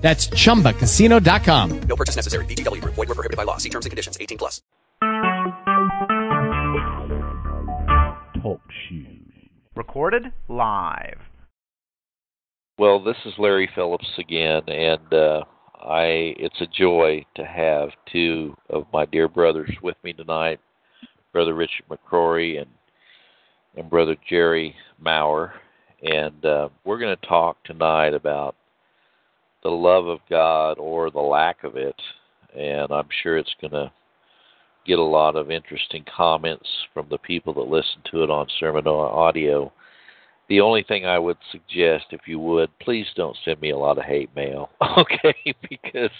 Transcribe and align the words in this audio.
That's 0.00 0.28
chumbacasino.com. 0.28 1.80
No 1.82 1.96
purchase 1.96 2.16
necessary. 2.16 2.44
VGW 2.46 2.80
Group. 2.80 2.94
Void 2.94 3.08
were 3.08 3.14
prohibited 3.14 3.36
by 3.36 3.44
law. 3.44 3.58
See 3.58 3.68
terms 3.68 3.86
and 3.86 3.90
conditions. 3.90 4.16
18 4.20 4.38
plus. 4.38 4.62
Talk 8.42 8.60
shoes. 8.88 9.20
Recorded 9.76 10.32
live. 10.48 11.18
Well, 12.78 13.04
this 13.04 13.16
is 13.26 13.34
Larry 13.38 13.68
Phillips 13.74 14.08
again, 14.18 14.62
and 14.66 15.12
uh, 15.12 15.44
I 15.74 16.34
it's 16.38 16.60
a 16.62 16.66
joy 16.66 17.26
to 17.36 17.44
have 17.44 17.90
two 18.10 18.56
of 18.70 18.86
my 18.90 19.04
dear 19.04 19.28
brothers 19.28 19.70
with 19.82 19.96
me 20.02 20.14
tonight, 20.14 20.60
Brother 21.30 21.54
Richard 21.54 21.84
McCrory 21.90 22.58
and 22.58 22.70
and 23.76 23.90
Brother 23.90 24.16
Jerry 24.28 24.74
Maurer, 24.98 25.52
and 26.02 26.42
uh, 26.44 26.70
we're 26.84 26.98
going 26.98 27.14
to 27.14 27.26
talk 27.26 27.62
tonight 27.64 28.14
about 28.14 28.56
the 29.62 29.70
love 29.70 30.06
of 30.06 30.20
God 30.28 30.78
or 30.78 31.10
the 31.10 31.20
lack 31.20 31.64
of 31.64 31.76
it, 31.76 32.00
and 32.56 32.90
I'm 32.90 33.08
sure 33.22 33.36
it's 33.36 33.54
going 33.60 33.72
to 33.72 33.92
get 34.86 34.98
a 34.98 35.02
lot 35.02 35.36
of 35.36 35.50
interesting 35.50 36.04
comments 36.14 36.68
from 36.94 37.06
the 37.10 37.18
people 37.18 37.52
that 37.54 37.68
listen 37.68 38.00
to 38.10 38.22
it 38.22 38.30
on 38.30 38.46
sermon 38.58 38.86
audio. 38.86 39.72
The 40.48 40.60
only 40.60 40.82
thing 40.82 41.06
I 41.06 41.18
would 41.18 41.36
suggest, 41.52 42.06
if 42.10 42.22
you 42.26 42.40
would, 42.40 42.76
please 42.80 43.06
don't 43.14 43.36
send 43.44 43.60
me 43.60 43.70
a 43.70 43.78
lot 43.78 43.98
of 43.98 44.04
hate 44.04 44.34
mail, 44.34 44.70
okay? 44.98 45.54
because 45.68 46.10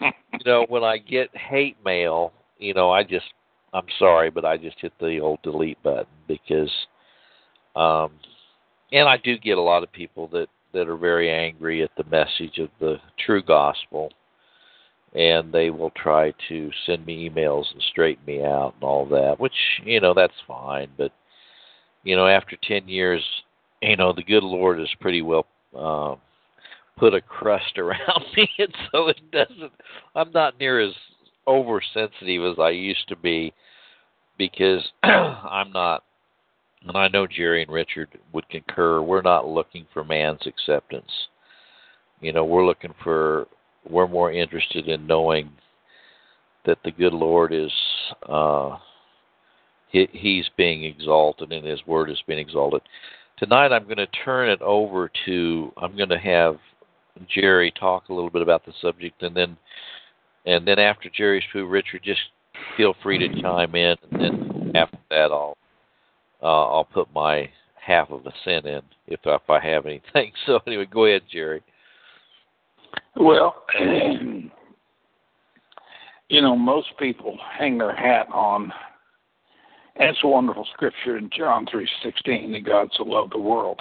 you 0.00 0.44
know 0.44 0.66
when 0.68 0.84
I 0.84 0.98
get 0.98 1.34
hate 1.36 1.76
mail, 1.84 2.32
you 2.58 2.74
know 2.74 2.90
I 2.90 3.02
just 3.02 3.26
I'm 3.74 3.86
sorry, 3.98 4.30
but 4.30 4.44
I 4.44 4.56
just 4.56 4.80
hit 4.80 4.92
the 5.00 5.18
old 5.18 5.42
delete 5.42 5.82
button 5.82 6.06
because, 6.28 6.70
um, 7.74 8.12
and 8.92 9.08
I 9.08 9.16
do 9.16 9.36
get 9.36 9.58
a 9.58 9.62
lot 9.62 9.82
of 9.82 9.90
people 9.90 10.28
that 10.28 10.46
that 10.74 10.88
are 10.88 10.96
very 10.96 11.30
angry 11.30 11.82
at 11.82 11.90
the 11.96 12.04
message 12.04 12.58
of 12.58 12.68
the 12.80 12.96
true 13.24 13.42
gospel 13.42 14.10
and 15.14 15.52
they 15.52 15.70
will 15.70 15.90
try 15.90 16.32
to 16.48 16.70
send 16.86 17.06
me 17.06 17.30
emails 17.30 17.64
and 17.72 17.82
straighten 17.90 18.24
me 18.26 18.42
out 18.42 18.74
and 18.74 18.84
all 18.84 19.06
that 19.06 19.38
which 19.38 19.52
you 19.84 20.00
know 20.00 20.12
that's 20.12 20.34
fine. 20.46 20.88
But 20.98 21.12
you 22.04 22.16
know 22.16 22.26
after 22.26 22.56
10 22.62 22.88
years 22.88 23.22
you 23.82 23.96
know 23.96 24.12
the 24.12 24.22
good 24.22 24.44
lord 24.44 24.78
has 24.78 24.88
pretty 25.00 25.22
well 25.22 25.46
um 25.76 26.18
put 26.96 27.14
a 27.14 27.20
crust 27.20 27.78
around 27.78 28.24
me 28.36 28.48
and 28.58 28.74
so 28.92 29.08
it 29.08 29.20
doesn't 29.32 29.72
i'm 30.14 30.30
not 30.32 30.58
near 30.60 30.80
as 30.80 30.92
oversensitive 31.48 32.52
as 32.52 32.58
i 32.58 32.70
used 32.70 33.08
to 33.08 33.16
be 33.16 33.52
because 34.38 34.82
i'm 35.02 35.72
not 35.72 36.04
and 36.86 36.96
I 36.96 37.08
know 37.08 37.26
Jerry 37.26 37.62
and 37.62 37.72
Richard 37.72 38.08
would 38.32 38.48
concur, 38.48 39.00
we're 39.00 39.22
not 39.22 39.46
looking 39.46 39.86
for 39.92 40.04
man's 40.04 40.46
acceptance. 40.46 41.10
You 42.20 42.32
know, 42.32 42.44
we're 42.44 42.66
looking 42.66 42.94
for, 43.02 43.46
we're 43.88 44.08
more 44.08 44.32
interested 44.32 44.88
in 44.88 45.06
knowing 45.06 45.50
that 46.66 46.78
the 46.84 46.90
good 46.90 47.12
Lord 47.12 47.52
is, 47.52 47.72
uh, 48.28 48.76
he, 49.90 50.08
He's 50.12 50.46
being 50.56 50.84
exalted 50.84 51.52
and 51.52 51.66
His 51.66 51.80
Word 51.86 52.10
is 52.10 52.22
being 52.26 52.38
exalted. 52.38 52.82
Tonight 53.38 53.72
I'm 53.72 53.84
going 53.84 53.96
to 53.96 54.06
turn 54.24 54.50
it 54.50 54.60
over 54.62 55.10
to, 55.26 55.72
I'm 55.78 55.96
going 55.96 56.08
to 56.10 56.18
have 56.18 56.56
Jerry 57.34 57.72
talk 57.78 58.08
a 58.08 58.14
little 58.14 58.30
bit 58.30 58.42
about 58.42 58.64
the 58.66 58.72
subject 58.80 59.22
and 59.22 59.34
then, 59.34 59.56
and 60.46 60.66
then 60.68 60.78
after 60.78 61.08
Jerry's 61.16 61.44
through, 61.50 61.68
Richard, 61.68 62.02
just 62.04 62.20
feel 62.76 62.94
free 63.02 63.18
to 63.18 63.40
chime 63.40 63.74
in 63.74 63.96
and 64.10 64.20
then 64.20 64.72
after 64.74 64.98
that 65.10 65.30
I'll 65.32 65.56
uh, 66.42 66.66
I'll 66.66 66.84
put 66.84 67.12
my 67.14 67.48
half 67.84 68.10
of 68.10 68.26
a 68.26 68.32
cent 68.44 68.66
in 68.66 68.82
if 69.06 69.20
if 69.24 69.50
I 69.50 69.60
have 69.60 69.86
anything. 69.86 70.32
So 70.46 70.60
anyway, 70.66 70.86
go 70.90 71.06
ahead, 71.06 71.22
Jerry. 71.30 71.62
Well, 73.16 73.64
you 73.80 74.50
know, 76.40 76.56
most 76.56 76.88
people 76.98 77.38
hang 77.58 77.78
their 77.78 77.94
hat 77.94 78.26
on. 78.32 78.72
It's 79.96 80.18
a 80.24 80.28
wonderful 80.28 80.66
scripture 80.72 81.16
in 81.18 81.30
John 81.36 81.66
three 81.70 81.88
sixteen 82.02 82.52
that 82.52 82.64
God 82.64 82.88
so 82.96 83.04
loved 83.04 83.32
the 83.32 83.38
world 83.38 83.80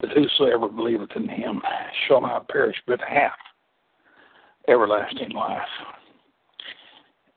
that 0.00 0.10
whosoever 0.12 0.68
believeth 0.68 1.10
in 1.16 1.28
Him 1.28 1.62
shall 2.06 2.20
not 2.20 2.48
perish 2.48 2.76
but 2.86 3.00
have 3.00 3.32
everlasting 4.68 5.30
life. 5.30 5.62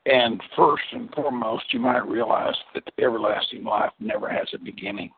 And 0.06 0.42
first 0.54 0.84
and 0.92 1.10
foremost, 1.14 1.64
you 1.72 1.80
might 1.80 2.06
realize 2.06 2.54
that 2.74 2.84
everlasting 2.98 3.64
life 3.64 3.92
never 4.00 4.28
has 4.28 4.46
a 4.54 4.58
beginning. 4.58 5.10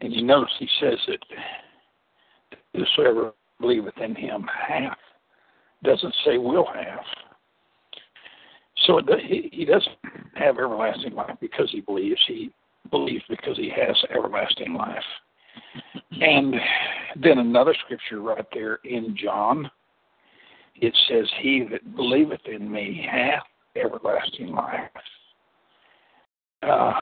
And 0.00 0.12
you 0.12 0.22
notice 0.22 0.52
he 0.58 0.68
says 0.80 0.98
that 1.08 1.18
whosoever 2.74 3.32
believeth 3.60 3.96
in 3.98 4.14
him 4.14 4.48
hath. 4.68 4.96
Doesn't 5.82 6.14
say 6.24 6.36
will 6.36 6.66
have. 6.66 7.04
So 8.86 9.00
he, 9.26 9.48
he 9.52 9.64
doesn't 9.64 9.96
have 10.34 10.58
everlasting 10.58 11.14
life 11.14 11.36
because 11.40 11.70
he 11.70 11.80
believes. 11.80 12.20
He 12.26 12.50
believes 12.90 13.24
because 13.28 13.56
he 13.56 13.70
has 13.70 13.96
everlasting 14.14 14.74
life. 14.74 15.04
And 16.20 16.54
then 17.22 17.38
another 17.38 17.74
scripture 17.84 18.20
right 18.20 18.44
there 18.52 18.78
in 18.84 19.16
John, 19.16 19.70
it 20.76 20.96
says, 21.08 21.26
He 21.40 21.66
that 21.70 21.96
believeth 21.96 22.40
in 22.46 22.70
me 22.70 23.06
hath 23.10 23.42
everlasting 23.76 24.52
life. 24.52 24.90
Uh, 26.62 26.92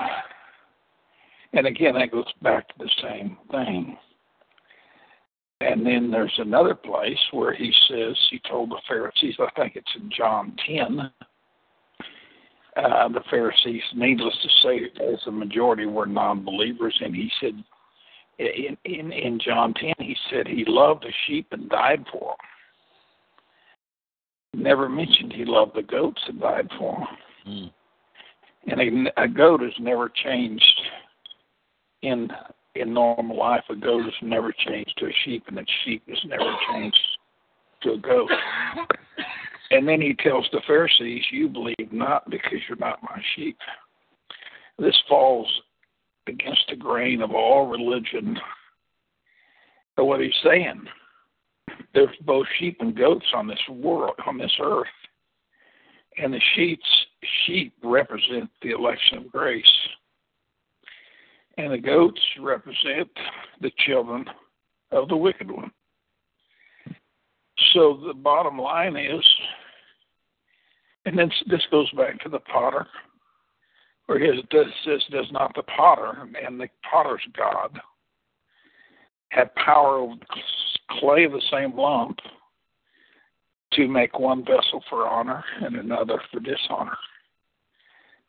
and 1.53 1.67
again, 1.67 1.95
that 1.95 2.13
goes 2.13 2.33
back 2.43 2.69
to 2.69 2.75
the 2.79 2.91
same 3.03 3.37
thing. 3.51 3.97
And 5.61 5.85
then 5.85 6.11
there's 6.11 6.35
another 6.39 6.75
place 6.75 7.19
where 7.33 7.53
he 7.53 7.73
says, 7.89 8.17
he 8.31 8.41
told 8.49 8.71
the 8.71 8.81
Pharisees, 8.87 9.35
I 9.41 9.49
think 9.61 9.75
it's 9.75 9.91
in 9.97 10.11
John 10.17 10.55
10, 10.67 11.01
uh, 12.77 13.09
the 13.09 13.25
Pharisees, 13.29 13.83
needless 13.95 14.37
to 14.43 14.49
say, 14.63 14.81
as 15.13 15.19
a 15.27 15.33
majority 15.33 15.87
were 15.87 16.07
non 16.07 16.45
believers, 16.45 16.97
and 17.01 17.15
he 17.15 17.29
said, 17.41 17.65
in, 18.39 18.77
in, 18.85 19.11
in 19.11 19.41
John 19.45 19.75
10, 19.75 19.95
he 19.99 20.17
said 20.31 20.47
he 20.47 20.65
loved 20.65 21.03
the 21.03 21.13
sheep 21.27 21.49
and 21.51 21.69
died 21.69 22.05
for 22.13 22.37
them 22.39 22.47
never 24.55 24.89
mentioned 24.89 25.33
he 25.33 25.45
loved 25.45 25.75
the 25.75 25.83
goats 25.83 26.21
and 26.27 26.41
died 26.41 26.69
for 26.79 26.99
them. 26.99 27.07
Mm. 27.47 27.73
And 28.67 29.09
a, 29.09 29.23
a 29.23 29.29
goat 29.29 29.63
has 29.63 29.73
never 29.81 30.11
changed 30.25 30.81
in 32.03 32.29
in 32.75 32.93
normal 32.93 33.37
life. 33.37 33.65
A 33.71 33.77
goat 33.77 34.05
has 34.05 34.15
never 34.23 34.53
changed 34.53 34.93
to 34.99 35.07
a 35.07 35.13
sheep, 35.25 35.45
and 35.49 35.59
a 35.59 35.65
sheep 35.85 36.03
has 36.09 36.19
never 36.27 36.55
changed 36.71 36.99
to 37.83 37.93
a 37.93 37.99
goat. 37.99 38.31
And 39.71 39.87
then 39.87 40.01
he 40.01 40.15
tells 40.15 40.49
the 40.51 40.63
Pharisees, 40.67 41.23
You 41.31 41.49
believe 41.49 41.93
not 41.93 42.29
because 42.31 42.59
you're 42.69 42.79
not 42.79 43.03
my 43.03 43.21
sheep. 43.37 43.59
This 44.79 44.97
falls 45.09 45.47
against 46.27 46.63
the 46.69 46.77
grain 46.77 47.21
of 47.21 47.33
all 47.33 47.67
religion. 47.67 48.39
But 49.97 50.07
what 50.07 50.21
he's 50.21 50.33
saying 50.45 50.87
there's 51.95 52.17
both 52.25 52.47
sheep 52.59 52.79
and 52.81 52.97
goats 52.97 53.27
on 53.35 53.47
this 53.47 53.59
world, 53.69 54.15
on 54.27 54.39
this 54.39 54.53
earth. 54.61 54.87
And 56.23 56.33
the 56.33 56.41
sheep's 56.55 57.07
sheep 57.47 57.75
represent 57.83 58.51
the 58.63 58.71
election 58.71 59.19
of 59.19 59.33
grace. 59.33 59.65
And 61.57 61.73
the 61.73 61.79
goats 61.79 62.21
represent 62.41 63.09
the 63.61 63.71
children 63.87 64.25
of 64.93 65.09
the 65.09 65.17
wicked 65.17 65.51
one. 65.51 65.71
So 67.75 68.01
the 68.07 68.15
bottom 68.15 68.59
line 68.59 68.97
is, 68.97 69.25
and 71.05 71.19
then 71.19 71.31
this 71.49 71.63
goes 71.71 71.91
back 71.93 72.21
to 72.21 72.29
the 72.29 72.39
potter, 72.41 72.87
where 74.07 74.19
his 74.19 74.43
says 74.85 75.03
does 75.11 75.27
not 75.33 75.55
the 75.55 75.63
potter 75.65 76.29
and 76.43 76.61
the 76.61 76.69
potter's 76.91 77.23
God 77.37 77.79
have 79.31 79.55
power 79.57 79.97
over 79.97 80.15
the 80.15 80.27
clay 80.91 81.25
of 81.25 81.33
the 81.33 81.43
same 81.51 81.77
lump 81.77 82.19
to 83.73 83.89
make 83.89 84.19
one 84.19 84.45
vessel 84.45 84.83
for 84.89 85.07
honor 85.07 85.45
and 85.61 85.77
another 85.77 86.21
for 86.33 86.41
dishonor. 86.41 86.97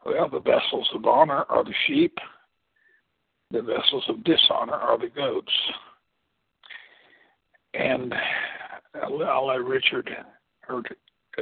Well, 0.06 0.30
the 0.30 0.40
vessels 0.40 0.90
of 0.94 1.06
honor 1.06 1.46
are 1.50 1.64
the 1.64 1.74
sheep, 1.88 2.18
the 3.52 3.62
vessels 3.62 4.04
of 4.08 4.24
dishonor 4.24 4.74
are 4.74 4.98
the 4.98 5.10
goats. 5.10 5.52
And 7.74 8.14
I'll, 9.02 9.24
I'll 9.24 9.48
let 9.48 9.64
Richard 9.64 10.10
or 10.68 10.84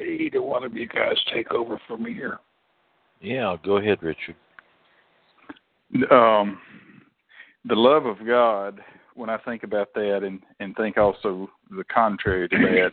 either 0.01 0.41
one 0.41 0.63
of 0.63 0.75
you 0.75 0.87
guys 0.87 1.15
take 1.33 1.51
over 1.51 1.79
from 1.87 2.05
here. 2.05 2.39
Yeah, 3.21 3.55
go 3.63 3.77
ahead, 3.77 3.99
Richard. 4.01 4.35
Um, 6.11 6.59
the 7.65 7.75
love 7.75 8.05
of 8.05 8.17
God. 8.25 8.79
When 9.17 9.31
I 9.31 9.37
think 9.39 9.63
about 9.63 9.93
that, 9.95 10.21
and 10.23 10.41
and 10.59 10.75
think 10.75 10.97
also 10.97 11.49
the 11.71 11.83
contrary 11.85 12.47
to 12.49 12.57
that, 12.57 12.91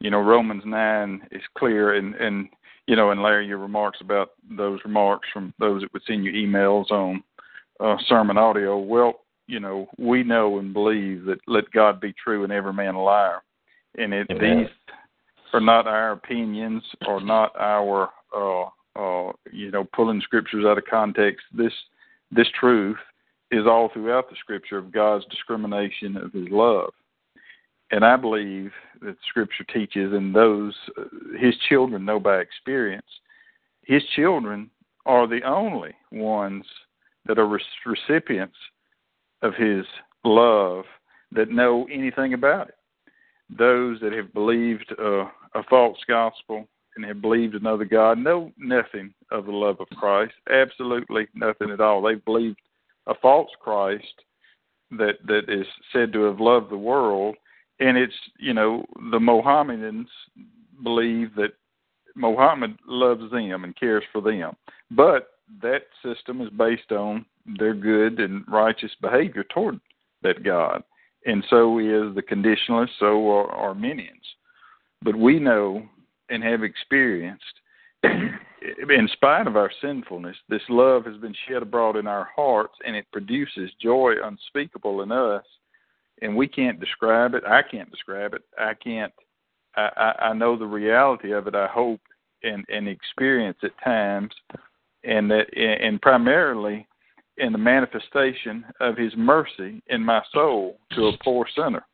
you 0.00 0.10
know, 0.10 0.20
Romans 0.20 0.64
nine 0.66 1.22
is 1.30 1.42
clear, 1.56 1.94
and 1.94 2.14
and 2.16 2.48
you 2.88 2.96
know, 2.96 3.12
and 3.12 3.22
Larry, 3.22 3.46
your 3.46 3.58
remarks 3.58 3.98
about 4.00 4.30
those 4.50 4.80
remarks 4.84 5.28
from 5.32 5.54
those 5.60 5.82
that 5.82 5.92
would 5.92 6.02
send 6.06 6.24
you 6.24 6.32
emails 6.32 6.90
on 6.90 7.22
uh, 7.78 7.96
sermon 8.08 8.36
audio. 8.36 8.78
Well, 8.78 9.20
you 9.46 9.60
know, 9.60 9.88
we 9.96 10.24
know 10.24 10.58
and 10.58 10.72
believe 10.72 11.24
that 11.26 11.38
let 11.46 11.70
God 11.70 12.00
be 12.00 12.12
true 12.12 12.44
and 12.44 12.52
every 12.52 12.72
man 12.72 12.96
a 12.96 13.02
liar, 13.02 13.40
and 13.96 14.12
it, 14.12 14.26
these 14.28 14.68
are 15.52 15.60
not 15.60 15.86
our 15.86 16.12
opinions 16.12 16.82
or 17.06 17.20
not 17.20 17.52
our, 17.56 18.10
uh, 18.36 18.64
uh, 18.96 19.32
you 19.52 19.70
know, 19.70 19.86
pulling 19.94 20.20
scriptures 20.20 20.64
out 20.66 20.78
of 20.78 20.84
context. 20.90 21.44
This 21.56 21.72
this 22.32 22.48
truth 22.58 22.96
is 23.54 23.66
all 23.66 23.88
throughout 23.92 24.28
the 24.28 24.36
scripture 24.36 24.78
of 24.78 24.92
God's 24.92 25.24
discrimination 25.26 26.16
of 26.16 26.32
His 26.32 26.48
love. 26.50 26.90
And 27.90 28.04
I 28.04 28.16
believe 28.16 28.72
that 29.02 29.16
Scripture 29.28 29.64
teaches, 29.72 30.12
and 30.12 30.34
those 30.34 30.74
uh, 30.98 31.04
His 31.38 31.54
children 31.68 32.04
know 32.04 32.18
by 32.18 32.38
experience, 32.38 33.06
His 33.82 34.02
children 34.16 34.70
are 35.06 35.28
the 35.28 35.42
only 35.42 35.92
ones 36.10 36.64
that 37.26 37.38
are 37.38 37.58
recipients 37.86 38.56
of 39.42 39.54
His 39.54 39.84
love 40.24 40.84
that 41.32 41.50
know 41.50 41.86
anything 41.92 42.34
about 42.34 42.68
it. 42.68 42.74
Those 43.56 44.00
that 44.00 44.12
have 44.12 44.32
believed 44.32 44.92
uh, 44.98 45.26
a 45.54 45.62
false 45.68 45.98
gospel 46.08 46.66
and 46.96 47.04
have 47.04 47.20
believed 47.20 47.54
another 47.54 47.84
God 47.84 48.18
know 48.18 48.50
nothing 48.56 49.12
of 49.30 49.46
the 49.46 49.52
love 49.52 49.76
of 49.80 49.88
Christ, 49.96 50.34
absolutely 50.50 51.28
nothing 51.34 51.70
at 51.70 51.80
all. 51.80 52.02
They've 52.02 52.24
believed 52.24 52.58
a 53.06 53.14
false 53.20 53.50
Christ 53.60 54.22
that 54.92 55.14
that 55.26 55.48
is 55.48 55.66
said 55.92 56.12
to 56.12 56.22
have 56.24 56.40
loved 56.40 56.70
the 56.70 56.76
world. 56.76 57.36
And 57.80 57.96
it's 57.96 58.14
you 58.38 58.54
know 58.54 58.84
the 59.10 59.20
Mohammedans 59.20 60.08
believe 60.82 61.34
that 61.36 61.52
Mohammed 62.16 62.76
loves 62.86 63.30
them 63.30 63.64
and 63.64 63.76
cares 63.76 64.04
for 64.12 64.20
them, 64.20 64.54
but 64.90 65.30
that 65.62 65.82
system 66.02 66.40
is 66.40 66.50
based 66.50 66.92
on 66.92 67.26
their 67.58 67.74
good 67.74 68.20
and 68.20 68.44
righteous 68.48 68.92
behavior 69.00 69.44
toward 69.52 69.80
that 70.22 70.42
God, 70.44 70.82
and 71.26 71.44
so 71.50 71.78
is 71.78 72.14
the 72.14 72.22
conditionalists, 72.22 72.96
so 72.98 73.30
are 73.30 73.50
Arminians. 73.50 74.24
But 75.02 75.16
we 75.16 75.38
know 75.38 75.82
and 76.30 76.42
have 76.42 76.62
experienced, 76.62 77.44
in 78.90 79.08
spite 79.12 79.46
of 79.46 79.56
our 79.56 79.70
sinfulness, 79.80 80.36
this 80.48 80.62
love 80.68 81.04
has 81.06 81.16
been 81.18 81.34
shed 81.48 81.62
abroad 81.62 81.96
in 81.96 82.06
our 82.06 82.28
hearts, 82.34 82.74
and 82.86 82.96
it 82.96 83.06
produces 83.12 83.70
joy 83.80 84.14
unspeakable 84.22 85.02
in 85.02 85.12
us 85.12 85.44
and 86.22 86.36
we 86.36 86.48
can't 86.48 86.80
describe 86.80 87.34
it. 87.34 87.44
I 87.46 87.62
can't 87.62 87.90
describe 87.90 88.34
it. 88.34 88.42
I 88.58 88.74
can't. 88.74 89.12
I, 89.76 89.90
I, 89.96 90.24
I 90.26 90.32
know 90.32 90.56
the 90.56 90.66
reality 90.66 91.32
of 91.32 91.46
it. 91.46 91.54
I 91.54 91.66
hope 91.66 92.00
and 92.42 92.64
and 92.68 92.88
experience 92.88 93.58
at 93.62 93.72
times, 93.82 94.32
and 95.04 95.30
that 95.30 95.46
and 95.56 96.00
primarily 96.00 96.86
in 97.38 97.52
the 97.52 97.58
manifestation 97.58 98.64
of 98.80 98.96
His 98.96 99.12
mercy 99.16 99.82
in 99.88 100.02
my 100.02 100.22
soul 100.32 100.78
to 100.92 101.08
a 101.08 101.18
poor 101.22 101.46
sinner. 101.56 101.84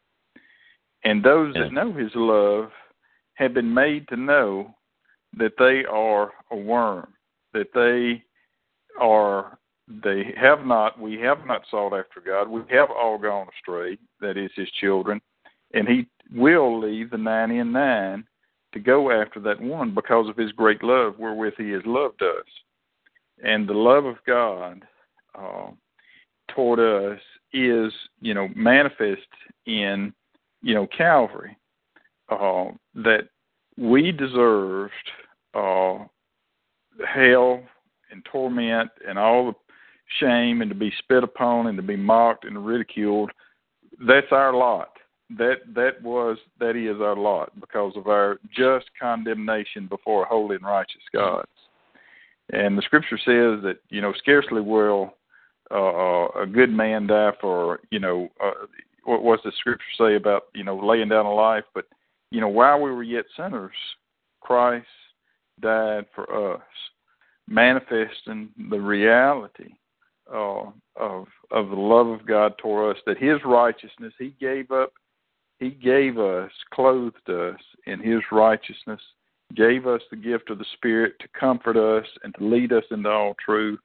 And 1.05 1.25
those 1.25 1.55
that 1.55 1.73
know 1.73 1.93
His 1.93 2.11
love 2.15 2.71
have 3.35 3.55
been 3.55 3.73
made 3.73 4.07
to 4.09 4.17
know 4.17 4.75
that 5.37 5.53
they 5.59 5.85
are 5.85 6.33
a 6.51 6.57
worm, 6.57 7.13
that 7.53 7.69
they 7.75 8.23
are 9.01 9.59
they 10.05 10.33
have 10.37 10.65
not 10.65 11.01
we 11.01 11.19
have 11.21 11.47
not 11.47 11.63
sought 11.71 11.99
after 11.99 12.21
God. 12.25 12.49
We 12.49 12.63
have 12.71 12.91
all 12.91 13.19
gone 13.19 13.49
astray, 13.59 13.99
that 14.21 14.37
is 14.37 14.51
his 14.55 14.71
children, 14.81 15.21
and 15.75 15.89
he 15.89 16.07
will 16.33 16.79
leave 16.79 17.11
the 17.11 17.19
ninety 17.19 17.59
and 17.59 17.73
nine 17.73 18.25
to 18.73 18.79
go 18.79 19.11
after 19.11 19.41
that 19.41 19.61
one 19.61 19.95
because 19.95 20.29
of 20.29 20.37
his 20.37 20.53
great 20.53 20.83
love 20.83 21.19
wherewith 21.19 21.55
he 21.59 21.71
has 21.71 21.83
loved 21.85 22.23
us. 22.23 22.47
And 23.43 23.69
the 23.69 23.75
love 23.75 24.05
of 24.05 24.17
God 24.27 24.83
uh, 25.37 25.71
toward 26.55 26.79
us 26.79 27.21
is, 27.53 27.93
you 28.21 28.35
know, 28.35 28.49
manifest 28.55 29.27
in, 29.67 30.13
you 30.63 30.75
know, 30.75 30.87
Calvary. 30.97 31.57
Uh, 32.29 32.67
that 32.95 33.29
we 33.81 34.13
deserved 34.13 34.93
uh, 35.55 35.99
hell 37.15 37.63
and 38.11 38.25
torment 38.31 38.91
and 39.09 39.19
all 39.19 39.47
the 39.47 39.55
shame 40.21 40.61
and 40.61 40.71
to 40.71 40.75
be 40.75 40.93
spit 40.99 41.25
upon 41.25 41.69
and 41.69 41.77
to 41.79 41.83
be 41.83 41.97
mocked 41.97 42.45
and 42.45 42.65
ridiculed. 42.65 43.31
That's 44.07 44.27
our 44.33 44.53
lot. 44.53 44.91
That 45.39 45.61
that 45.75 46.03
was 46.03 46.39
that 46.59 46.77
is 46.77 47.01
our 47.01 47.17
lot 47.17 47.59
because 47.61 47.93
of 47.97 48.09
our 48.09 48.39
just 48.55 48.87
condemnation 49.01 49.87
before 49.87 50.25
a 50.25 50.29
holy 50.29 50.57
and 50.57 50.65
righteous 50.65 51.03
God. 51.13 51.47
And 52.53 52.77
the 52.77 52.83
scripture 52.83 53.19
says 53.19 53.63
that 53.63 53.79
you 53.91 54.01
know 54.01 54.13
scarcely 54.19 54.61
will 54.61 55.15
uh, 55.71 56.27
a 56.43 56.47
good 56.53 56.71
man 56.71 57.07
die 57.07 57.31
for 57.41 57.79
you 57.93 58.01
know 58.01 58.29
uh, 58.45 58.67
what 59.05 59.23
was 59.23 59.39
the 59.45 59.53
scripture 59.59 59.85
say 59.97 60.17
about 60.17 60.45
you 60.53 60.65
know 60.65 60.77
laying 60.77 61.09
down 61.09 61.27
a 61.27 61.33
life, 61.33 61.65
but 61.75 61.87
you 62.31 62.41
know 62.41 62.49
while 62.49 62.81
we 62.81 62.91
were 62.91 63.03
yet 63.03 63.25
sinners, 63.37 63.73
Christ 64.41 64.87
died 65.61 66.07
for 66.15 66.55
us, 66.55 66.63
manifesting 67.49 68.51
the 68.71 68.81
reality 68.81 69.75
uh, 70.33 70.71
of 70.97 71.27
of 71.51 71.69
the 71.71 71.77
love 71.77 72.07
of 72.07 72.27
God 72.27 72.57
toward 72.59 72.97
us, 72.97 73.03
that 73.07 73.19
His 73.19 73.39
righteousness 73.45 74.13
He 74.19 74.35
gave 74.41 74.71
up, 74.71 74.93
He 75.59 75.71
gave 75.71 76.19
us, 76.19 76.51
clothed 76.73 77.29
us 77.29 77.61
in 77.87 78.01
His 78.01 78.21
righteousness, 78.31 79.01
gave 79.55 79.87
us 79.87 80.01
the 80.11 80.17
gift 80.17 80.51
of 80.51 80.59
the 80.59 80.65
Spirit 80.75 81.15
to 81.21 81.29
comfort 81.39 81.77
us 81.77 82.07
and 82.23 82.35
to 82.37 82.45
lead 82.45 82.73
us 82.73 82.85
into 82.91 83.09
all 83.09 83.35
truth. 83.45 83.81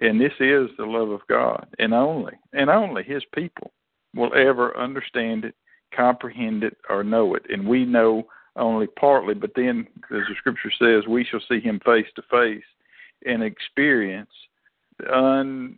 And 0.00 0.20
this 0.20 0.32
is 0.38 0.68
the 0.76 0.86
love 0.86 1.10
of 1.10 1.20
God, 1.28 1.66
and 1.78 1.92
only 1.92 2.34
and 2.52 2.70
only 2.70 3.02
His 3.02 3.22
people 3.34 3.72
will 4.14 4.32
ever 4.34 4.76
understand 4.76 5.44
it, 5.44 5.54
comprehend 5.94 6.64
it, 6.64 6.76
or 6.88 7.04
know 7.04 7.34
it. 7.34 7.42
And 7.50 7.66
we 7.66 7.84
know 7.84 8.26
only 8.56 8.86
partly, 8.86 9.34
but 9.34 9.52
then, 9.54 9.86
as 10.04 10.22
the 10.28 10.34
Scripture 10.38 10.72
says, 10.78 11.06
we 11.08 11.24
shall 11.24 11.40
see 11.48 11.60
Him 11.60 11.80
face 11.84 12.06
to 12.16 12.22
face 12.30 12.64
and 13.24 13.42
experience 13.42 14.30
the 14.98 15.76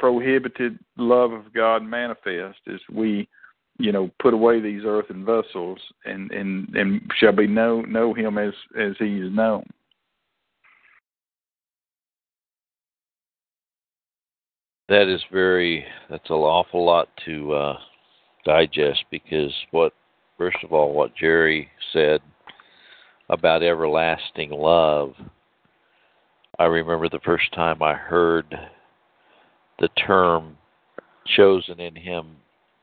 unprohibited 0.00 0.78
love 0.96 1.32
of 1.32 1.52
God 1.54 1.82
manifest 1.82 2.58
as 2.72 2.80
we, 2.92 3.28
you 3.78 3.92
know, 3.92 4.10
put 4.20 4.34
away 4.34 4.60
these 4.60 4.82
earthen 4.84 5.24
vessels 5.24 5.78
and 6.04 6.30
and 6.30 6.68
and 6.76 7.00
shall 7.18 7.32
be 7.32 7.46
know 7.46 7.80
know 7.82 8.12
Him 8.12 8.36
as 8.38 8.52
as 8.78 8.94
He 8.98 9.20
is 9.20 9.32
known. 9.32 9.64
That 14.88 15.08
is 15.08 15.22
very. 15.30 15.84
That's 16.08 16.30
an 16.30 16.36
awful 16.36 16.84
lot 16.84 17.08
to 17.26 17.52
uh, 17.52 17.78
digest 18.48 19.04
because 19.10 19.52
what, 19.70 19.92
first 20.38 20.58
of 20.64 20.72
all, 20.72 20.92
what 20.92 21.14
Jerry 21.14 21.68
said 21.92 22.20
about 23.28 23.62
everlasting 23.62 24.50
love 24.50 25.14
I 26.58 26.64
remember 26.64 27.08
the 27.08 27.20
first 27.24 27.52
time 27.52 27.82
I 27.82 27.94
heard 27.94 28.52
the 29.78 29.88
term 30.06 30.58
chosen 31.36 31.78
in 31.78 31.94
him 31.94 32.36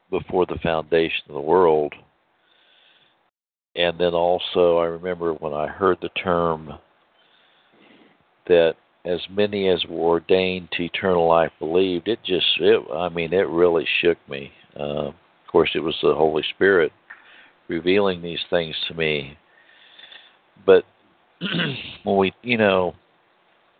before 0.10 0.46
the 0.46 0.60
foundation 0.64 1.24
of 1.28 1.34
the 1.34 1.42
world. 1.42 1.94
And 3.76 4.00
then 4.00 4.14
also, 4.14 4.78
I 4.78 4.86
remember 4.86 5.34
when 5.34 5.54
I 5.54 5.68
heard 5.68 5.98
the 6.02 6.10
term 6.10 6.72
that 8.48 8.76
as 9.04 9.20
many 9.30 9.68
as 9.68 9.84
were 9.90 10.08
ordained 10.08 10.70
to 10.72 10.86
eternal 10.86 11.28
life 11.28 11.52
believed, 11.60 12.08
it 12.08 12.20
just, 12.24 12.46
it, 12.62 12.82
I 12.94 13.10
mean, 13.10 13.34
it 13.34 13.50
really 13.50 13.86
shook 14.02 14.18
me. 14.30 14.52
Uh, 14.80 15.12
course, 15.56 15.72
it 15.74 15.80
was 15.80 15.96
the 16.04 16.14
Holy 16.14 16.44
Spirit 16.54 16.92
revealing 17.70 18.22
these 18.22 18.42
things 18.50 18.76
to 18.90 18.94
me. 18.94 19.38
But 20.66 20.84
when 22.04 22.18
we, 22.18 22.34
you 22.42 22.58
know, 22.58 22.94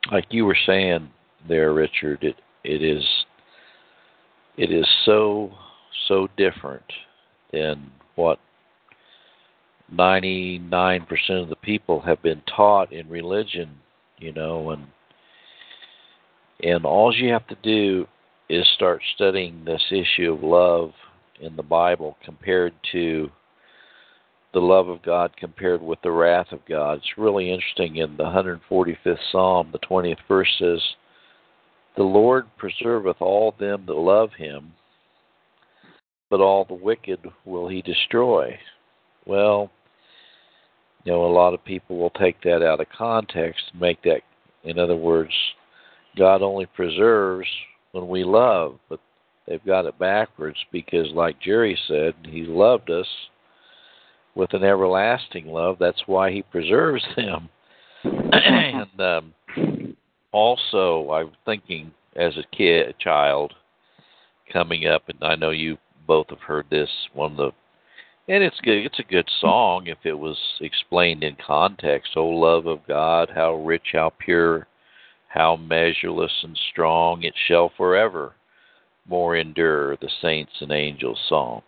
like 0.10 0.24
you 0.30 0.46
were 0.46 0.58
saying 0.66 1.10
there, 1.50 1.74
Richard, 1.74 2.24
it 2.24 2.38
it 2.64 2.82
is 2.82 3.04
it 4.56 4.72
is 4.72 4.88
so 5.04 5.52
so 6.08 6.30
different 6.38 6.86
than 7.52 7.92
what 8.16 8.40
99% 9.94 10.64
of 11.30 11.50
the 11.50 11.58
people 11.58 12.00
have 12.00 12.24
been 12.24 12.42
taught 12.56 12.94
in 12.94 13.10
religion, 13.10 13.72
you 14.18 14.32
know, 14.32 14.70
and 14.70 14.86
and 16.64 16.86
all 16.86 17.14
you 17.14 17.34
have 17.34 17.48
to 17.48 17.58
do 17.62 18.08
is 18.48 18.66
start 18.76 19.02
studying 19.16 19.66
this 19.66 19.84
issue 19.92 20.32
of 20.32 20.42
love 20.42 20.92
in 21.42 21.56
the 21.56 21.64
Bible 21.64 22.18
compared 22.24 22.74
to 22.92 23.30
the 24.56 24.62
love 24.62 24.88
of 24.88 25.04
God 25.04 25.36
compared 25.38 25.82
with 25.82 26.02
the 26.02 26.12
wrath 26.12 26.48
of 26.52 26.60
God. 26.68 27.00
It's 27.00 27.18
really 27.18 27.52
interesting. 27.52 27.98
In 27.98 28.16
the 28.16 28.24
145th 28.24 29.18
Psalm, 29.32 29.70
the 29.74 29.80
20th 29.80 30.18
verse 30.30 30.48
says, 30.58 30.82
The 31.98 32.04
Lord 32.04 32.46
preserveth 32.58 33.20
all 33.20 33.54
them 33.60 33.84
that 33.86 33.94
love 33.94 34.30
him, 34.38 34.72
but 36.30 36.40
all 36.40 36.64
the 36.64 36.74
wicked 36.74 37.20
will 37.44 37.68
he 37.68 37.82
destroy. 37.82 38.58
Well, 39.26 39.72
you 41.04 41.12
know, 41.12 41.26
a 41.26 41.28
lot 41.28 41.54
of 41.54 41.64
people 41.66 41.98
will 41.98 42.12
take 42.12 42.42
that 42.44 42.66
out 42.66 42.80
of 42.80 42.88
context 42.98 43.62
and 43.74 43.82
make 43.82 44.02
that, 44.04 44.22
in 44.64 44.80
other 44.80 44.96
words, 44.96 45.34
God 46.18 46.42
only 46.42 46.66
preserves 46.66 47.48
when 47.92 48.08
we 48.08 48.24
love, 48.24 48.80
but 48.90 49.02
they've 49.48 49.64
got 49.66 49.86
it 49.86 49.98
backwards 50.00 50.58
because, 50.72 51.08
like 51.14 51.42
Jerry 51.42 51.78
said, 51.88 52.14
He 52.24 52.44
loved 52.44 52.90
us 52.90 53.08
with 54.36 54.54
an 54.54 54.64
everlasting 54.64 55.48
love. 55.48 55.78
That's 55.80 56.04
why 56.06 56.32
He 56.32 56.42
preserves 56.42 57.04
them. 57.16 57.50
and 58.04 59.02
um, 59.02 59.96
also, 60.32 61.12
I'm 61.12 61.32
thinking 61.46 61.92
as 62.16 62.36
a 62.38 62.56
kid, 62.56 62.90
a 62.90 62.94
child, 63.04 63.54
coming 64.52 64.88
up, 64.88 65.04
and 65.10 65.18
I 65.22 65.36
know 65.36 65.52
you 65.52 65.78
both 66.08 66.30
have 66.30 66.40
heard 66.40 66.66
this. 66.70 66.90
One 67.14 67.32
of 67.32 67.38
the 67.38 67.52
and 68.28 68.44
it's 68.44 68.60
good. 68.62 68.84
It's 68.84 68.98
a 68.98 69.04
good 69.04 69.30
song 69.40 69.86
if 69.86 70.00
it 70.04 70.18
was 70.18 70.38
explained 70.60 71.24
in 71.24 71.38
context. 71.46 72.14
Oh, 72.16 72.26
love 72.26 72.66
of 72.66 72.80
God, 72.88 73.30
how 73.34 73.54
rich, 73.54 73.90
how 73.94 74.14
pure, 74.18 74.68
how 75.28 75.56
measureless 75.58 76.32
and 76.44 76.58
strong, 76.72 77.22
it 77.22 77.36
shall 77.48 77.72
forever 77.78 78.34
more 79.08 79.36
endure. 79.36 79.98
The 79.98 80.10
saints 80.22 80.54
and 80.62 80.72
angels' 80.72 81.20
song. 81.30 81.62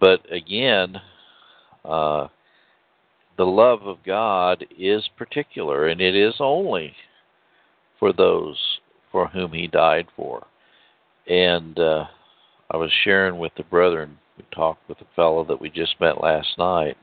But 0.00 0.20
again, 0.32 0.96
uh, 1.84 2.28
the 3.36 3.44
love 3.44 3.82
of 3.82 3.98
God 4.04 4.64
is 4.78 5.08
particular, 5.16 5.88
and 5.88 6.00
it 6.00 6.14
is 6.14 6.34
only 6.40 6.94
for 7.98 8.12
those 8.12 8.58
for 9.10 9.28
whom 9.28 9.52
He 9.52 9.66
died 9.66 10.06
for. 10.16 10.46
And 11.26 11.78
uh, 11.78 12.04
I 12.70 12.76
was 12.76 12.90
sharing 13.04 13.38
with 13.38 13.52
the 13.56 13.64
brethren 13.64 14.18
we 14.36 14.44
talked 14.52 14.88
with 14.88 15.00
a 15.00 15.14
fellow 15.14 15.44
that 15.44 15.60
we 15.60 15.70
just 15.70 16.00
met 16.00 16.20
last 16.20 16.58
night, 16.58 16.96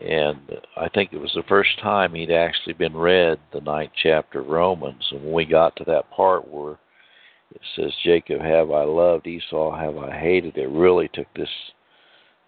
and 0.00 0.38
I 0.76 0.88
think 0.88 1.12
it 1.12 1.20
was 1.20 1.32
the 1.34 1.42
first 1.48 1.78
time 1.82 2.14
he'd 2.14 2.30
actually 2.30 2.74
been 2.74 2.96
read 2.96 3.38
the 3.52 3.60
ninth 3.60 3.92
chapter 4.02 4.40
of 4.40 4.48
Romans. 4.48 5.06
And 5.10 5.24
when 5.24 5.32
we 5.32 5.44
got 5.44 5.76
to 5.76 5.84
that 5.84 6.10
part 6.10 6.48
where 6.48 6.78
it 7.54 7.60
says, 7.76 7.92
"Jacob 8.04 8.40
have 8.40 8.70
I 8.70 8.84
loved, 8.84 9.26
Esau 9.26 9.76
have 9.76 9.96
I 9.96 10.16
hated," 10.18 10.56
it 10.56 10.68
really 10.68 11.08
took 11.08 11.32
this 11.34 11.48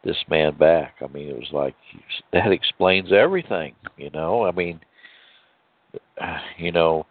this 0.05 0.17
man 0.29 0.57
back. 0.57 0.97
I 1.01 1.07
mean, 1.09 1.29
it 1.29 1.37
was 1.37 1.53
like 1.53 1.75
that 2.33 2.53
explains 2.53 3.13
everything. 3.13 3.75
You 3.97 4.11
know, 4.11 4.45
I 4.45 4.53
mean, 4.53 4.81
you 6.59 6.73
know, 6.73 7.07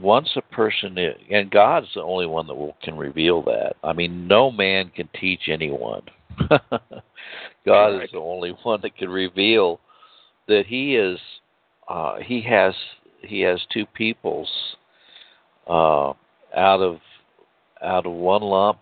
once 0.00 0.30
a 0.36 0.42
person 0.42 0.96
is, 0.98 1.16
and 1.30 1.50
God's 1.50 1.88
the 1.94 2.02
only 2.02 2.26
one 2.26 2.46
that 2.46 2.54
will, 2.54 2.76
can 2.82 2.96
reveal 2.96 3.42
that. 3.42 3.74
I 3.82 3.92
mean, 3.92 4.26
no 4.26 4.50
man 4.50 4.90
can 4.94 5.08
teach 5.20 5.48
anyone. 5.48 6.02
God 6.48 6.68
right. 7.66 8.04
is 8.04 8.10
the 8.12 8.18
only 8.18 8.50
one 8.62 8.80
that 8.82 8.96
can 8.96 9.10
reveal 9.10 9.80
that 10.48 10.64
He 10.66 10.96
is. 10.96 11.18
Uh, 11.88 12.18
he 12.20 12.40
has 12.42 12.72
He 13.22 13.40
has 13.40 13.60
two 13.72 13.84
peoples 13.84 14.48
uh, 15.66 16.12
out 16.56 16.80
of 16.80 16.98
out 17.82 18.06
of 18.06 18.12
one 18.12 18.42
lump. 18.42 18.78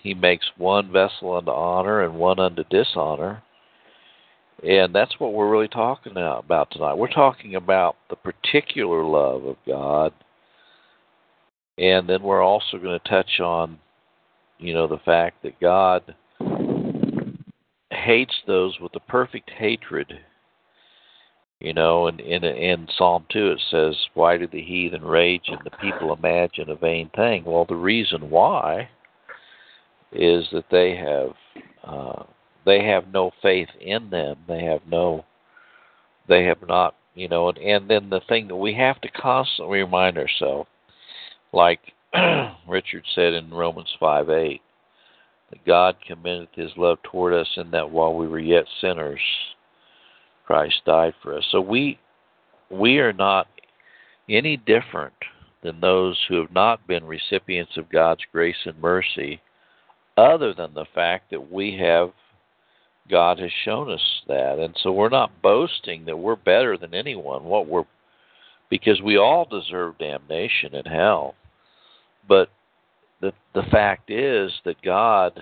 He 0.00 0.14
makes 0.14 0.46
one 0.56 0.92
vessel 0.92 1.36
unto 1.36 1.50
honor 1.50 2.02
and 2.02 2.14
one 2.14 2.38
unto 2.38 2.64
dishonor. 2.70 3.42
And 4.62 4.94
that's 4.94 5.18
what 5.18 5.34
we're 5.34 5.50
really 5.50 5.68
talking 5.68 6.12
about 6.16 6.70
tonight. 6.70 6.96
We're 6.96 7.08
talking 7.08 7.56
about 7.56 7.96
the 8.08 8.16
particular 8.16 9.04
love 9.04 9.44
of 9.44 9.56
God 9.66 10.12
and 11.78 12.08
then 12.08 12.22
we're 12.22 12.42
also 12.42 12.78
going 12.78 12.98
to 12.98 13.08
touch 13.08 13.40
on, 13.40 13.78
you 14.58 14.72
know, 14.72 14.86
the 14.86 15.00
fact 15.04 15.42
that 15.42 15.60
God 15.60 16.14
hates 17.90 18.34
those 18.46 18.78
with 18.80 18.94
a 18.94 19.00
perfect 19.00 19.50
hatred. 19.50 20.20
You 21.60 21.72
know, 21.72 22.06
and 22.06 22.20
in, 22.20 22.44
in 22.44 22.86
Psalm 22.98 23.24
2 23.30 23.52
it 23.52 23.62
says, 23.70 23.96
Why 24.12 24.36
do 24.36 24.46
the 24.46 24.62
heathen 24.62 25.02
rage 25.02 25.48
and 25.48 25.60
the 25.64 25.76
people 25.78 26.12
imagine 26.12 26.68
a 26.68 26.76
vain 26.76 27.10
thing? 27.16 27.44
Well, 27.46 27.64
the 27.64 27.76
reason 27.76 28.28
why 28.28 28.90
is 30.12 30.46
that 30.52 30.66
they 30.70 30.96
have 30.96 31.30
uh, 31.84 32.24
they 32.64 32.84
have 32.84 33.12
no 33.12 33.30
faith 33.42 33.68
in 33.80 34.10
them. 34.10 34.36
They 34.46 34.64
have 34.64 34.82
no 34.86 35.24
they 36.28 36.44
have 36.44 36.66
not 36.68 36.94
you 37.14 37.28
know 37.28 37.48
and, 37.48 37.58
and 37.58 37.88
then 37.88 38.10
the 38.10 38.20
thing 38.28 38.48
that 38.48 38.56
we 38.56 38.74
have 38.74 39.00
to 39.00 39.10
constantly 39.10 39.78
remind 39.78 40.18
ourselves 40.18 40.68
like 41.52 41.80
Richard 42.68 43.04
said 43.14 43.32
in 43.32 43.50
Romans 43.50 43.92
5 43.98 44.30
8, 44.30 44.60
that 45.50 45.64
God 45.64 45.96
commended 46.06 46.48
his 46.54 46.70
love 46.76 46.98
toward 47.02 47.34
us 47.34 47.48
in 47.56 47.70
that 47.70 47.90
while 47.90 48.14
we 48.14 48.28
were 48.28 48.38
yet 48.38 48.64
sinners, 48.80 49.20
Christ 50.46 50.82
died 50.86 51.14
for 51.22 51.36
us. 51.36 51.44
So 51.50 51.60
we 51.60 51.98
we 52.70 52.98
are 52.98 53.12
not 53.12 53.48
any 54.28 54.56
different 54.56 55.14
than 55.62 55.80
those 55.80 56.18
who 56.28 56.40
have 56.40 56.52
not 56.52 56.86
been 56.86 57.04
recipients 57.04 57.76
of 57.76 57.90
God's 57.90 58.22
grace 58.32 58.56
and 58.64 58.80
mercy, 58.80 59.40
other 60.16 60.54
than 60.54 60.74
the 60.74 60.86
fact 60.94 61.30
that 61.30 61.52
we 61.52 61.76
have 61.78 62.10
God 63.08 63.38
has 63.38 63.50
shown 63.64 63.90
us 63.90 64.22
that. 64.26 64.58
And 64.58 64.76
so 64.82 64.92
we're 64.92 65.08
not 65.08 65.42
boasting 65.42 66.04
that 66.06 66.18
we're 66.18 66.36
better 66.36 66.76
than 66.76 66.94
anyone. 66.94 67.44
What 67.44 67.68
we're 67.68 67.84
because 68.68 69.00
we 69.00 69.16
all 69.16 69.44
deserve 69.44 69.98
damnation 69.98 70.74
in 70.74 70.84
hell. 70.84 71.34
But 72.28 72.48
the 73.20 73.32
the 73.54 73.62
fact 73.70 74.10
is 74.10 74.52
that 74.64 74.82
God 74.82 75.38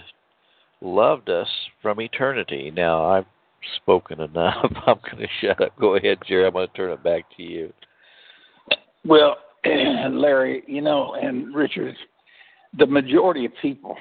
loved 0.80 1.30
us 1.30 1.48
from 1.80 2.00
eternity. 2.00 2.70
Now 2.70 3.04
I've 3.04 3.26
spoken 3.76 4.20
enough. 4.20 4.72
I'm 4.86 4.98
going 5.04 5.18
to 5.18 5.28
shut 5.40 5.60
up. 5.60 5.78
Go 5.78 5.96
ahead, 5.96 6.18
Jerry. 6.26 6.46
I'm 6.46 6.52
going 6.52 6.68
to 6.68 6.74
turn 6.74 6.92
it 6.92 7.02
back 7.02 7.24
to 7.36 7.42
you. 7.42 7.72
Well, 9.04 9.36
Larry, 9.64 10.62
you 10.66 10.80
know, 10.80 11.14
and 11.14 11.54
Richard, 11.54 11.94
the 12.78 12.86
majority 12.86 13.44
of 13.44 13.52
people 13.60 13.96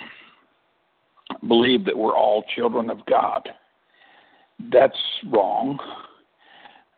believe 1.48 1.86
that 1.86 1.98
we're 1.98 2.15
all 2.15 2.43
children 2.55 2.89
of 2.89 3.05
God. 3.05 3.48
That's 4.72 4.98
wrong. 5.32 5.77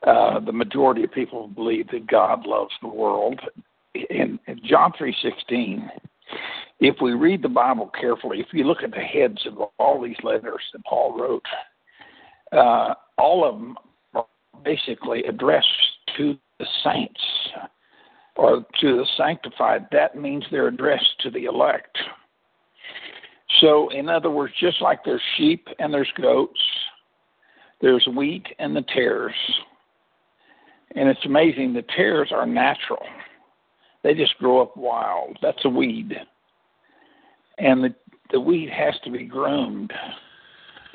Uh, 0.06 0.40
the 0.40 0.52
majority 0.52 1.04
of 1.04 1.12
people 1.12 1.48
believe 1.48 1.88
that 1.90 2.08
God 2.08 2.46
loves 2.46 2.74
the 2.82 2.88
world. 2.88 3.40
In, 4.10 4.38
in 4.48 4.60
John 4.64 4.92
three 4.98 5.16
sixteen, 5.22 5.90
if 6.80 6.98
we 7.02 7.14
read 7.14 7.42
the 7.42 7.50
Bible 7.50 7.90
carefully, 8.00 8.40
if 8.40 8.48
you 8.52 8.66
look 8.66 8.84
at 8.84 8.92
the 8.92 8.98
heads 8.98 9.40
of 9.48 9.70
all 9.80 10.02
these 10.02 10.18
letters 10.22 10.62
that 10.74 10.84
Paul 10.84 11.18
wrote, 11.18 11.46
uh, 12.56 12.94
all 13.18 13.48
of 13.48 13.60
them 13.60 13.78
are 14.14 14.26
basically 14.64 15.24
addressed 15.24 15.68
to 16.18 16.38
the 16.60 16.66
saints 16.84 17.22
or 18.36 18.66
to 18.82 18.98
the 18.98 19.06
sanctified. 19.18 19.88
That 19.92 20.16
means 20.16 20.44
they're 20.52 20.68
addressed 20.68 21.20
to 21.22 21.30
the 21.30 21.46
elect. 21.46 21.98
So, 23.62 23.90
in 23.90 24.10
other 24.10 24.30
words, 24.30 24.54
just 24.60 24.82
like 24.82 25.04
there's 25.06 25.22
sheep 25.38 25.68
and 25.80 25.94
there's 25.94 26.12
goats, 26.22 26.60
there's 27.82 28.08
wheat 28.16 28.46
and 28.60 28.76
the 28.76 28.82
tares. 28.94 29.34
And 30.96 31.10
it's 31.10 31.26
amazing, 31.26 31.74
the 31.74 31.84
tares 31.96 32.32
are 32.32 32.46
natural. 32.46 33.06
They 34.04 34.14
just 34.14 34.38
grow 34.38 34.62
up 34.62 34.78
wild. 34.78 35.38
That's 35.42 35.64
a 35.66 35.70
weed. 35.70 36.14
And 37.58 37.84
the, 37.84 37.96
the 38.32 38.40
weed 38.40 38.70
has 38.70 38.94
to 39.04 39.12
be 39.12 39.26
groomed. 39.26 39.92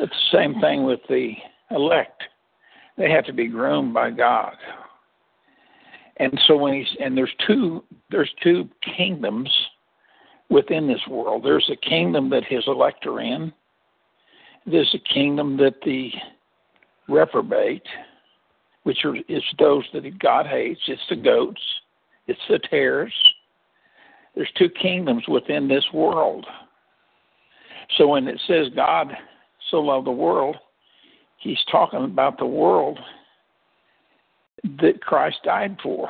It's 0.01 0.13
the 0.33 0.39
same 0.39 0.61
thing 0.61 0.85
with 0.85 1.01
the 1.09 1.35
elect. 1.71 2.23
They 2.97 3.11
have 3.11 3.27
to 3.27 3.33
be 3.33 3.49
groomed 3.49 3.93
by 3.93 4.11
God. 4.11 4.55
And 6.17 6.39
so 6.47 6.57
when 6.57 6.75
he's 6.75 6.97
and 7.01 7.17
there's 7.17 7.35
two 7.47 7.85
there's 8.11 8.31
two 8.43 8.69
kingdoms 8.97 9.51
within 10.49 10.87
this 10.87 11.01
world. 11.09 11.45
There's 11.45 11.71
a 11.71 11.89
kingdom 11.89 12.31
that 12.31 12.45
his 12.45 12.65
elect 12.67 13.07
are 13.07 13.21
in. 13.21 13.53
There's 14.67 14.95
a 14.95 15.15
kingdom 15.15 15.57
that 15.59 15.77
the 15.85 16.11
reprobate 17.09 17.87
which 18.85 19.05
are 19.05 19.17
is 19.29 19.43
those 19.59 19.85
that 19.93 20.19
God 20.19 20.47
hates. 20.47 20.81
It's 20.89 21.03
the 21.11 21.17
goats, 21.17 21.63
it's 22.27 22.41
the 22.49 22.59
tares. 22.71 23.13
There's 24.35 24.51
two 24.57 24.71
kingdoms 24.81 25.25
within 25.29 25.69
this 25.69 25.85
world. 25.93 26.47
So 27.99 28.07
when 28.07 28.29
it 28.29 28.41
says 28.47 28.69
God 28.75 29.13
so 29.71 29.79
loved 29.79 30.07
the 30.07 30.13
world, 30.13 30.57
he's 31.39 31.59
talking 31.71 32.05
about 32.05 32.39
the 32.39 32.47
world 32.47 32.99
that 34.81 35.01
Christ 35.03 35.39
died 35.45 35.77
for. 35.83 36.09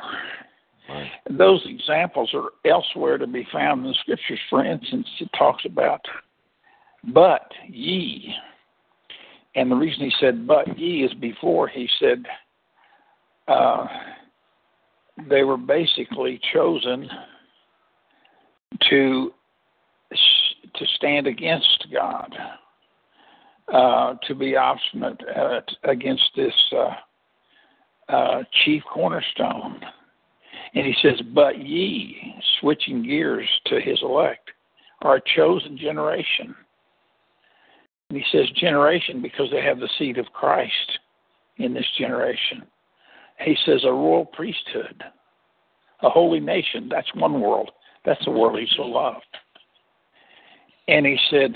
Right. 0.89 1.11
Those 1.29 1.63
examples 1.65 2.31
are 2.33 2.49
elsewhere 2.69 3.17
to 3.17 3.27
be 3.27 3.47
found 3.51 3.85
in 3.85 3.91
the 3.91 3.97
scriptures. 4.01 4.39
For 4.49 4.65
instance, 4.65 5.07
it 5.19 5.29
talks 5.37 5.63
about, 5.65 6.01
but 7.13 7.49
ye 7.67 8.33
And 9.55 9.71
the 9.71 9.75
reason 9.75 10.03
he 10.03 10.13
said 10.19 10.47
but 10.47 10.77
ye 10.77 11.03
is 11.03 11.13
before 11.15 11.67
he 11.67 11.87
said 11.99 12.25
uh, 13.47 13.85
they 15.29 15.43
were 15.43 15.57
basically 15.57 16.39
chosen 16.53 17.09
to 18.89 19.31
to 20.75 20.85
stand 20.95 21.27
against 21.27 21.87
God, 21.91 22.33
uh, 23.71 24.15
to 24.27 24.35
be 24.35 24.55
obstinate 24.55 25.21
uh, 25.35 25.61
against 25.83 26.29
this 26.35 26.53
uh, 26.73 28.13
uh, 28.13 28.43
chief 28.63 28.83
cornerstone. 28.91 29.79
And 30.73 30.85
he 30.85 30.93
says, 31.01 31.21
But 31.33 31.59
ye, 31.59 32.35
switching 32.59 33.03
gears 33.03 33.47
to 33.67 33.79
his 33.79 33.99
elect, 34.01 34.49
are 35.01 35.15
a 35.15 35.21
chosen 35.35 35.77
generation. 35.77 36.55
And 38.09 38.17
he 38.17 38.23
says 38.31 38.49
generation 38.57 39.21
because 39.21 39.49
they 39.51 39.61
have 39.61 39.79
the 39.79 39.89
seed 39.97 40.17
of 40.17 40.25
Christ 40.33 40.99
in 41.57 41.73
this 41.73 41.87
generation. 41.97 42.63
He 43.39 43.55
says 43.65 43.81
a 43.85 43.91
royal 43.91 44.25
priesthood, 44.25 45.03
a 46.01 46.09
holy 46.09 46.39
nation. 46.39 46.89
That's 46.89 47.13
one 47.15 47.39
world. 47.41 47.71
That's 48.05 48.23
the 48.25 48.31
world 48.31 48.59
he 48.59 48.67
so 48.75 48.83
loved. 48.83 49.23
And 50.87 51.05
he 51.05 51.17
said 51.29 51.55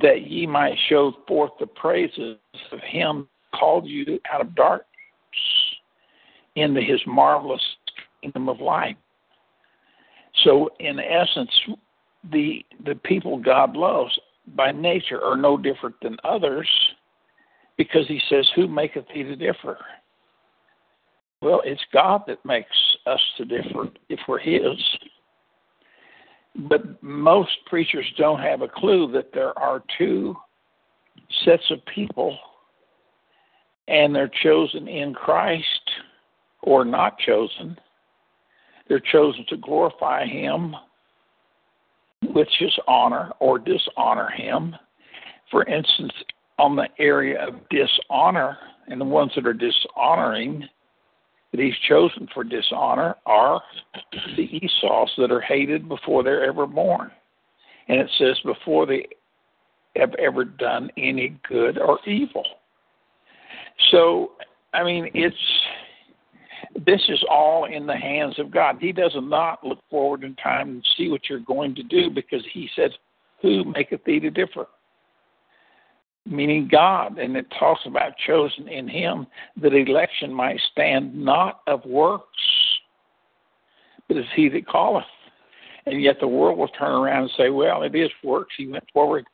that 0.00 0.28
ye 0.28 0.46
might 0.46 0.76
show 0.88 1.12
forth 1.26 1.52
the 1.58 1.66
praises 1.66 2.36
of 2.72 2.80
him 2.80 3.28
called 3.54 3.86
you 3.86 4.18
out 4.32 4.40
of 4.40 4.54
darkness 4.54 4.86
into 6.56 6.80
his 6.80 7.00
marvelous 7.06 7.62
kingdom 8.20 8.48
of 8.48 8.60
light. 8.60 8.96
So 10.44 10.70
in 10.78 10.98
essence, 10.98 11.50
the 12.32 12.64
the 12.84 12.94
people 12.96 13.38
God 13.38 13.76
loves 13.76 14.16
by 14.56 14.72
nature 14.72 15.22
are 15.22 15.36
no 15.36 15.56
different 15.56 15.96
than 16.02 16.16
others 16.24 16.68
because 17.76 18.06
he 18.08 18.20
says, 18.28 18.46
Who 18.54 18.68
maketh 18.68 19.06
thee 19.14 19.22
to 19.22 19.36
differ? 19.36 19.78
Well, 21.40 21.62
it's 21.64 21.80
God 21.92 22.22
that 22.26 22.44
makes 22.44 22.68
us 23.06 23.20
to 23.36 23.44
differ 23.44 23.88
if 24.08 24.18
we're 24.26 24.40
his. 24.40 24.76
But 26.58 27.02
most 27.02 27.52
preachers 27.66 28.06
don't 28.16 28.40
have 28.40 28.62
a 28.62 28.68
clue 28.68 29.10
that 29.12 29.32
there 29.32 29.56
are 29.58 29.82
two 29.96 30.36
sets 31.44 31.70
of 31.70 31.78
people 31.86 32.36
and 33.86 34.14
they're 34.14 34.30
chosen 34.42 34.88
in 34.88 35.14
Christ 35.14 35.90
or 36.62 36.84
not 36.84 37.18
chosen. 37.18 37.78
They're 38.88 39.00
chosen 39.00 39.44
to 39.48 39.56
glorify 39.56 40.26
him 40.26 40.74
with 42.34 42.48
his 42.58 42.76
honor 42.86 43.30
or 43.38 43.58
dishonor 43.58 44.28
him. 44.30 44.74
For 45.50 45.64
instance, 45.64 46.12
on 46.58 46.76
the 46.76 46.88
area 46.98 47.46
of 47.46 47.54
dishonor, 47.70 48.58
and 48.88 49.00
the 49.00 49.04
ones 49.04 49.32
that 49.34 49.46
are 49.46 49.52
dishonoring 49.52 50.66
that 51.50 51.60
he's 51.60 51.76
chosen 51.88 52.28
for 52.32 52.44
dishonor 52.44 53.16
are 53.26 53.62
the 54.36 54.42
Esau's 54.42 55.12
that 55.18 55.32
are 55.32 55.40
hated 55.40 55.88
before 55.88 56.22
they're 56.22 56.44
ever 56.44 56.66
born. 56.66 57.10
And 57.88 58.00
it 58.00 58.10
says 58.18 58.38
before 58.44 58.86
they 58.86 59.06
have 59.96 60.14
ever 60.14 60.44
done 60.44 60.90
any 60.96 61.38
good 61.48 61.78
or 61.78 61.98
evil. 62.06 62.44
So, 63.90 64.32
I 64.74 64.84
mean, 64.84 65.10
it's 65.14 65.36
this 66.86 67.00
is 67.08 67.22
all 67.30 67.64
in 67.64 67.86
the 67.86 67.96
hands 67.96 68.38
of 68.38 68.50
God. 68.50 68.76
He 68.80 68.92
does 68.92 69.14
not 69.16 69.64
look 69.64 69.78
forward 69.90 70.24
in 70.24 70.34
time 70.36 70.68
and 70.68 70.86
see 70.96 71.08
what 71.08 71.28
you're 71.28 71.40
going 71.40 71.74
to 71.76 71.82
do 71.82 72.10
because 72.10 72.44
he 72.52 72.68
says, 72.76 72.90
Who 73.42 73.64
maketh 73.64 74.04
thee 74.04 74.20
to 74.20 74.30
differ? 74.30 74.66
Meaning 76.28 76.68
God. 76.70 77.18
And 77.18 77.36
it 77.36 77.46
talks 77.58 77.80
about 77.86 78.12
chosen 78.26 78.68
in 78.68 78.88
him 78.88 79.26
that 79.60 79.74
election 79.74 80.32
might 80.32 80.60
stand 80.72 81.14
not 81.14 81.60
of 81.66 81.84
works, 81.84 82.24
but 84.06 84.16
is 84.16 84.24
he 84.34 84.48
that 84.50 84.68
calleth. 84.68 85.04
And 85.86 86.02
yet 86.02 86.16
the 86.20 86.28
world 86.28 86.58
will 86.58 86.68
turn 86.68 86.92
around 86.92 87.22
and 87.22 87.30
say, 87.36 87.48
Well, 87.50 87.82
it 87.82 87.94
is 87.94 88.10
works. 88.22 88.54
He 88.58 88.66
went 88.66 88.84
forward. 88.92 89.24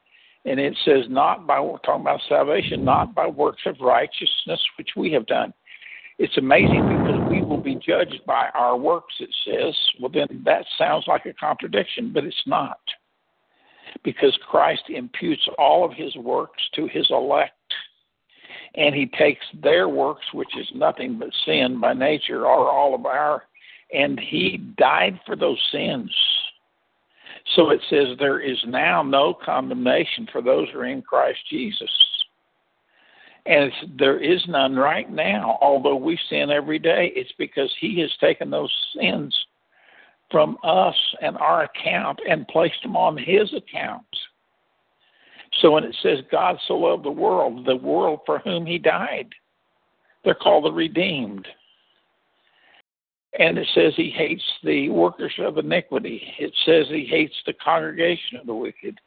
And 0.46 0.60
it 0.60 0.76
says, 0.84 1.06
not 1.08 1.46
by, 1.46 1.58
we're 1.58 1.78
talking 1.78 2.02
about 2.02 2.20
salvation, 2.28 2.84
not 2.84 3.14
by 3.14 3.26
works 3.26 3.62
of 3.64 3.76
righteousness 3.80 4.60
which 4.76 4.90
we 4.94 5.10
have 5.12 5.24
done 5.24 5.54
it's 6.18 6.36
amazing 6.36 6.86
because 6.88 7.28
we 7.28 7.42
will 7.42 7.60
be 7.60 7.74
judged 7.74 8.20
by 8.26 8.48
our 8.54 8.76
works, 8.76 9.14
it 9.18 9.34
says. 9.44 9.74
Well, 10.00 10.10
then 10.12 10.42
that 10.44 10.64
sounds 10.78 11.04
like 11.06 11.26
a 11.26 11.32
contradiction, 11.32 12.12
but 12.12 12.24
it's 12.24 12.42
not. 12.46 12.78
Because 14.02 14.36
Christ 14.48 14.82
imputes 14.88 15.46
all 15.58 15.84
of 15.84 15.92
his 15.92 16.14
works 16.16 16.62
to 16.74 16.86
his 16.86 17.06
elect, 17.10 17.52
and 18.74 18.94
he 18.94 19.06
takes 19.06 19.44
their 19.62 19.88
works, 19.88 20.24
which 20.32 20.56
is 20.58 20.66
nothing 20.74 21.18
but 21.18 21.30
sin 21.46 21.80
by 21.80 21.94
nature, 21.94 22.46
or 22.46 22.70
all 22.70 22.94
of 22.94 23.06
our, 23.06 23.44
and 23.92 24.18
he 24.18 24.58
died 24.76 25.18
for 25.24 25.36
those 25.36 25.60
sins. 25.70 26.10
So 27.54 27.70
it 27.70 27.80
says 27.90 28.16
there 28.18 28.40
is 28.40 28.58
now 28.66 29.02
no 29.02 29.34
condemnation 29.34 30.26
for 30.32 30.42
those 30.42 30.68
who 30.72 30.80
are 30.80 30.86
in 30.86 31.02
Christ 31.02 31.38
Jesus. 31.50 31.90
And 33.46 33.70
there 33.98 34.18
is 34.18 34.42
none 34.48 34.74
right 34.74 35.10
now, 35.10 35.58
although 35.60 35.96
we 35.96 36.18
sin 36.30 36.50
every 36.50 36.78
day. 36.78 37.12
It's 37.14 37.32
because 37.38 37.70
He 37.78 38.00
has 38.00 38.10
taken 38.18 38.50
those 38.50 38.72
sins 38.98 39.36
from 40.30 40.58
us 40.62 40.96
and 41.20 41.36
our 41.36 41.64
account 41.64 42.20
and 42.28 42.48
placed 42.48 42.82
them 42.82 42.96
on 42.96 43.16
His 43.16 43.52
account. 43.54 44.06
So 45.60 45.70
when 45.72 45.84
it 45.84 45.96
says 46.02 46.18
God 46.30 46.58
so 46.66 46.74
loved 46.74 47.04
the 47.04 47.10
world, 47.10 47.64
the 47.66 47.76
world 47.76 48.20
for 48.26 48.40
whom 48.40 48.66
He 48.66 48.78
died, 48.78 49.28
they're 50.24 50.34
called 50.34 50.64
the 50.64 50.72
redeemed. 50.72 51.46
And 53.38 53.58
it 53.58 53.68
says 53.74 53.92
He 53.96 54.10
hates 54.10 54.42
the 54.62 54.88
workers 54.90 55.32
of 55.38 55.58
iniquity. 55.58 56.22
It 56.38 56.52
says 56.64 56.86
He 56.88 57.04
hates 57.04 57.34
the 57.46 57.52
congregation 57.52 58.38
of 58.38 58.46
the 58.46 58.54
wicked. 58.54 59.00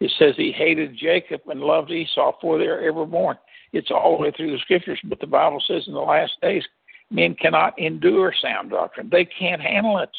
It 0.00 0.12
says 0.18 0.34
He 0.36 0.52
hated 0.52 0.96
Jacob 0.96 1.42
and 1.48 1.60
loved 1.60 1.90
Esau, 1.90 2.32
for 2.40 2.58
they 2.58 2.66
are 2.66 2.80
ever 2.80 3.04
born. 3.04 3.36
It's 3.72 3.90
all 3.90 4.16
the 4.16 4.22
way 4.24 4.32
through 4.36 4.52
the 4.52 4.58
scriptures, 4.58 5.00
but 5.04 5.20
the 5.20 5.26
Bible 5.26 5.62
says 5.66 5.84
in 5.86 5.94
the 5.94 6.00
last 6.00 6.32
days, 6.42 6.64
men 7.10 7.34
cannot 7.34 7.78
endure 7.78 8.32
sound 8.40 8.70
doctrine. 8.70 9.08
They 9.10 9.24
can't 9.24 9.60
handle 9.60 9.98
it. 9.98 10.10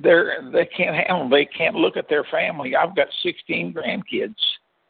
They're 0.00 0.42
they 0.52 0.66
can't 0.66 0.96
handle. 0.96 1.28
They 1.28 1.44
can't 1.44 1.74
look 1.74 1.96
at 1.96 2.08
their 2.08 2.24
family. 2.24 2.74
I've 2.74 2.96
got 2.96 3.08
16 3.22 3.74
grandkids, 3.74 4.34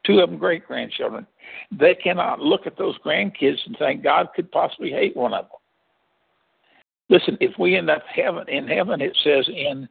two 0.05 0.21
of 0.21 0.31
them 0.31 0.39
great 0.39 0.67
grandchildren. 0.67 1.27
They 1.73 1.95
cannot 1.95 2.41
look 2.41 2.67
at 2.67 2.79
those 2.79 2.97
grandkids 2.99 3.59
and 3.67 3.77
think 3.79 4.03
God 4.03 4.29
could 4.35 4.51
possibly 4.53 4.91
hate 4.91 5.17
one 5.17 5.35
of 5.35 5.47
them. 5.47 5.59
Listen, 7.09 7.37
if 7.41 7.59
we 7.59 7.77
end 7.77 7.91
up 7.91 8.03
heaven 8.15 8.49
in 8.49 8.69
heaven, 8.69 9.01
it 9.01 9.17
says 9.25 9.49
in 9.49 9.89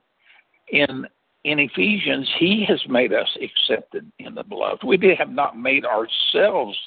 in 0.69 1.05
in 1.43 1.59
Ephesians, 1.59 2.29
He 2.39 2.65
has 2.67 2.81
made 2.87 3.13
us 3.13 3.27
accepted 3.41 4.09
in 4.19 4.35
the 4.35 4.43
beloved. 4.43 4.83
We 4.83 4.97
have 5.17 5.29
not 5.29 5.57
made 5.57 5.85
ourselves 5.85 6.77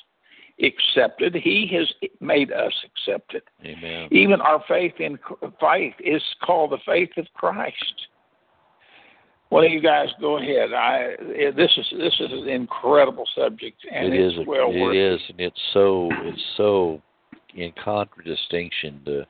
accepted. 0.62 1.34
He 1.34 1.68
has 1.74 1.92
made 2.20 2.52
us 2.52 2.72
accepted. 2.84 3.42
Amen. 3.64 4.08
Even 4.10 4.40
our 4.40 4.62
faith 4.68 4.94
in 4.98 5.18
faith 5.60 5.94
is 6.00 6.22
called 6.44 6.70
the 6.70 6.78
faith 6.86 7.10
of 7.16 7.26
Christ. 7.34 8.06
Well, 9.54 9.64
you 9.64 9.80
guys 9.80 10.08
go 10.20 10.38
ahead. 10.38 10.72
I 10.72 11.14
this 11.56 11.70
is 11.76 11.86
this 11.96 12.14
is 12.18 12.32
an 12.32 12.48
incredible 12.48 13.24
subject, 13.36 13.78
and 13.90 14.12
it 14.12 14.20
it's 14.20 14.38
is, 14.38 14.46
well 14.46 14.70
it 14.70 14.80
worth 14.80 14.96
is, 14.96 15.20
and 15.28 15.40
it's 15.40 15.60
so 15.72 16.08
it's 16.24 16.42
so 16.56 17.00
in 17.54 17.72
contradistinction 17.82 19.00
to 19.04 19.26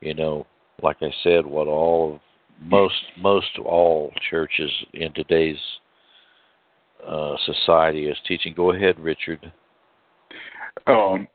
you 0.00 0.14
know, 0.14 0.46
like 0.82 0.96
I 1.02 1.10
said, 1.22 1.44
what 1.44 1.68
all 1.68 2.14
of 2.14 2.20
most 2.66 3.02
most 3.18 3.58
all 3.64 4.12
churches 4.30 4.70
in 4.94 5.12
today's 5.12 5.58
uh, 7.06 7.36
society 7.44 8.06
is 8.06 8.16
teaching. 8.26 8.54
Go 8.54 8.72
ahead, 8.72 8.98
Richard 8.98 9.52
um, 10.86 11.28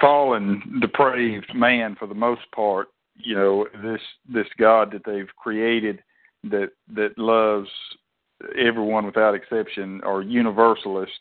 fallen, 0.00 0.78
depraved 0.80 1.52
man 1.54 1.96
for 1.98 2.06
the 2.06 2.14
most 2.14 2.42
part. 2.54 2.88
You 3.16 3.34
know 3.34 3.66
this 3.82 4.00
this 4.32 4.46
God 4.58 4.92
that 4.92 5.02
they've 5.04 5.28
created 5.36 6.02
that 6.44 6.70
that 6.94 7.18
loves 7.18 7.68
everyone 8.58 9.06
without 9.06 9.34
exception 9.34 10.00
or 10.04 10.22
universalist. 10.22 11.12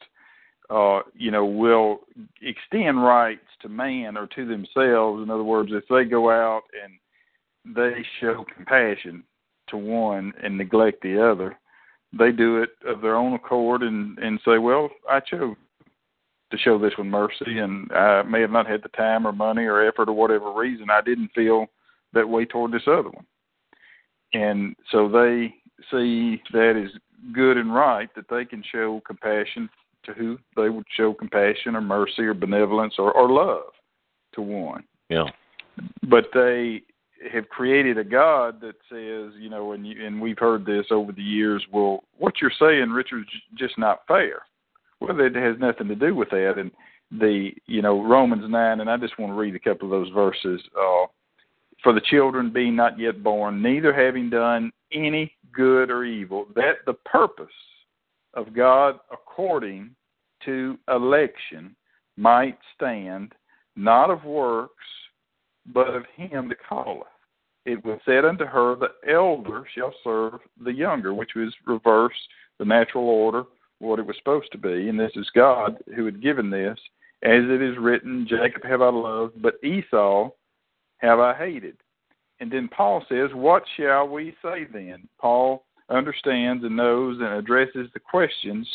Uh, 0.70 1.02
you 1.16 1.32
know, 1.32 1.46
will 1.46 2.02
extend 2.44 3.04
rights 3.04 3.48
to 3.60 3.68
man 3.68 4.16
or 4.16 4.28
to 4.28 4.46
themselves. 4.46 5.24
In 5.24 5.32
other 5.32 5.44
words, 5.44 5.72
if 5.74 5.84
they 5.90 6.04
go 6.08 6.30
out 6.30 6.62
and 6.84 7.76
they 7.76 8.06
show 8.20 8.46
compassion 8.56 9.24
to 9.70 9.78
one 9.78 10.32
and 10.44 10.56
neglect 10.56 11.02
the 11.02 11.20
other, 11.20 11.58
they 12.18 12.32
do 12.32 12.62
it 12.62 12.70
of 12.86 13.02
their 13.02 13.16
own 13.16 13.34
accord 13.34 13.82
and 13.82 14.18
and 14.20 14.40
say, 14.46 14.60
"Well, 14.60 14.90
I 15.10 15.20
chose 15.20 15.56
to 16.52 16.58
show 16.58 16.80
this 16.80 16.98
one 16.98 17.10
mercy, 17.10 17.60
and 17.60 17.92
I 17.92 18.24
may 18.24 18.42
have 18.42 18.52
not 18.52 18.68
had 18.68 18.82
the 18.82 18.90
time 18.90 19.28
or 19.28 19.32
money 19.32 19.66
or 19.66 19.86
effort 19.86 20.10
or 20.10 20.14
whatever 20.14 20.52
reason. 20.52 20.90
I 20.90 21.02
didn't 21.02 21.32
feel 21.36 21.68
that 22.14 22.28
way 22.28 22.46
toward 22.46 22.72
this 22.72 22.88
other 22.88 23.10
one, 23.10 23.26
and 24.34 24.76
so 24.92 25.08
they 25.10 25.54
see 25.92 26.42
that 26.52 26.76
is 26.76 26.92
good 27.34 27.58
and 27.58 27.74
right 27.74 28.10
that 28.16 28.30
they 28.30 28.46
can 28.46 28.64
show 28.72 29.02
compassion 29.06 29.70
to 30.06 30.14
who 30.14 30.38
they 30.56 30.70
would 30.70 30.86
show 30.96 31.14
compassion 31.14 31.76
or 31.76 31.82
mercy 31.82 32.24
or 32.24 32.34
benevolence 32.34 32.96
or, 32.98 33.12
or 33.12 33.30
love 33.30 33.72
to 34.34 34.42
one. 34.42 34.84
Yeah. 35.10 35.26
But 36.08 36.26
they 36.34 36.84
have 37.34 37.50
created 37.50 37.98
a 37.98 38.04
God 38.04 38.62
that 38.62 38.76
says, 38.90 39.34
you 39.40 39.50
know, 39.50 39.74
and 39.74 39.86
you, 39.86 40.06
and 40.06 40.22
we've 40.22 40.40
heard 40.40 40.66
this 40.66 40.86
over 40.92 41.12
the 41.12 41.22
years. 41.22 41.66
Well, 41.72 42.04
what 42.18 42.36
you're 42.42 42.52
saying, 42.60 42.92
Richard, 42.92 43.22
is 43.22 43.58
just 43.58 43.78
not 43.78 44.02
fair. 44.08 44.44
Well, 45.02 45.20
it 45.20 45.36
has 45.36 45.56
nothing 45.60 45.88
to 45.90 45.96
do 45.96 46.16
with 46.16 46.30
that. 46.30 46.56
And 46.58 46.72
the, 47.12 47.52
you 47.66 47.82
know, 47.82 48.04
Romans 48.04 48.44
nine, 48.48 48.80
and 48.80 48.90
I 48.90 48.98
just 48.98 49.18
want 49.20 49.32
to 49.32 49.38
read 49.38 49.56
a 49.56 49.60
couple 49.60 49.86
of 49.86 49.92
those 49.92 50.14
verses. 50.14 50.62
Uh, 50.78 51.08
For 51.84 51.94
the 51.94 52.02
children 52.02 52.52
being 52.52 52.76
not 52.76 53.00
yet 53.00 53.24
born, 53.24 53.62
neither 53.62 53.94
having 53.94 54.30
done 54.30 54.72
any 54.92 55.34
good 55.54 55.90
or 55.90 56.04
evil, 56.04 56.48
that 56.56 56.78
the 56.86 56.94
purpose 56.94 57.48
of 58.34 58.54
God 58.54 59.00
according 59.12 59.96
to 60.46 60.78
election 60.90 61.76
might 62.18 62.58
stand, 62.76 63.34
not 63.76 64.10
of 64.10 64.24
works, 64.26 64.74
but 65.74 65.88
of 65.88 66.04
him 66.16 66.50
that 66.50 66.58
calleth. 66.68 67.08
It 67.66 67.84
was 67.86 68.00
said 68.06 68.26
unto 68.26 68.46
her, 68.46 68.76
The 68.76 69.12
elder 69.12 69.64
shall 69.76 69.94
serve 70.04 70.40
the 70.64 70.74
younger, 70.74 71.14
which 71.14 71.32
was 71.36 71.54
reverse 71.66 72.14
the 72.58 72.66
natural 72.66 73.08
order, 73.08 73.44
what 73.80 74.00
it 74.00 74.06
was 74.06 74.18
supposed 74.18 74.52
to 74.52 74.58
be. 74.58 74.90
And 74.90 75.00
this 75.00 75.12
is 75.16 75.30
God 75.36 75.78
who 75.96 76.06
had 76.06 76.22
given 76.22 76.50
this. 76.50 76.78
As 77.22 77.44
it 77.44 77.62
is 77.62 77.78
written, 77.78 78.28
Jacob 78.30 78.64
have 78.64 78.82
I 78.82 78.90
loved, 78.90 79.42
but 79.42 79.64
Esau 79.64 80.30
have 81.00 81.20
I 81.20 81.34
hated. 81.34 81.78
And 82.40 82.52
then 82.52 82.70
Paul 82.70 83.04
says, 83.10 83.30
What 83.34 83.64
shall 83.78 84.08
we 84.08 84.36
say 84.42 84.66
then? 84.72 85.08
Paul 85.20 85.66
understands 85.90 86.64
and 86.64 86.76
knows 86.76 87.18
and 87.20 87.34
addresses 87.34 87.90
the 87.94 88.00
questions 88.00 88.68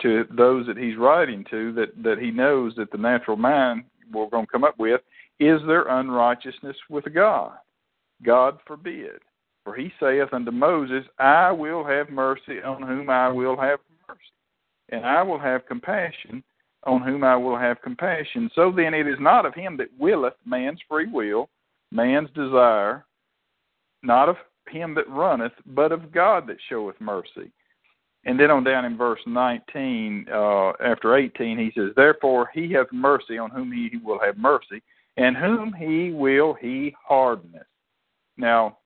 to 0.00 0.24
those 0.36 0.66
that 0.66 0.76
he's 0.76 0.96
writing 0.96 1.44
to 1.50 1.72
that, 1.74 2.02
that 2.02 2.18
he 2.18 2.30
knows 2.30 2.74
that 2.76 2.90
the 2.90 2.98
natural 2.98 3.36
mind 3.36 3.84
will 4.12 4.28
going 4.28 4.46
to 4.46 4.52
come 4.52 4.64
up 4.64 4.78
with 4.78 5.00
is 5.40 5.60
there 5.66 5.88
unrighteousness 5.88 6.76
with 6.88 7.04
God? 7.12 7.52
God 8.24 8.58
forbid. 8.66 9.20
For 9.64 9.74
he 9.74 9.92
saith 9.98 10.32
unto 10.32 10.50
Moses, 10.50 11.04
I 11.18 11.50
will 11.50 11.84
have 11.84 12.10
mercy 12.10 12.62
on 12.64 12.82
whom 12.82 13.10
I 13.10 13.28
will 13.28 13.56
have 13.56 13.78
mercy, 14.08 14.20
and 14.90 15.04
I 15.04 15.22
will 15.22 15.38
have 15.38 15.66
compassion 15.66 16.42
on 16.84 17.02
whom 17.02 17.22
I 17.22 17.36
will 17.36 17.56
have 17.56 17.80
compassion. 17.82 18.50
So 18.54 18.72
then 18.74 18.92
it 18.94 19.06
is 19.06 19.18
not 19.20 19.46
of 19.46 19.54
him 19.54 19.76
that 19.76 19.88
willeth 19.98 20.34
man's 20.44 20.80
free 20.88 21.06
will, 21.06 21.48
man's 21.92 22.30
desire, 22.34 23.04
not 24.02 24.28
of 24.28 24.36
him 24.68 24.94
that 24.94 25.08
runneth, 25.08 25.52
but 25.66 25.92
of 25.92 26.12
God 26.12 26.46
that 26.46 26.56
showeth 26.68 27.00
mercy. 27.00 27.52
And 28.24 28.38
then 28.38 28.50
on 28.50 28.64
down 28.64 28.84
in 28.84 28.96
verse 28.96 29.20
19, 29.26 30.26
uh, 30.32 30.70
after 30.84 31.16
18, 31.16 31.58
he 31.58 31.72
says, 31.76 31.90
Therefore 31.96 32.48
he 32.54 32.72
hath 32.72 32.86
mercy 32.92 33.36
on 33.36 33.50
whom 33.50 33.72
he 33.72 33.98
will 34.02 34.20
have 34.20 34.38
mercy, 34.38 34.82
and 35.16 35.36
whom 35.36 35.72
he 35.72 36.12
will 36.12 36.54
he 36.54 36.94
hardeneth. 37.06 37.66
Now, 38.36 38.78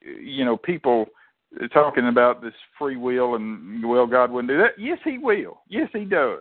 you 0.00 0.44
know, 0.44 0.56
people 0.56 1.06
talking 1.72 2.08
about 2.08 2.42
this 2.42 2.54
free 2.78 2.96
will 2.96 3.36
and, 3.36 3.86
well, 3.86 4.06
God 4.06 4.30
wouldn't 4.30 4.50
do 4.50 4.58
that. 4.58 4.78
Yes, 4.78 4.98
he 5.04 5.18
will. 5.18 5.62
Yes, 5.68 5.88
he 5.92 6.04
does. 6.04 6.40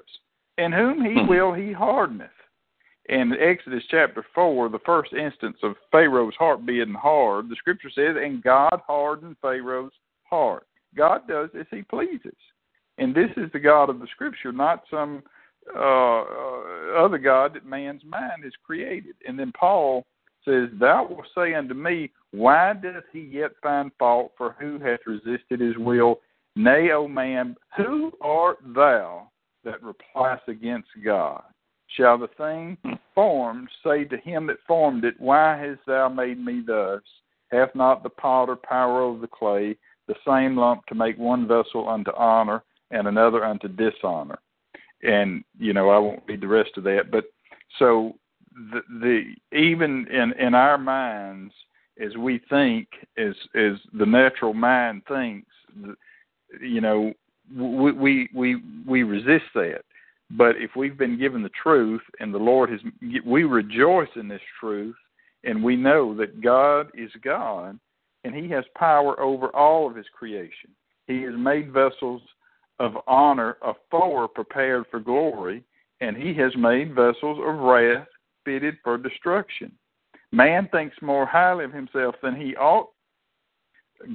And 0.57 0.73
whom 0.73 1.03
he 1.03 1.21
will 1.27 1.53
he 1.53 1.71
hardeneth 1.71 2.29
in 3.11 3.33
Exodus 3.33 3.83
chapter 3.91 4.25
4, 4.33 4.69
the 4.69 4.79
first 4.85 5.11
instance 5.11 5.57
of 5.63 5.75
Pharaoh's 5.91 6.35
heart 6.35 6.65
being 6.65 6.93
hard, 6.93 7.49
the 7.49 7.57
scripture 7.57 7.89
says, 7.93 8.15
and 8.17 8.41
God 8.41 8.81
hardened 8.87 9.35
Pharaoh's 9.41 9.91
heart. 10.23 10.65
God 10.95 11.27
does 11.27 11.49
as 11.59 11.65
he 11.69 11.81
pleases. 11.81 12.35
And 12.97 13.13
this 13.13 13.29
is 13.35 13.51
the 13.51 13.59
God 13.59 13.89
of 13.89 13.99
the 13.99 14.07
scripture, 14.13 14.53
not 14.53 14.83
some 14.89 15.23
uh, 15.75 15.79
uh, 16.21 16.63
other 16.97 17.17
God 17.17 17.53
that 17.53 17.65
man's 17.65 18.03
mind 18.05 18.45
has 18.45 18.53
created. 18.65 19.15
And 19.27 19.37
then 19.37 19.51
Paul 19.59 20.05
says, 20.45 20.69
Thou 20.79 21.07
wilt 21.09 21.27
say 21.35 21.53
unto 21.53 21.73
me, 21.73 22.11
Why 22.31 22.73
doth 22.73 23.03
he 23.11 23.21
yet 23.21 23.51
find 23.61 23.91
fault? 23.99 24.31
For 24.37 24.55
who 24.57 24.79
hath 24.79 25.01
resisted 25.05 25.59
his 25.59 25.77
will? 25.77 26.21
Nay, 26.55 26.91
O 26.91 27.07
man, 27.09 27.57
who 27.75 28.13
art 28.21 28.59
thou 28.73 29.29
that 29.65 29.83
repliest 29.83 30.47
against 30.47 30.89
God? 31.03 31.43
Shall 31.95 32.17
the 32.17 32.29
thing 32.37 32.77
formed 33.13 33.69
say 33.83 34.03
to 34.05 34.17
him 34.17 34.47
that 34.47 34.57
formed 34.67 35.03
it, 35.03 35.15
Why 35.19 35.57
hast 35.57 35.85
thou 35.85 36.09
made 36.09 36.43
me 36.43 36.63
thus? 36.65 37.01
Hath 37.51 37.75
not 37.75 38.03
the 38.03 38.09
potter 38.09 38.55
power 38.55 39.01
over 39.01 39.19
the 39.19 39.27
clay, 39.27 39.75
the 40.07 40.15
same 40.25 40.55
lump 40.55 40.85
to 40.87 40.95
make 40.95 41.17
one 41.17 41.47
vessel 41.47 41.87
unto 41.89 42.11
honor 42.15 42.63
and 42.91 43.07
another 43.07 43.43
unto 43.43 43.67
dishonor? 43.67 44.39
And 45.03 45.43
you 45.57 45.73
know, 45.73 45.89
I 45.89 45.97
won't 45.97 46.23
read 46.27 46.41
the 46.41 46.47
rest 46.47 46.71
of 46.77 46.83
that, 46.85 47.11
but 47.11 47.25
so 47.79 48.13
the, 48.53 48.81
the 49.01 49.57
even 49.57 50.07
in 50.07 50.33
in 50.39 50.53
our 50.53 50.77
minds, 50.77 51.53
as 52.03 52.15
we 52.15 52.39
think, 52.49 52.87
as 53.17 53.33
as 53.55 53.73
the 53.93 54.05
natural 54.05 54.53
mind 54.53 55.01
thinks, 55.07 55.49
you 56.61 56.81
know, 56.81 57.13
we 57.53 57.91
we 57.91 58.29
we, 58.33 58.61
we 58.87 59.03
resist 59.03 59.45
that 59.55 59.83
but 60.37 60.55
if 60.57 60.71
we've 60.75 60.97
been 60.97 61.19
given 61.19 61.43
the 61.43 61.49
truth 61.61 62.01
and 62.19 62.33
the 62.33 62.39
Lord 62.39 62.69
has, 62.69 62.79
we 63.25 63.43
rejoice 63.43 64.09
in 64.15 64.27
this 64.27 64.41
truth 64.59 64.95
and 65.43 65.63
we 65.63 65.75
know 65.75 66.15
that 66.15 66.41
God 66.41 66.87
is 66.93 67.11
God 67.23 67.79
and 68.23 68.35
He 68.35 68.49
has 68.49 68.63
power 68.75 69.19
over 69.19 69.47
all 69.55 69.89
of 69.89 69.95
His 69.95 70.05
creation. 70.13 70.69
He 71.07 71.21
has 71.23 71.33
made 71.37 71.73
vessels 71.73 72.21
of 72.79 72.93
honor, 73.07 73.57
a 73.61 73.73
foe 73.89 74.27
prepared 74.27 74.85
for 74.89 74.99
glory, 74.99 75.63
and 75.99 76.15
He 76.15 76.33
has 76.35 76.51
made 76.55 76.95
vessels 76.95 77.39
of 77.43 77.59
wrath 77.59 78.07
fitted 78.45 78.77
for 78.83 78.97
destruction. 78.97 79.71
Man 80.31 80.69
thinks 80.71 80.95
more 81.01 81.25
highly 81.25 81.65
of 81.65 81.73
himself 81.73 82.15
than 82.23 82.35
he 82.35 82.55
ought. 82.55 82.89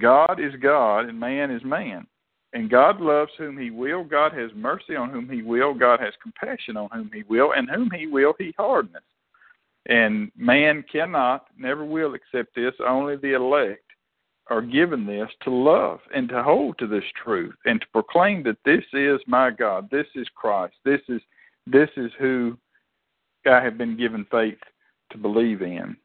God 0.00 0.40
is 0.40 0.54
God 0.62 1.00
and 1.06 1.18
man 1.18 1.50
is 1.50 1.62
man. 1.64 2.06
And 2.52 2.70
God 2.70 3.00
loves 3.00 3.32
whom 3.36 3.58
He 3.58 3.70
will. 3.70 4.04
God 4.04 4.32
has 4.32 4.50
mercy 4.54 4.96
on 4.96 5.10
whom 5.10 5.28
He 5.28 5.42
will. 5.42 5.74
God 5.74 6.00
has 6.00 6.14
compassion 6.22 6.76
on 6.76 6.88
whom 6.92 7.10
He 7.12 7.22
will. 7.28 7.52
And 7.52 7.68
whom 7.68 7.90
He 7.90 8.06
will, 8.06 8.34
He 8.38 8.54
hardeneth. 8.58 9.02
And 9.88 10.32
man 10.36 10.84
cannot, 10.90 11.46
never 11.58 11.84
will 11.84 12.14
accept 12.14 12.54
this. 12.54 12.72
Only 12.86 13.16
the 13.16 13.34
elect 13.34 13.82
are 14.48 14.62
given 14.62 15.06
this 15.06 15.28
to 15.42 15.50
love 15.50 16.00
and 16.14 16.28
to 16.28 16.42
hold 16.42 16.78
to 16.78 16.86
this 16.86 17.04
truth 17.22 17.54
and 17.64 17.80
to 17.80 17.86
proclaim 17.92 18.42
that 18.44 18.58
this 18.64 18.84
is 18.92 19.20
my 19.26 19.50
God. 19.50 19.88
This 19.90 20.06
is 20.14 20.26
Christ. 20.34 20.74
This 20.84 21.00
is 21.08 21.20
this 21.66 21.90
is 21.96 22.12
who 22.18 22.56
I 23.44 23.60
have 23.60 23.76
been 23.76 23.96
given 23.96 24.24
faith 24.30 24.58
to 25.10 25.18
believe 25.18 25.62
in. 25.62 25.96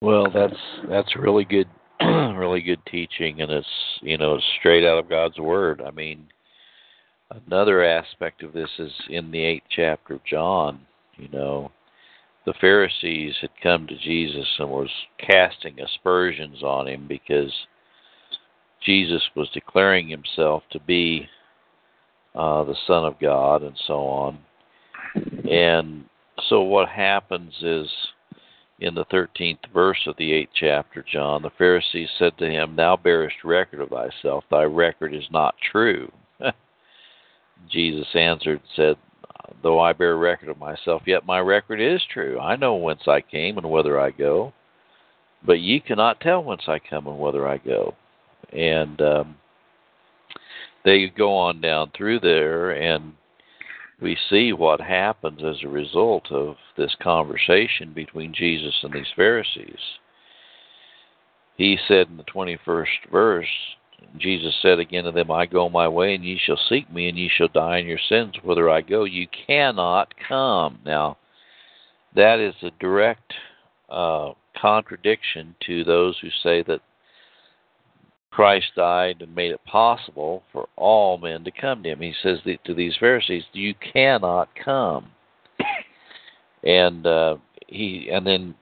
Well, 0.00 0.28
that's 0.32 0.56
that's 0.88 1.14
really 1.16 1.44
good 1.44 1.68
really 2.36 2.62
good 2.62 2.80
teaching, 2.90 3.40
and 3.40 3.50
it's 3.50 3.66
you 4.00 4.18
know 4.18 4.38
straight 4.58 4.84
out 4.84 4.98
of 4.98 5.08
God's 5.08 5.38
word. 5.38 5.82
I 5.84 5.90
mean, 5.90 6.26
another 7.46 7.84
aspect 7.84 8.42
of 8.42 8.52
this 8.52 8.70
is 8.78 8.92
in 9.08 9.30
the 9.30 9.42
eighth 9.42 9.66
chapter 9.74 10.14
of 10.14 10.24
John. 10.24 10.80
You 11.16 11.28
know, 11.28 11.70
the 12.46 12.54
Pharisees 12.60 13.34
had 13.40 13.50
come 13.62 13.86
to 13.86 13.98
Jesus 13.98 14.46
and 14.58 14.70
was 14.70 14.90
casting 15.18 15.78
aspersions 15.80 16.62
on 16.62 16.88
him 16.88 17.06
because 17.06 17.52
Jesus 18.84 19.22
was 19.36 19.48
declaring 19.54 20.08
himself 20.08 20.62
to 20.72 20.80
be 20.80 21.28
uh, 22.34 22.64
the 22.64 22.76
Son 22.86 23.04
of 23.04 23.20
God 23.20 23.62
and 23.62 23.76
so 23.86 24.00
on. 24.00 24.38
And 25.48 26.04
so 26.48 26.62
what 26.62 26.88
happens 26.88 27.52
is 27.62 27.88
in 28.82 28.96
the 28.96 29.04
thirteenth 29.04 29.60
verse 29.72 30.00
of 30.06 30.16
the 30.16 30.32
eighth 30.32 30.50
chapter, 30.54 31.04
John, 31.10 31.42
the 31.42 31.50
Pharisees 31.56 32.08
said 32.18 32.36
to 32.38 32.50
him, 32.50 32.74
Thou 32.74 32.96
bearest 32.96 33.36
record 33.44 33.80
of 33.80 33.90
thyself, 33.90 34.44
thy 34.50 34.64
record 34.64 35.14
is 35.14 35.26
not 35.30 35.54
true. 35.70 36.10
Jesus 37.70 38.08
answered 38.14 38.60
and 38.60 38.68
said, 38.74 38.96
Though 39.62 39.78
I 39.78 39.92
bear 39.92 40.16
record 40.16 40.48
of 40.48 40.58
myself, 40.58 41.02
yet 41.06 41.24
my 41.24 41.38
record 41.38 41.80
is 41.80 42.02
true. 42.12 42.40
I 42.40 42.56
know 42.56 42.74
whence 42.74 43.02
I 43.06 43.20
came 43.20 43.56
and 43.56 43.70
whither 43.70 44.00
I 44.00 44.10
go, 44.10 44.52
but 45.46 45.60
ye 45.60 45.78
cannot 45.78 46.20
tell 46.20 46.42
whence 46.42 46.62
I 46.66 46.80
come 46.80 47.06
and 47.06 47.18
whither 47.18 47.46
I 47.46 47.58
go. 47.58 47.94
And 48.52 49.00
um, 49.00 49.36
they 50.84 51.06
go 51.06 51.34
on 51.34 51.60
down 51.60 51.92
through 51.96 52.20
there, 52.20 52.72
and 52.72 53.12
we 54.02 54.16
see 54.28 54.52
what 54.52 54.80
happens 54.80 55.42
as 55.44 55.62
a 55.62 55.68
result 55.68 56.30
of 56.32 56.56
this 56.76 56.94
conversation 57.00 57.92
between 57.92 58.34
Jesus 58.34 58.74
and 58.82 58.92
these 58.92 59.12
Pharisees. 59.14 59.78
He 61.56 61.78
said 61.86 62.08
in 62.08 62.16
the 62.16 62.24
21st 62.24 63.10
verse, 63.10 63.46
Jesus 64.18 64.54
said 64.60 64.80
again 64.80 65.04
to 65.04 65.12
them, 65.12 65.30
I 65.30 65.46
go 65.46 65.68
my 65.68 65.86
way, 65.86 66.14
and 66.14 66.24
ye 66.24 66.38
shall 66.42 66.58
seek 66.68 66.92
me, 66.92 67.08
and 67.08 67.16
ye 67.16 67.28
shall 67.28 67.48
die 67.48 67.78
in 67.78 67.86
your 67.86 68.00
sins. 68.08 68.34
Whither 68.42 68.68
I 68.68 68.80
go, 68.80 69.04
you 69.04 69.28
cannot 69.46 70.14
come. 70.28 70.80
Now, 70.84 71.18
that 72.14 72.40
is 72.40 72.54
a 72.62 72.72
direct 72.80 73.32
uh, 73.88 74.32
contradiction 74.60 75.54
to 75.66 75.84
those 75.84 76.18
who 76.20 76.28
say 76.42 76.62
that 76.64 76.80
Christ 78.32 78.72
died 78.74 79.20
and 79.20 79.34
made 79.34 79.52
it 79.52 79.64
possible 79.64 80.42
for 80.52 80.68
all 80.76 81.18
men 81.18 81.44
to 81.44 81.50
come 81.50 81.82
to 81.82 81.90
him. 81.90 82.00
He 82.00 82.14
says 82.22 82.38
to 82.64 82.74
these 82.74 82.96
Pharisees, 82.98 83.44
"You 83.52 83.74
cannot 83.74 84.48
come." 84.54 85.12
And 86.64 87.06
uh, 87.06 87.36
he 87.68 88.08
and 88.10 88.26
then 88.26 88.54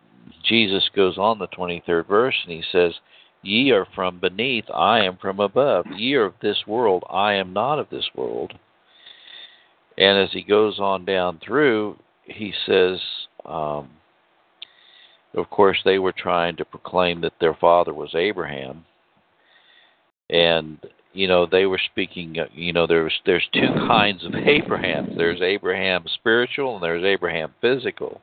Jesus 0.43 0.89
goes 0.95 1.19
on 1.19 1.39
the 1.39 1.49
23rd 1.49 2.07
verse 2.07 2.35
and 2.45 2.53
he 2.53 2.65
says, 2.73 2.95
"Ye 3.43 3.71
are 3.71 3.87
from 3.95 4.19
beneath, 4.19 4.65
I 4.75 5.05
am 5.05 5.17
from 5.17 5.39
above. 5.39 5.87
Ye 5.95 6.15
are 6.15 6.25
of 6.25 6.35
this 6.43 6.67
world, 6.67 7.05
I 7.09 7.35
am 7.35 7.53
not 7.53 7.79
of 7.79 7.91
this 7.91 8.09
world." 8.15 8.53
And 9.97 10.19
as 10.19 10.33
he 10.33 10.43
goes 10.43 10.81
on 10.81 11.05
down 11.05 11.41
through, 11.45 11.99
he 12.25 12.55
says, 12.67 12.99
um, 13.45 13.91
of 15.35 15.49
course, 15.51 15.79
they 15.85 15.99
were 15.99 16.13
trying 16.13 16.57
to 16.57 16.65
proclaim 16.65 17.21
that 17.21 17.35
their 17.41 17.55
father 17.55 17.93
was 17.93 18.15
Abraham, 18.15 18.85
and 20.31 20.79
you 21.13 21.27
know 21.29 21.47
they 21.47 21.67
were 21.67 21.81
speaking. 21.91 22.39
Uh, 22.39 22.47
you 22.53 22.73
know, 22.73 22.87
there's 22.87 23.15
there's 23.27 23.47
two 23.53 23.69
kinds 23.89 24.25
of 24.25 24.35
Abraham. 24.35 25.15
There's 25.17 25.43
Abraham 25.43 26.05
spiritual, 26.15 26.75
and 26.77 26.83
there's 26.83 27.05
Abraham 27.05 27.53
physical. 27.61 28.21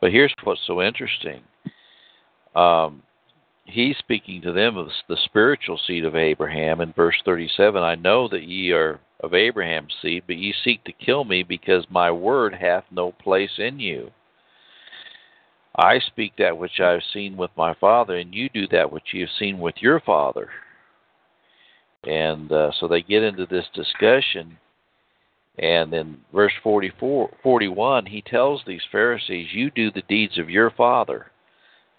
But 0.00 0.12
here's 0.12 0.34
what's 0.44 0.60
so 0.66 0.82
interesting. 0.82 1.42
Um, 2.54 3.02
he's 3.64 3.96
speaking 3.98 4.42
to 4.42 4.52
them 4.52 4.76
of 4.76 4.88
the 5.08 5.16
spiritual 5.24 5.78
seed 5.86 6.04
of 6.04 6.16
Abraham 6.16 6.80
in 6.80 6.92
verse 6.92 7.16
37. 7.24 7.82
I 7.82 7.94
know 7.94 8.28
that 8.28 8.42
ye 8.42 8.72
are 8.72 9.00
of 9.20 9.34
Abraham's 9.34 9.94
seed, 10.02 10.24
but 10.26 10.36
ye 10.36 10.54
seek 10.64 10.84
to 10.84 10.92
kill 10.92 11.24
me 11.24 11.42
because 11.42 11.86
my 11.90 12.10
word 12.10 12.54
hath 12.54 12.84
no 12.90 13.12
place 13.12 13.58
in 13.58 13.80
you. 13.80 14.10
I 15.74 15.98
speak 15.98 16.32
that 16.38 16.56
which 16.56 16.80
I 16.80 16.92
have 16.92 17.02
seen 17.12 17.36
with 17.36 17.50
my 17.56 17.74
father, 17.74 18.16
and 18.16 18.34
you 18.34 18.48
do 18.48 18.66
that 18.68 18.90
which 18.90 19.12
you 19.12 19.22
have 19.22 19.36
seen 19.38 19.58
with 19.58 19.74
your 19.80 20.00
father. 20.00 20.48
And 22.06 22.50
uh, 22.52 22.70
so 22.78 22.86
they 22.86 23.02
get 23.02 23.22
into 23.22 23.46
this 23.46 23.66
discussion. 23.74 24.56
And 25.58 25.92
in 25.92 26.18
verse 26.32 26.52
44, 26.62 27.30
41, 27.42 28.06
he 28.06 28.22
tells 28.22 28.62
these 28.66 28.82
Pharisees, 28.92 29.48
You 29.52 29.70
do 29.70 29.90
the 29.90 30.02
deeds 30.02 30.38
of 30.38 30.50
your 30.50 30.70
father. 30.70 31.26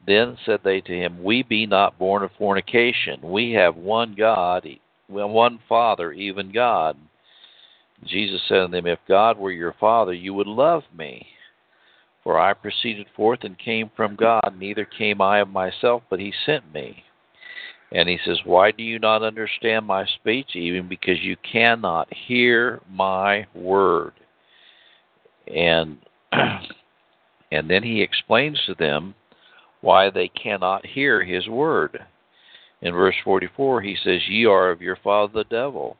Then 0.05 0.37
said 0.45 0.61
they 0.63 0.79
to 0.81 0.93
him, 0.93 1.21
We 1.21 1.43
be 1.43 1.65
not 1.65 1.99
born 1.99 2.23
of 2.23 2.31
fornication. 2.37 3.19
We 3.21 3.51
have 3.53 3.75
one 3.75 4.15
God, 4.15 4.65
one 5.07 5.59
Father, 5.67 6.13
even 6.13 6.53
God. 6.53 6.97
Jesus 8.05 8.41
said 8.47 8.67
to 8.67 8.67
them, 8.67 8.87
If 8.87 8.99
God 9.07 9.37
were 9.37 9.51
your 9.51 9.75
Father, 9.79 10.13
you 10.13 10.33
would 10.33 10.47
love 10.47 10.83
me. 10.95 11.27
For 12.23 12.39
I 12.39 12.53
proceeded 12.53 13.07
forth 13.15 13.39
and 13.43 13.57
came 13.57 13.89
from 13.95 14.15
God, 14.15 14.55
neither 14.57 14.85
came 14.85 15.21
I 15.21 15.39
of 15.39 15.49
myself, 15.49 16.03
but 16.09 16.19
he 16.19 16.33
sent 16.45 16.73
me. 16.73 17.03
And 17.91 18.09
he 18.09 18.19
says, 18.25 18.39
Why 18.43 18.71
do 18.71 18.83
you 18.83 18.99
not 18.99 19.23
understand 19.23 19.85
my 19.85 20.05
speech? 20.05 20.55
Even 20.55 20.87
because 20.87 21.21
you 21.21 21.37
cannot 21.49 22.13
hear 22.13 22.81
my 22.89 23.45
word. 23.53 24.13
And 25.47 25.99
and 27.51 27.69
then 27.69 27.83
he 27.83 28.01
explains 28.01 28.59
to 28.65 28.75
them 28.75 29.15
why 29.81 30.09
they 30.09 30.27
cannot 30.27 30.85
hear 30.85 31.23
his 31.23 31.47
word. 31.47 31.99
In 32.81 32.93
verse 32.93 33.15
44, 33.23 33.81
he 33.81 33.95
says, 34.03 34.27
Ye 34.27 34.45
are 34.45 34.69
of 34.69 34.81
your 34.81 34.97
father 34.97 35.33
the 35.33 35.43
devil, 35.45 35.97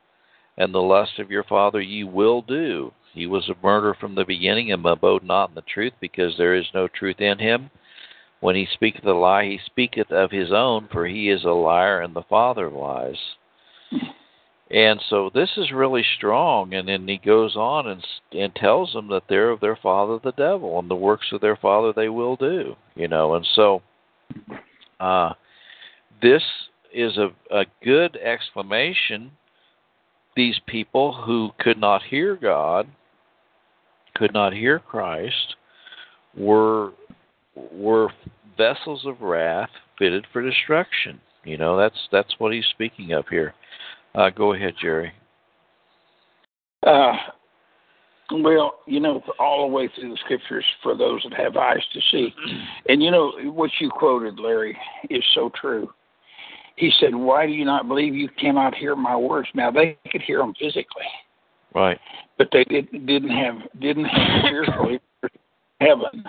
and 0.58 0.74
the 0.74 0.80
lust 0.80 1.20
of 1.20 1.32
your 1.32 1.44
father 1.44 1.82
ye 1.82 2.04
will 2.04 2.42
do. 2.42 2.92
He 3.14 3.26
was 3.26 3.50
a 3.50 3.66
murderer 3.66 3.96
from 4.00 4.14
the 4.14 4.26
beginning, 4.26 4.72
and 4.72 4.86
abode 4.86 5.24
not 5.24 5.50
in 5.50 5.56
the 5.56 5.62
truth, 5.62 5.94
because 6.00 6.36
there 6.38 6.54
is 6.54 6.68
no 6.74 6.88
truth 6.88 7.20
in 7.20 7.40
him. 7.40 7.72
When 8.40 8.56
he 8.56 8.68
speaketh 8.74 9.06
a 9.06 9.14
lie, 9.14 9.46
he 9.46 9.60
speaketh 9.66 10.12
of 10.12 10.32
his 10.32 10.52
own, 10.52 10.88
for 10.92 11.08
he 11.08 11.30
is 11.30 11.44
a 11.44 11.50
liar 11.50 12.02
and 12.02 12.16
the 12.16 12.24
father 12.24 12.68
of 12.68 12.74
lies. 12.74 13.18
And 14.70 15.02
so 15.10 15.32
this 15.34 15.50
is 15.56 15.72
really 15.72 16.04
strong, 16.18 16.74
and 16.74 16.88
then 16.90 17.08
he 17.08 17.18
goes 17.18 17.56
on 17.56 17.88
and 17.88 18.06
and 18.34 18.54
tells 18.54 18.92
them 18.92 19.08
that 19.08 19.24
they're 19.30 19.50
of 19.50 19.62
their 19.62 19.78
father 19.78 20.20
the 20.22 20.34
devil, 20.34 20.78
and 20.78 20.90
the 20.90 20.96
works 20.96 21.28
of 21.32 21.40
their 21.40 21.56
father 21.56 21.94
they 21.94 22.10
will 22.10 22.36
do. 22.36 22.76
You 22.96 23.08
know, 23.08 23.36
and 23.36 23.48
so 23.56 23.82
uh, 25.00 25.34
this 26.22 26.44
is 26.94 27.18
a, 27.18 27.30
a 27.50 27.66
good 27.82 28.18
exclamation. 28.18 29.32
These 30.36 30.60
people 30.68 31.14
who 31.14 31.52
could 31.60 31.80
not 31.80 32.04
hear 32.04 32.36
God, 32.36 32.88
could 34.16 34.34
not 34.34 34.52
hear 34.52 34.80
Christ, 34.80 35.56
were 36.36 36.92
were 37.72 38.10
vessels 38.58 39.06
of 39.06 39.22
wrath 39.22 39.70
fitted 39.98 40.26
for 40.32 40.42
destruction. 40.42 41.20
You 41.44 41.58
know, 41.58 41.78
that's 41.78 41.98
that's 42.12 42.36
what 42.40 42.54
he's 42.54 42.66
speaking 42.72 43.14
of 43.14 43.26
here. 43.30 43.54
Uh, 44.16 44.30
go 44.30 44.54
ahead, 44.54 44.74
Jerry. 44.82 45.14
Uh, 46.86 47.14
well, 48.32 48.80
you 48.86 49.00
know, 49.00 49.24
all 49.40 49.68
the 49.68 49.74
way 49.74 49.90
through 49.96 50.10
the 50.10 50.18
scriptures 50.18 50.66
for 50.84 50.98
those 50.98 51.24
that 51.24 51.40
have 51.40 51.56
eyes 51.56 51.84
to 51.94 52.00
see. 52.12 52.34
And 52.90 53.02
you 53.02 53.12
know, 53.12 53.32
what 53.52 53.72
you 53.80 53.90
quoted, 53.90 54.40
Larry, 54.40 54.78
is 55.10 55.24
so 55.34 55.52
true. 55.60 55.90
He 56.76 56.92
said, 57.00 57.16
Why 57.16 57.46
do 57.46 57.54
you 57.54 57.66
not 57.66 57.88
believe 57.88 58.14
you 58.14 58.30
cannot 58.40 58.76
hear 58.76 58.96
my 58.96 59.16
words? 59.16 59.48
Now, 59.56 59.72
they 59.72 59.98
could 60.12 60.22
hear 60.22 60.40
them 60.40 60.54
physically. 60.60 61.08
Right. 61.74 62.00
But 62.38 62.50
they 62.52 62.64
did, 62.66 62.92
didn't 63.06 63.30
have 63.30 63.56
didn't 63.80 64.06
have 64.06 64.44
spiritual 64.46 64.98
heaven 65.80 66.24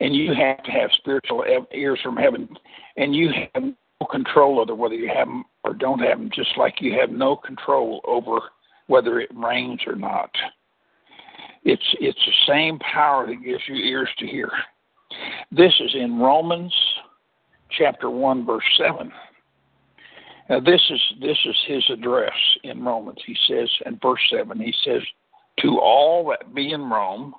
and 0.00 0.14
you 0.14 0.34
have 0.34 0.62
to 0.64 0.70
have 0.70 0.90
spiritual 0.98 1.44
ears 1.72 1.98
from 2.02 2.16
heaven, 2.16 2.48
and 2.96 3.14
you 3.14 3.30
have 3.54 3.62
no 3.62 4.06
control 4.10 4.60
over 4.60 4.74
whether 4.74 4.94
you 4.94 5.08
have 5.08 5.28
them 5.28 5.44
or 5.64 5.74
don't 5.74 6.00
have 6.00 6.18
them, 6.18 6.30
just 6.34 6.50
like 6.56 6.80
you 6.80 6.98
have 6.98 7.10
no 7.10 7.36
control 7.36 8.00
over 8.06 8.38
whether 8.86 9.20
it 9.20 9.30
rains 9.34 9.80
or 9.86 9.96
not. 9.96 10.30
It's 11.64 11.96
it's 12.00 12.24
the 12.24 12.52
same 12.52 12.78
power 12.78 13.26
that 13.26 13.44
gives 13.44 13.62
you 13.66 13.74
ears 13.74 14.08
to 14.18 14.26
hear. 14.26 14.50
This 15.50 15.72
is 15.80 15.94
in 15.94 16.18
Romans 16.18 16.74
chapter 17.76 18.10
one 18.10 18.46
verse 18.46 18.64
seven. 18.78 19.10
Now 20.48 20.60
this 20.60 20.80
is 20.90 21.00
this 21.20 21.38
is 21.44 21.56
his 21.66 21.84
address 21.90 22.36
in 22.62 22.84
Romans. 22.84 23.18
He 23.26 23.36
says 23.48 23.68
in 23.84 23.98
verse 24.00 24.20
seven, 24.30 24.60
he 24.60 24.72
says, 24.84 25.02
To 25.60 25.78
all 25.80 26.28
that 26.28 26.54
be 26.54 26.72
in 26.72 26.88
Rome, 26.88 27.34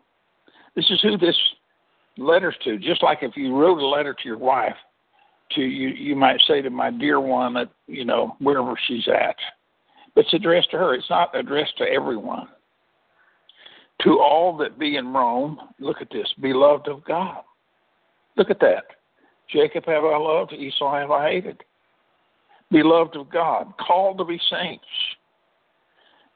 this 0.75 0.89
is 0.89 0.99
who 1.01 1.17
this 1.17 1.37
letters 2.17 2.55
to, 2.63 2.77
just 2.77 3.03
like 3.03 3.19
if 3.21 3.35
you 3.35 3.55
wrote 3.55 3.79
a 3.79 3.85
letter 3.85 4.13
to 4.13 4.25
your 4.25 4.37
wife, 4.37 4.75
to 5.51 5.61
you, 5.61 5.89
you 5.89 6.15
might 6.15 6.41
say 6.47 6.61
to 6.61 6.69
my 6.69 6.91
dear 6.91 7.19
one 7.19 7.53
that 7.53 7.69
you 7.87 8.05
know 8.05 8.35
wherever 8.39 8.73
she's 8.87 9.07
at, 9.07 9.35
it's 10.15 10.33
addressed 10.33 10.71
to 10.71 10.77
her. 10.77 10.93
It's 10.93 11.09
not 11.09 11.37
addressed 11.37 11.77
to 11.77 11.85
everyone. 11.85 12.47
To 14.03 14.19
all 14.19 14.55
that 14.57 14.77
be 14.77 14.97
in 14.97 15.13
Rome, 15.13 15.59
look 15.79 16.01
at 16.01 16.09
this, 16.11 16.31
beloved 16.41 16.87
of 16.87 17.03
God. 17.05 17.41
Look 18.35 18.49
at 18.49 18.59
that. 18.59 18.83
Jacob 19.51 19.85
have 19.85 20.03
I 20.03 20.17
loved, 20.17 20.53
Esau 20.53 20.93
have 20.93 21.11
I 21.11 21.31
hated. 21.31 21.63
Beloved 22.69 23.15
of 23.15 23.29
God, 23.31 23.73
called 23.79 24.17
to 24.17 24.25
be 24.25 24.39
saints. 24.51 24.85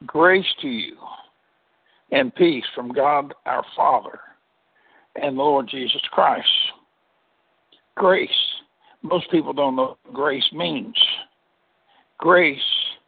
Grace 0.05 0.45
to 0.61 0.67
you 0.67 0.95
and 2.11 2.33
peace 2.33 2.63
from 2.73 2.89
God 2.89 3.33
our 3.45 3.63
Father 3.75 4.19
and 5.15 5.37
the 5.37 5.41
Lord 5.41 5.67
Jesus 5.69 6.01
Christ. 6.11 6.47
Grace. 7.95 8.29
Most 9.03 9.29
people 9.31 9.53
don't 9.53 9.75
know 9.75 9.97
what 10.03 10.13
grace 10.13 10.49
means. 10.53 10.95
Grace, 12.19 12.59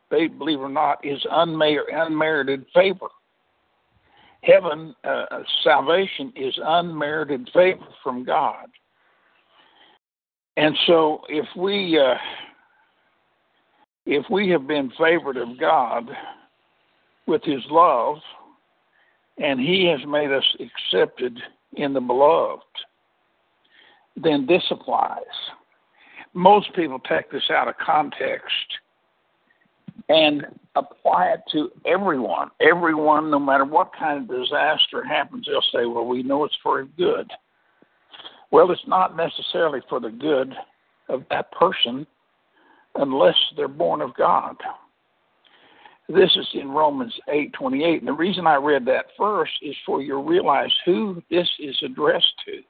they 0.09 0.27
believe 0.27 0.59
or 0.59 0.69
not, 0.69 1.05
is 1.05 1.23
unmerited 1.29 2.65
favor. 2.73 3.07
Heaven, 4.41 4.93
uh, 5.03 5.25
salvation 5.63 6.33
is 6.35 6.53
unmerited 6.61 7.49
favor 7.53 7.85
from 8.03 8.25
God. 8.25 8.65
And 10.57 10.75
so, 10.85 11.21
if 11.29 11.45
we 11.55 11.99
uh, 11.99 12.15
if 14.05 14.25
we 14.29 14.49
have 14.49 14.67
been 14.67 14.91
favored 14.97 15.37
of 15.37 15.59
God 15.59 16.09
with 17.25 17.43
His 17.43 17.63
love, 17.69 18.17
and 19.37 19.59
He 19.59 19.85
has 19.85 20.05
made 20.07 20.31
us 20.31 20.43
accepted 20.59 21.39
in 21.77 21.93
the 21.93 22.01
beloved, 22.01 22.63
then 24.15 24.45
this 24.47 24.63
applies. 24.69 25.19
Most 26.33 26.73
people 26.75 26.99
take 26.99 27.31
this 27.31 27.49
out 27.51 27.67
of 27.67 27.75
context 27.77 28.53
and 30.09 30.45
apply 30.75 31.27
it 31.27 31.41
to 31.51 31.71
everyone. 31.85 32.49
Everyone, 32.59 33.29
no 33.29 33.39
matter 33.39 33.65
what 33.65 33.91
kind 33.97 34.29
of 34.29 34.37
disaster 34.37 35.03
happens, 35.03 35.45
they'll 35.45 35.61
say, 35.71 35.85
Well, 35.85 36.05
we 36.05 36.23
know 36.23 36.43
it's 36.43 36.57
for 36.63 36.83
good. 36.83 37.29
Well, 38.51 38.71
it's 38.71 38.87
not 38.87 39.15
necessarily 39.15 39.81
for 39.89 39.99
the 39.99 40.09
good 40.09 40.53
of 41.09 41.23
that 41.29 41.51
person 41.51 42.05
unless 42.95 43.35
they're 43.55 43.67
born 43.67 44.01
of 44.01 44.13
God. 44.15 44.55
This 46.09 46.35
is 46.35 46.47
in 46.53 46.69
Romans 46.69 47.17
8:28. 47.27 47.99
And 47.99 48.07
the 48.07 48.13
reason 48.13 48.45
I 48.45 48.55
read 48.55 48.85
that 48.85 49.15
first 49.17 49.53
is 49.61 49.75
for 49.85 50.01
you 50.01 50.13
to 50.13 50.17
realize 50.17 50.73
who 50.85 51.21
this 51.29 51.49
is 51.59 51.81
addressed 51.81 52.33
to. 52.45 52.61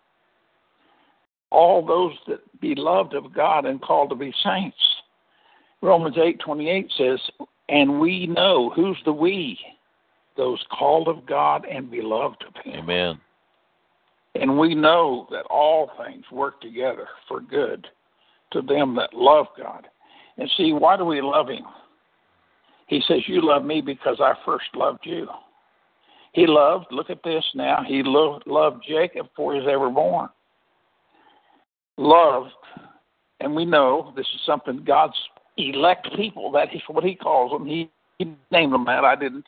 All 1.49 1.83
those 1.83 2.13
that 2.27 2.41
be 2.59 2.75
loved 2.75 3.13
of 3.13 3.33
God 3.33 3.65
and 3.65 3.81
called 3.81 4.09
to 4.09 4.15
be 4.15 4.33
saints. 4.43 4.77
Romans 5.81 6.17
8:28 6.17 6.91
says, 6.91 7.19
"And 7.69 7.99
we 7.99 8.27
know 8.27 8.69
who's 8.69 9.01
the 9.03 9.13
we, 9.13 9.59
those 10.35 10.63
called 10.71 11.07
of 11.07 11.25
God 11.25 11.65
and 11.65 11.89
beloved 11.89 12.43
of 12.43 12.55
Him." 12.57 12.79
Amen. 12.79 13.21
And 14.35 14.57
we 14.57 14.73
know 14.73 15.27
that 15.31 15.45
all 15.45 15.87
things 15.87 16.29
work 16.31 16.61
together 16.61 17.07
for 17.27 17.39
good 17.39 17.87
to 18.51 18.61
them 18.61 18.95
that 18.95 19.13
love 19.13 19.47
God. 19.55 19.87
And 20.37 20.49
see, 20.51 20.73
why 20.73 20.97
do 20.97 21.05
we 21.05 21.21
love 21.21 21.49
Him? 21.49 21.65
He 22.87 23.01
says, 23.07 23.27
"You 23.27 23.41
love 23.41 23.65
me 23.65 23.81
because 23.81 24.19
I 24.19 24.33
first 24.45 24.65
loved 24.75 25.05
you." 25.05 25.27
He 26.33 26.47
loved. 26.47 26.87
Look 26.91 27.09
at 27.09 27.23
this 27.23 27.45
now. 27.53 27.83
He 27.87 28.01
loved, 28.03 28.47
loved 28.47 28.83
Jacob 28.87 29.27
before 29.27 29.53
he 29.53 29.59
was 29.59 29.69
ever 29.71 29.89
born. 29.89 30.29
Loved, 31.97 32.49
and 33.39 33.55
we 33.55 33.65
know 33.65 34.11
this 34.15 34.25
is 34.33 34.41
something 34.45 34.83
God's 34.83 35.15
elect 35.57 36.07
people. 36.15 36.51
That 36.51 36.73
is 36.73 36.81
what 36.87 37.03
He 37.03 37.15
calls 37.15 37.51
them. 37.51 37.67
He, 37.67 37.91
he 38.17 38.35
named 38.51 38.73
them 38.73 38.85
that. 38.85 39.05
I 39.05 39.15
didn't. 39.15 39.45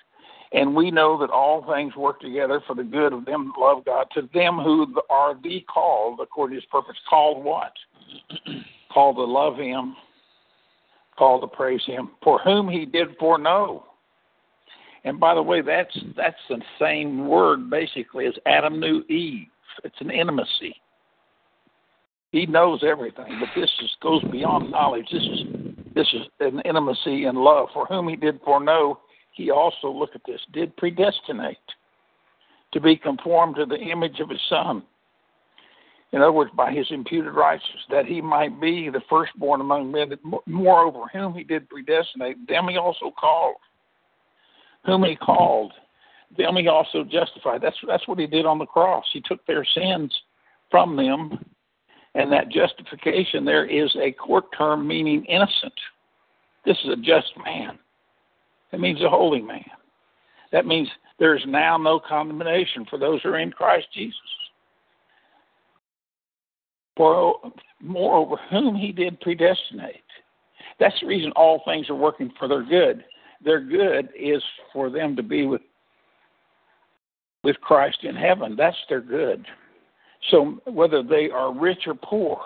And 0.52 0.76
we 0.76 0.92
know 0.92 1.18
that 1.20 1.32
all 1.32 1.66
things 1.74 1.96
work 1.96 2.20
together 2.22 2.62
for 2.68 2.76
the 2.76 2.84
good 2.84 3.14
of 3.14 3.26
them 3.26 3.52
that 3.52 3.60
love 3.60 3.84
God, 3.84 4.08
to 4.14 4.30
them 4.34 4.58
who 4.58 4.96
are 5.10 5.36
the 5.42 5.62
called 5.62 6.20
according 6.22 6.56
to 6.56 6.62
His 6.62 6.70
purpose. 6.70 6.96
Called 7.10 7.44
what? 7.44 7.74
called 8.94 9.16
to 9.16 9.24
love 9.24 9.58
Him. 9.58 9.96
Called 11.18 11.42
to 11.42 11.48
praise 11.48 11.82
Him. 11.86 12.12
For 12.24 12.40
whom 12.40 12.70
He 12.70 12.86
did 12.86 13.18
foreknow 13.20 13.86
and 15.06 15.20
by 15.20 15.36
the 15.36 15.42
way, 15.42 15.62
that's 15.62 15.98
that's 16.18 16.36
the 16.50 16.62
same 16.82 17.28
word 17.28 17.70
basically 17.70 18.26
as 18.26 18.34
Adam 18.48 18.80
knew 18.80 19.04
Eve. 19.08 19.48
It's 19.84 19.96
an 20.02 20.10
intimacy. 20.10 20.76
He 22.32 22.48
knows 22.48 22.84
everything, 22.84 23.40
but 23.40 23.50
this 23.56 23.70
is, 23.82 23.96
goes 24.02 24.24
beyond 24.32 24.72
knowledge. 24.72 25.08
This 25.12 25.22
is 25.22 25.40
this 25.94 26.08
is 26.12 26.22
an 26.40 26.60
intimacy 26.66 27.26
and 27.26 27.38
love. 27.38 27.70
For 27.72 27.86
whom 27.86 28.10
he 28.10 28.16
did 28.16 28.42
foreknow, 28.44 29.00
he 29.32 29.52
also 29.52 29.90
look 29.90 30.10
at 30.16 30.22
this 30.26 30.42
did 30.54 30.76
predestinate 30.76 31.58
to 32.74 32.82
be 32.82 32.98
conformed 32.98 33.58
to 33.58 33.66
the 33.68 33.78
image 33.78 34.20
of 34.20 34.30
his 34.30 34.42
son. 34.50 34.82
In 36.12 36.22
other 36.22 36.32
words, 36.32 36.52
by 36.56 36.72
his 36.72 36.88
imputed 36.92 37.34
righteousness, 37.34 37.84
that 37.90 38.06
he 38.06 38.22
might 38.22 38.62
be 38.62 38.90
the 38.90 39.02
firstborn 39.10 39.60
among 39.60 39.92
men. 39.92 40.10
that 40.10 40.20
Moreover, 40.46 41.02
whom 41.12 41.34
he 41.34 41.44
did 41.44 41.70
predestinate, 41.70 42.48
them 42.48 42.68
he 42.70 42.78
also 42.78 43.12
called 43.20 43.58
whom 44.86 45.04
he 45.04 45.16
called, 45.16 45.74
them 46.38 46.56
he 46.56 46.68
also 46.68 47.04
justified. 47.04 47.62
That's 47.62 47.78
that's 47.88 48.08
what 48.08 48.20
he 48.20 48.28
did 48.28 48.46
on 48.46 48.60
the 48.60 48.66
cross. 48.66 49.06
He 49.14 49.22
took 49.22 49.46
their 49.46 49.66
sins 49.66 50.14
from 50.72 50.96
them, 50.96 51.44
and 52.14 52.32
that 52.32 52.50
justification 52.50 53.46
there 53.46 53.66
is 53.66 53.96
a 54.02 54.12
court 54.12 54.46
term 54.58 54.88
meaning 54.88 55.26
innocent. 55.26 55.74
This 56.66 56.78
is 56.84 56.92
a 56.94 56.98
just 56.98 57.32
man. 57.44 57.78
It 58.72 58.80
means 58.80 59.02
a 59.02 59.10
holy 59.10 59.42
man. 59.42 59.64
That 60.52 60.66
means 60.66 60.90
there 61.20 61.36
is 61.36 61.44
now 61.48 61.78
no 61.78 62.00
condemnation 62.00 62.86
for 62.90 62.98
those 63.00 63.22
who 63.22 63.30
are 63.30 63.40
in 63.40 63.52
Christ 63.52 63.88
Jesus. 63.94 64.20
For 66.98 67.36
moreover, 67.82 68.38
whom 68.50 68.76
he 68.76 68.92
did 68.92 69.20
predestinate. 69.22 70.02
That's 70.80 70.96
the 71.02 71.08
reason 71.08 71.32
all 71.36 71.62
things 71.66 71.90
are 71.90 71.96
working 71.96 72.32
for 72.38 72.48
their 72.48 72.64
good 72.64 73.04
their 73.46 73.62
good 73.62 74.10
is 74.20 74.44
for 74.74 74.90
them 74.90 75.16
to 75.16 75.24
be 75.24 75.46
with 75.46 75.62
with 77.44 77.62
Christ 77.62 78.00
in 78.04 78.16
heaven. 78.16 78.56
That's 78.58 78.78
their 78.90 79.02
good. 79.02 79.46
So 80.32 80.60
whether 80.66 81.04
they 81.04 81.30
are 81.30 81.54
rich 81.54 81.84
or 81.86 81.94
poor, 81.94 82.42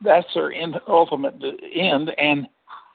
that's 0.00 0.26
their 0.32 0.52
end, 0.52 0.76
ultimate 0.86 1.34
end, 1.74 2.12
and 2.16 2.46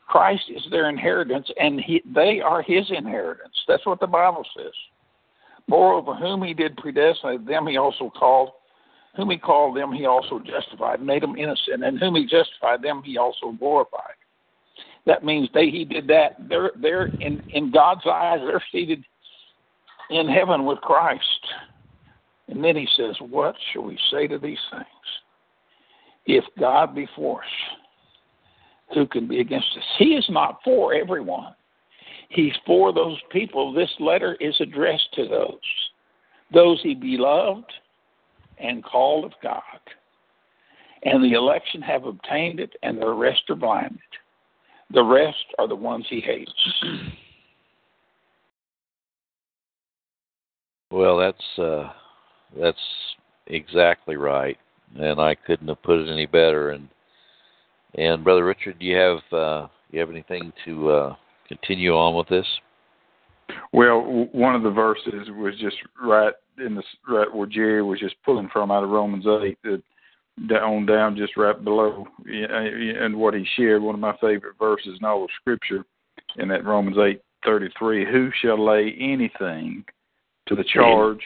Christ 0.07 0.43
is 0.49 0.63
their 0.71 0.87
inheritance, 0.87 1.49
and 1.59 1.81
he, 1.81 2.01
they 2.05 2.39
are 2.39 2.61
His 2.61 2.89
inheritance. 2.89 3.53
That's 3.67 3.85
what 3.85 3.99
the 3.99 4.07
Bible 4.07 4.45
says. 4.55 4.71
Moreover, 5.67 6.15
whom 6.15 6.43
He 6.43 6.53
did 6.53 6.77
predestinate, 6.77 7.45
them 7.45 7.67
He 7.67 7.75
also 7.75 8.09
called. 8.17 8.51
Whom 9.15 9.29
He 9.29 9.37
called, 9.37 9.77
them 9.77 9.91
He 9.91 10.05
also 10.05 10.39
justified, 10.39 11.01
made 11.01 11.23
them 11.23 11.37
innocent, 11.37 11.83
and 11.83 11.99
whom 11.99 12.15
He 12.15 12.25
justified, 12.25 12.81
them 12.81 13.01
He 13.03 13.17
also 13.17 13.51
glorified. 13.51 14.15
That 15.05 15.23
means 15.25 15.49
they 15.53 15.69
he 15.69 15.83
did 15.83 16.07
that. 16.07 16.37
They're 16.47 16.71
they're 16.79 17.07
in 17.07 17.41
in 17.53 17.71
God's 17.71 18.05
eyes. 18.05 18.39
They're 18.45 18.63
seated 18.71 19.03
in 20.09 20.27
heaven 20.27 20.65
with 20.65 20.79
Christ. 20.79 21.23
And 22.47 22.63
then 22.63 22.75
he 22.75 22.87
says, 22.97 23.15
"What 23.19 23.55
shall 23.71 23.83
we 23.83 23.97
say 24.11 24.27
to 24.27 24.37
these 24.37 24.59
things? 24.71 24.85
If 26.27 26.43
God 26.59 26.93
be 26.93 27.07
for 27.15 27.41
us, 27.41 27.49
who 28.93 29.07
can 29.07 29.27
be 29.27 29.39
against 29.39 29.69
us? 29.75 29.83
He 29.97 30.13
is 30.15 30.25
not 30.29 30.59
for 30.63 30.93
everyone. 30.93 31.55
He's 32.29 32.53
for 32.65 32.93
those 32.93 33.19
people. 33.31 33.73
This 33.73 33.91
letter 33.99 34.37
is 34.39 34.55
addressed 34.61 35.11
to 35.15 35.27
those, 35.27 35.59
those 36.53 36.79
he 36.83 36.93
beloved 36.93 37.65
and 38.61 38.83
called 38.83 39.25
of 39.25 39.31
God. 39.41 39.61
And 41.03 41.23
the 41.23 41.35
election 41.35 41.81
have 41.81 42.05
obtained 42.05 42.59
it, 42.59 42.71
and 42.83 43.01
the 43.01 43.09
rest 43.09 43.41
are 43.49 43.55
blinded. 43.55 43.99
The 44.93 45.03
rest 45.03 45.45
are 45.57 45.67
the 45.67 45.75
ones 45.75 46.05
he 46.09 46.19
hates. 46.19 46.51
Well, 50.91 51.17
that's 51.17 51.57
uh, 51.57 51.89
that's 52.59 52.77
exactly 53.47 54.17
right, 54.17 54.57
and 54.99 55.21
I 55.21 55.35
couldn't 55.35 55.69
have 55.69 55.81
put 55.83 55.99
it 55.99 56.11
any 56.11 56.25
better. 56.25 56.71
And 56.71 56.89
and 57.95 58.25
brother 58.25 58.43
Richard, 58.45 58.77
do 58.77 58.85
you 58.85 58.97
have 58.97 59.19
uh, 59.31 59.67
you 59.91 60.01
have 60.01 60.09
anything 60.09 60.51
to 60.65 60.89
uh, 60.89 61.15
continue 61.47 61.93
on 61.93 62.15
with 62.15 62.27
this? 62.27 62.45
Well, 63.71 64.27
one 64.33 64.53
of 64.53 64.63
the 64.63 64.69
verses 64.69 65.29
was 65.37 65.53
just 65.59 65.77
right 66.01 66.33
in 66.57 66.75
the 66.75 66.83
right 67.07 67.33
where 67.33 67.47
Jerry 67.47 67.81
was 67.81 67.99
just 67.99 68.15
pulling 68.23 68.49
from 68.51 68.71
out 68.71 68.83
of 68.83 68.89
Romans 68.89 69.25
eight 69.43 69.57
that 70.47 70.63
on 70.63 70.85
down 70.85 71.15
just 71.15 71.37
right 71.37 71.61
below 71.63 72.07
and 72.25 73.15
what 73.15 73.33
he 73.33 73.45
shared 73.55 73.81
one 73.81 73.95
of 73.95 74.01
my 74.01 74.15
favorite 74.21 74.57
verses 74.57 74.97
in 74.99 75.05
all 75.05 75.23
of 75.23 75.29
scripture 75.39 75.85
in 76.37 76.47
that 76.47 76.65
romans 76.65 76.97
eight 76.97 77.21
thirty 77.45 77.69
three 77.77 78.05
who 78.05 78.29
shall 78.41 78.63
lay 78.63 78.95
anything 78.99 79.83
to 80.47 80.55
the 80.55 80.63
charge 80.63 81.21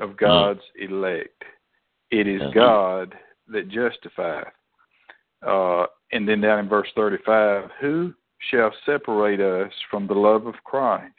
of 0.00 0.10
mm-hmm. 0.10 0.24
god's 0.24 0.60
elect 0.80 1.42
it 2.10 2.26
is 2.28 2.42
mm-hmm. 2.42 2.58
god 2.58 3.14
that 3.48 3.68
justifieth 3.68 4.48
uh, 5.46 5.86
and 6.12 6.28
then 6.28 6.40
down 6.40 6.58
in 6.58 6.68
verse 6.68 6.88
35 6.94 7.70
who 7.80 8.12
shall 8.50 8.72
separate 8.84 9.40
us 9.40 9.72
from 9.90 10.06
the 10.06 10.14
love 10.14 10.46
of 10.46 10.54
christ 10.64 11.12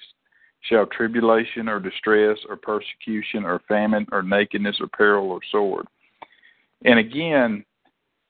shall 0.62 0.86
tribulation 0.86 1.70
or 1.70 1.80
distress 1.80 2.38
or 2.50 2.56
persecution 2.56 3.46
or 3.46 3.62
famine 3.68 4.06
or 4.12 4.22
nakedness 4.22 4.78
or 4.80 4.88
peril 4.88 5.32
or 5.32 5.40
sword 5.52 5.88
and 6.86 7.00
again, 7.00 7.66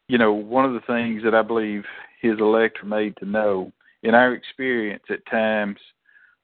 you 0.08 0.18
know, 0.18 0.32
one 0.32 0.66
of 0.66 0.74
the 0.74 0.80
things 0.82 1.24
that 1.24 1.36
I 1.36 1.42
believe 1.42 1.84
his 2.22 2.40
elect 2.40 2.82
are 2.82 2.88
made 2.88 3.16
to 3.18 3.26
know 3.26 3.72
in 4.04 4.16
our 4.16 4.34
experience 4.34 5.04
at 5.10 5.26
times 5.30 5.78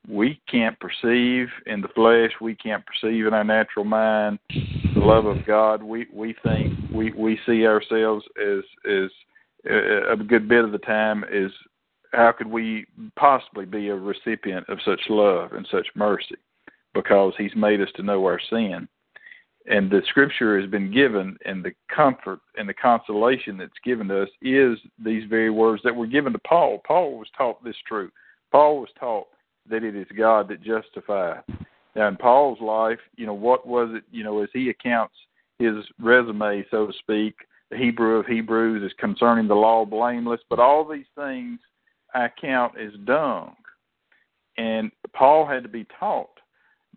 we 0.07 0.41
can't 0.51 0.77
perceive 0.79 1.47
in 1.65 1.79
the 1.81 1.87
flesh, 1.89 2.31
we 2.41 2.55
can't 2.55 2.83
perceive 2.85 3.25
in 3.25 3.33
our 3.33 3.45
natural 3.45 3.85
mind 3.85 4.37
the 4.49 4.99
love 4.99 5.25
of 5.25 5.45
God. 5.45 5.81
We 5.81 6.07
we 6.11 6.35
think 6.43 6.73
we 6.93 7.13
we 7.13 7.39
see 7.45 7.65
ourselves 7.65 8.25
as 8.37 8.63
as 8.85 9.09
a 9.65 10.17
good 10.17 10.49
bit 10.49 10.65
of 10.65 10.73
the 10.73 10.77
time 10.79 11.23
is 11.31 11.51
how 12.13 12.31
could 12.31 12.47
we 12.47 12.85
possibly 13.15 13.65
be 13.65 13.89
a 13.89 13.95
recipient 13.95 14.67
of 14.69 14.79
such 14.85 15.01
love 15.09 15.53
and 15.53 15.67
such 15.71 15.87
mercy 15.95 16.35
because 16.93 17.33
he's 17.37 17.55
made 17.55 17.81
us 17.81 17.89
to 17.95 18.03
know 18.03 18.23
our 18.25 18.39
sin 18.49 18.87
and 19.65 19.89
the 19.89 20.01
scripture 20.09 20.59
has 20.59 20.69
been 20.69 20.91
given 20.91 21.37
and 21.45 21.63
the 21.63 21.71
comfort 21.93 22.39
and 22.57 22.67
the 22.67 22.73
consolation 22.73 23.57
that's 23.57 23.71
given 23.85 24.07
to 24.09 24.23
us 24.23 24.29
is 24.41 24.77
these 25.03 25.23
very 25.29 25.49
words 25.49 25.81
that 25.83 25.95
were 25.95 26.07
given 26.07 26.33
to 26.33 26.39
Paul. 26.39 26.81
Paul 26.85 27.17
was 27.17 27.27
taught 27.37 27.63
this 27.63 27.75
truth. 27.87 28.11
Paul 28.51 28.81
was 28.81 28.89
taught 28.99 29.27
that 29.69 29.83
it 29.83 29.95
is 29.95 30.07
God 30.17 30.49
that 30.49 30.61
justifies. 30.61 31.43
Now 31.95 32.07
in 32.07 32.17
Paul's 32.17 32.59
life, 32.59 32.99
you 33.15 33.25
know, 33.25 33.33
what 33.33 33.65
was 33.65 33.89
it, 33.93 34.03
you 34.11 34.23
know, 34.23 34.43
as 34.43 34.49
he 34.51 34.69
accounts 34.69 35.15
his 35.59 35.75
resume, 35.99 36.65
so 36.69 36.87
to 36.87 36.93
speak, 36.99 37.35
the 37.71 37.77
Hebrew 37.77 38.17
of 38.17 38.25
Hebrews 38.25 38.83
is 38.83 38.95
concerning 38.99 39.47
the 39.47 39.55
law 39.55 39.85
blameless, 39.85 40.41
but 40.49 40.59
all 40.59 40.87
these 40.87 41.05
things 41.15 41.59
I 42.13 42.29
count 42.39 42.77
as 42.77 42.93
dung. 43.05 43.55
And 44.57 44.91
Paul 45.13 45.45
had 45.45 45.63
to 45.63 45.69
be 45.69 45.85
taught 45.99 46.29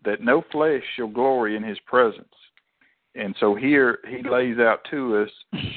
that 0.05 0.21
no 0.21 0.43
flesh 0.51 0.83
shall 0.95 1.07
glory 1.07 1.55
in 1.55 1.63
his 1.63 1.79
presence 1.85 2.27
and 3.17 3.35
so 3.39 3.55
here 3.55 3.99
he 4.07 4.27
lays 4.27 4.59
out 4.59 4.81
to 4.91 5.17
us, 5.17 5.29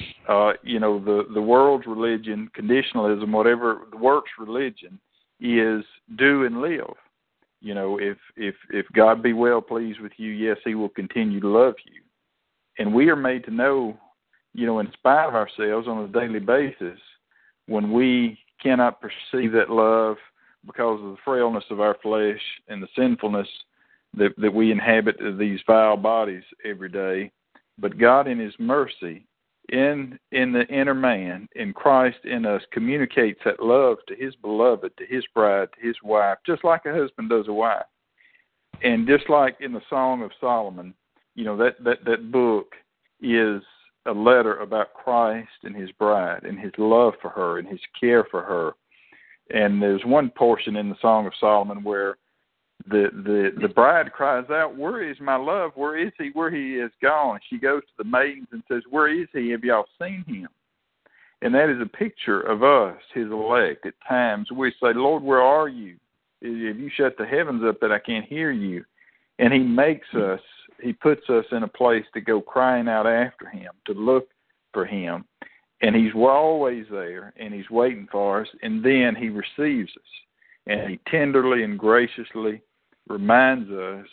uh, 0.28 0.52
you 0.62 0.78
know, 0.78 1.02
the 1.02 1.24
the 1.32 1.42
world's 1.42 1.86
religion, 1.86 2.50
conditionalism, 2.56 3.32
whatever 3.32 3.86
the 3.90 3.96
works 3.96 4.30
religion 4.38 5.00
is, 5.40 5.82
do 6.16 6.44
and 6.44 6.60
live. 6.60 6.94
You 7.60 7.74
know, 7.74 7.98
if 7.98 8.18
if 8.36 8.54
if 8.70 8.86
God 8.92 9.22
be 9.22 9.32
well 9.32 9.62
pleased 9.62 10.00
with 10.00 10.12
you, 10.16 10.30
yes, 10.30 10.58
He 10.64 10.74
will 10.74 10.90
continue 10.90 11.40
to 11.40 11.48
love 11.48 11.74
you, 11.84 12.02
and 12.78 12.94
we 12.94 13.08
are 13.08 13.16
made 13.16 13.44
to 13.44 13.50
know, 13.50 13.96
you 14.52 14.66
know, 14.66 14.78
in 14.78 14.92
spite 14.92 15.26
of 15.26 15.34
ourselves 15.34 15.88
on 15.88 16.04
a 16.04 16.08
daily 16.08 16.40
basis, 16.40 16.98
when 17.66 17.92
we 17.92 18.38
cannot 18.62 19.00
perceive 19.00 19.52
that 19.52 19.70
love 19.70 20.16
because 20.66 21.00
of 21.02 21.10
the 21.10 21.16
frailness 21.24 21.64
of 21.70 21.80
our 21.80 21.96
flesh 22.02 22.40
and 22.68 22.82
the 22.82 22.88
sinfulness 22.96 23.48
that, 24.16 24.34
that 24.38 24.52
we 24.52 24.70
inhabit 24.72 25.16
these 25.38 25.60
vile 25.66 25.96
bodies 25.96 26.42
every 26.64 26.88
day. 26.88 27.30
But 27.78 27.98
God, 27.98 28.28
in 28.28 28.38
His 28.38 28.54
mercy, 28.58 29.26
in 29.70 30.18
in 30.32 30.52
the 30.52 30.66
inner 30.66 30.94
man, 30.94 31.48
in 31.54 31.72
Christ 31.72 32.18
in 32.24 32.44
us, 32.44 32.62
communicates 32.72 33.40
that 33.44 33.62
love 33.62 33.98
to 34.08 34.16
His 34.16 34.34
beloved, 34.36 34.90
to 34.98 35.06
His 35.06 35.24
bride, 35.34 35.68
to 35.80 35.86
His 35.86 35.96
wife, 36.02 36.38
just 36.44 36.64
like 36.64 36.86
a 36.86 36.92
husband 36.92 37.30
does 37.30 37.48
a 37.48 37.52
wife. 37.52 37.84
And 38.82 39.06
just 39.06 39.28
like 39.28 39.56
in 39.60 39.72
the 39.72 39.82
Song 39.88 40.22
of 40.22 40.32
Solomon, 40.40 40.94
you 41.34 41.44
know 41.44 41.56
that 41.56 41.82
that 41.84 42.04
that 42.04 42.32
book 42.32 42.74
is 43.20 43.62
a 44.06 44.12
letter 44.12 44.56
about 44.58 44.94
Christ 44.94 45.48
and 45.64 45.76
His 45.76 45.90
bride 45.92 46.44
and 46.44 46.58
His 46.58 46.72
love 46.78 47.14
for 47.20 47.30
her 47.30 47.58
and 47.58 47.68
His 47.68 47.80
care 47.98 48.24
for 48.30 48.42
her. 48.42 48.72
And 49.52 49.82
there's 49.82 50.04
one 50.04 50.30
portion 50.30 50.76
in 50.76 50.88
the 50.88 50.96
Song 51.00 51.26
of 51.26 51.32
Solomon 51.40 51.82
where 51.82 52.16
the 52.88 53.10
the 53.12 53.60
the 53.60 53.68
bride 53.68 54.12
cries 54.12 54.48
out, 54.50 54.76
"Where 54.76 55.02
is 55.02 55.20
my 55.20 55.36
love? 55.36 55.72
Where 55.74 55.98
is 55.98 56.12
he? 56.18 56.30
Where 56.32 56.50
he 56.50 56.76
is 56.76 56.90
gone?" 57.02 57.40
She 57.48 57.58
goes 57.58 57.82
to 57.82 57.92
the 57.98 58.04
maidens 58.04 58.48
and 58.52 58.62
says, 58.68 58.82
"Where 58.88 59.08
is 59.08 59.28
he? 59.32 59.50
Have 59.50 59.64
y'all 59.64 59.88
seen 60.00 60.24
him?" 60.26 60.48
And 61.42 61.54
that 61.54 61.70
is 61.70 61.80
a 61.80 61.86
picture 61.86 62.40
of 62.40 62.62
us, 62.62 62.96
his 63.14 63.26
elect. 63.26 63.86
At 63.86 63.94
times 64.08 64.50
we 64.50 64.70
say, 64.72 64.92
"Lord, 64.94 65.22
where 65.22 65.42
are 65.42 65.68
you? 65.68 65.96
Have 66.42 66.78
you 66.78 66.90
shut 66.96 67.16
the 67.18 67.26
heavens 67.26 67.64
up 67.64 67.80
that 67.80 67.92
I 67.92 67.98
can't 67.98 68.24
hear 68.24 68.50
you?" 68.50 68.84
And 69.38 69.52
he 69.52 69.60
makes 69.60 70.12
us, 70.14 70.40
he 70.82 70.92
puts 70.92 71.28
us 71.28 71.44
in 71.52 71.62
a 71.62 71.68
place 71.68 72.04
to 72.14 72.20
go 72.20 72.40
crying 72.40 72.88
out 72.88 73.06
after 73.06 73.48
him, 73.48 73.72
to 73.86 73.92
look 73.92 74.28
for 74.72 74.84
him. 74.84 75.24
And 75.82 75.96
he's 75.96 76.14
always 76.14 76.84
there, 76.90 77.32
and 77.38 77.54
he's 77.54 77.70
waiting 77.70 78.06
for 78.12 78.42
us. 78.42 78.48
And 78.62 78.84
then 78.84 79.14
he 79.16 79.28
receives 79.28 79.90
us, 79.96 80.10
and 80.66 80.90
he 80.90 81.00
tenderly 81.10 81.64
and 81.64 81.78
graciously 81.78 82.62
reminds 83.08 83.70
us 83.70 84.06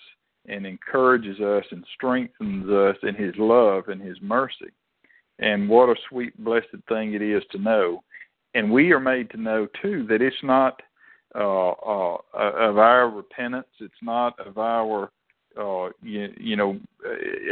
and 0.47 0.65
encourages 0.65 1.39
us 1.41 1.65
and 1.71 1.83
strengthens 1.93 2.69
us 2.69 2.95
in 3.03 3.15
his 3.15 3.33
love 3.37 3.89
and 3.89 4.01
his 4.01 4.17
mercy. 4.21 4.71
And 5.39 5.69
what 5.69 5.89
a 5.89 5.95
sweet, 6.09 6.41
blessed 6.43 6.67
thing 6.87 7.13
it 7.13 7.21
is 7.21 7.43
to 7.51 7.59
know. 7.59 8.03
And 8.53 8.71
we 8.71 8.91
are 8.91 8.99
made 8.99 9.29
to 9.31 9.37
know, 9.37 9.67
too, 9.81 10.05
that 10.09 10.21
it's 10.21 10.35
not 10.41 10.81
uh, 11.35 11.71
uh, 11.71 12.17
of 12.33 12.77
our 12.77 13.09
repentance, 13.09 13.67
it's 13.79 13.93
not 14.01 14.39
of 14.39 14.57
our, 14.57 15.11
uh, 15.59 15.89
you, 16.01 16.33
you 16.39 16.55
know, 16.55 16.79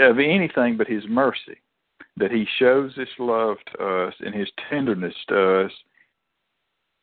of 0.01 0.19
anything 0.19 0.77
but 0.77 0.87
his 0.87 1.03
mercy. 1.07 1.57
That 2.17 2.31
he 2.31 2.47
shows 2.59 2.93
this 2.95 3.09
love 3.19 3.57
to 3.73 3.85
us 3.85 4.13
and 4.21 4.33
his 4.33 4.47
tenderness 4.69 5.13
to 5.27 5.65
us 5.65 5.71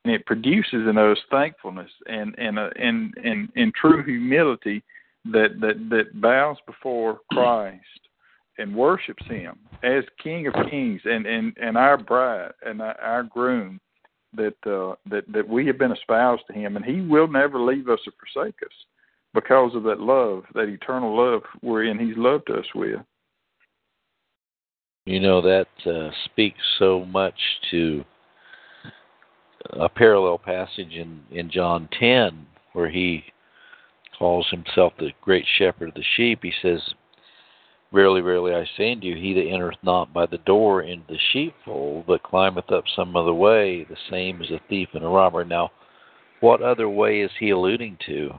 and 0.04 0.14
it 0.14 0.26
produces 0.26 0.88
in 0.88 0.98
us 0.98 1.18
thankfulness 1.30 1.90
and 2.06 2.34
and 2.38 2.58
uh, 2.58 2.70
and, 2.76 3.14
and 3.22 3.48
and 3.56 3.72
true 3.74 4.02
humility 4.04 4.82
that 5.24 5.60
that 5.60 5.88
that 5.90 6.20
bows 6.20 6.56
before 6.66 7.20
Christ 7.32 7.78
and 8.58 8.74
worships 8.74 9.24
Him 9.26 9.58
as 9.82 10.04
King 10.22 10.46
of 10.48 10.54
Kings 10.70 11.00
and 11.04 11.26
and 11.26 11.56
and 11.60 11.76
our 11.76 11.96
bride 11.96 12.52
and 12.64 12.82
our 12.82 13.22
groom 13.22 13.80
that 14.34 14.54
uh, 14.66 14.96
that 15.08 15.24
that 15.32 15.48
we 15.48 15.66
have 15.66 15.78
been 15.78 15.92
espoused 15.92 16.42
to 16.48 16.52
Him 16.52 16.76
and 16.76 16.84
He 16.84 17.00
will 17.00 17.28
never 17.28 17.60
leave 17.60 17.88
us 17.88 18.00
or 18.06 18.12
forsake 18.18 18.56
us 18.62 18.72
because 19.34 19.74
of 19.74 19.82
that 19.84 20.00
love, 20.00 20.44
that 20.54 20.68
eternal 20.68 21.16
love 21.16 21.42
wherein 21.60 21.98
He's 21.98 22.16
loved 22.16 22.50
us 22.50 22.66
with. 22.74 23.00
You 25.04 25.18
know 25.18 25.40
that 25.40 25.66
uh, 25.84 26.10
speaks 26.26 26.60
so 26.78 27.04
much 27.04 27.34
to 27.70 28.04
a 29.70 29.88
parallel 29.88 30.38
passage 30.38 30.92
in, 30.92 31.22
in 31.30 31.50
John 31.50 31.88
10 31.98 32.46
where 32.72 32.88
he 32.88 33.24
calls 34.18 34.46
himself 34.50 34.92
the 34.98 35.10
great 35.20 35.44
shepherd 35.58 35.88
of 35.88 35.94
the 35.94 36.04
sheep. 36.16 36.40
He 36.42 36.52
says, 36.62 36.80
Verily, 37.92 38.22
verily, 38.22 38.54
I 38.54 38.64
say 38.76 38.92
unto 38.92 39.08
you, 39.08 39.16
he 39.16 39.34
that 39.34 39.52
entereth 39.52 39.78
not 39.82 40.14
by 40.14 40.24
the 40.24 40.38
door 40.38 40.82
into 40.82 41.04
the 41.08 41.18
sheepfold, 41.32 42.06
but 42.06 42.22
climbeth 42.22 42.70
up 42.72 42.84
some 42.96 43.16
other 43.16 43.34
way, 43.34 43.84
the 43.84 43.96
same 44.10 44.40
is 44.40 44.50
a 44.50 44.60
thief 44.68 44.88
and 44.94 45.04
a 45.04 45.08
robber. 45.08 45.44
Now, 45.44 45.70
what 46.40 46.62
other 46.62 46.88
way 46.88 47.20
is 47.20 47.30
he 47.38 47.50
alluding 47.50 47.98
to? 48.06 48.30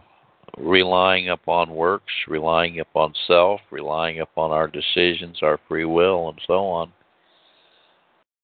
Relying 0.57 1.29
upon 1.29 1.71
works, 1.71 2.13
relying 2.27 2.79
upon 2.79 3.13
self, 3.27 3.61
relying 3.71 4.19
upon 4.19 4.51
our 4.51 4.67
decisions, 4.67 5.39
our 5.41 5.59
free 5.67 5.85
will, 5.85 6.29
and 6.29 6.39
so 6.45 6.65
on. 6.65 6.93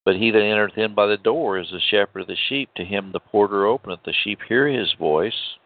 But 0.06 0.16
he 0.16 0.32
that 0.32 0.42
entereth 0.42 0.78
in 0.78 0.96
by 0.96 1.06
the 1.06 1.18
door 1.18 1.60
is 1.60 1.70
the 1.70 1.80
shepherd 1.80 2.22
of 2.22 2.28
the 2.28 2.36
sheep. 2.48 2.70
To 2.76 2.84
him 2.84 3.12
the 3.12 3.20
porter 3.20 3.66
openeth. 3.66 4.00
The 4.04 4.14
sheep 4.24 4.40
hear 4.48 4.68
his 4.68 4.92
voice, 4.94 5.58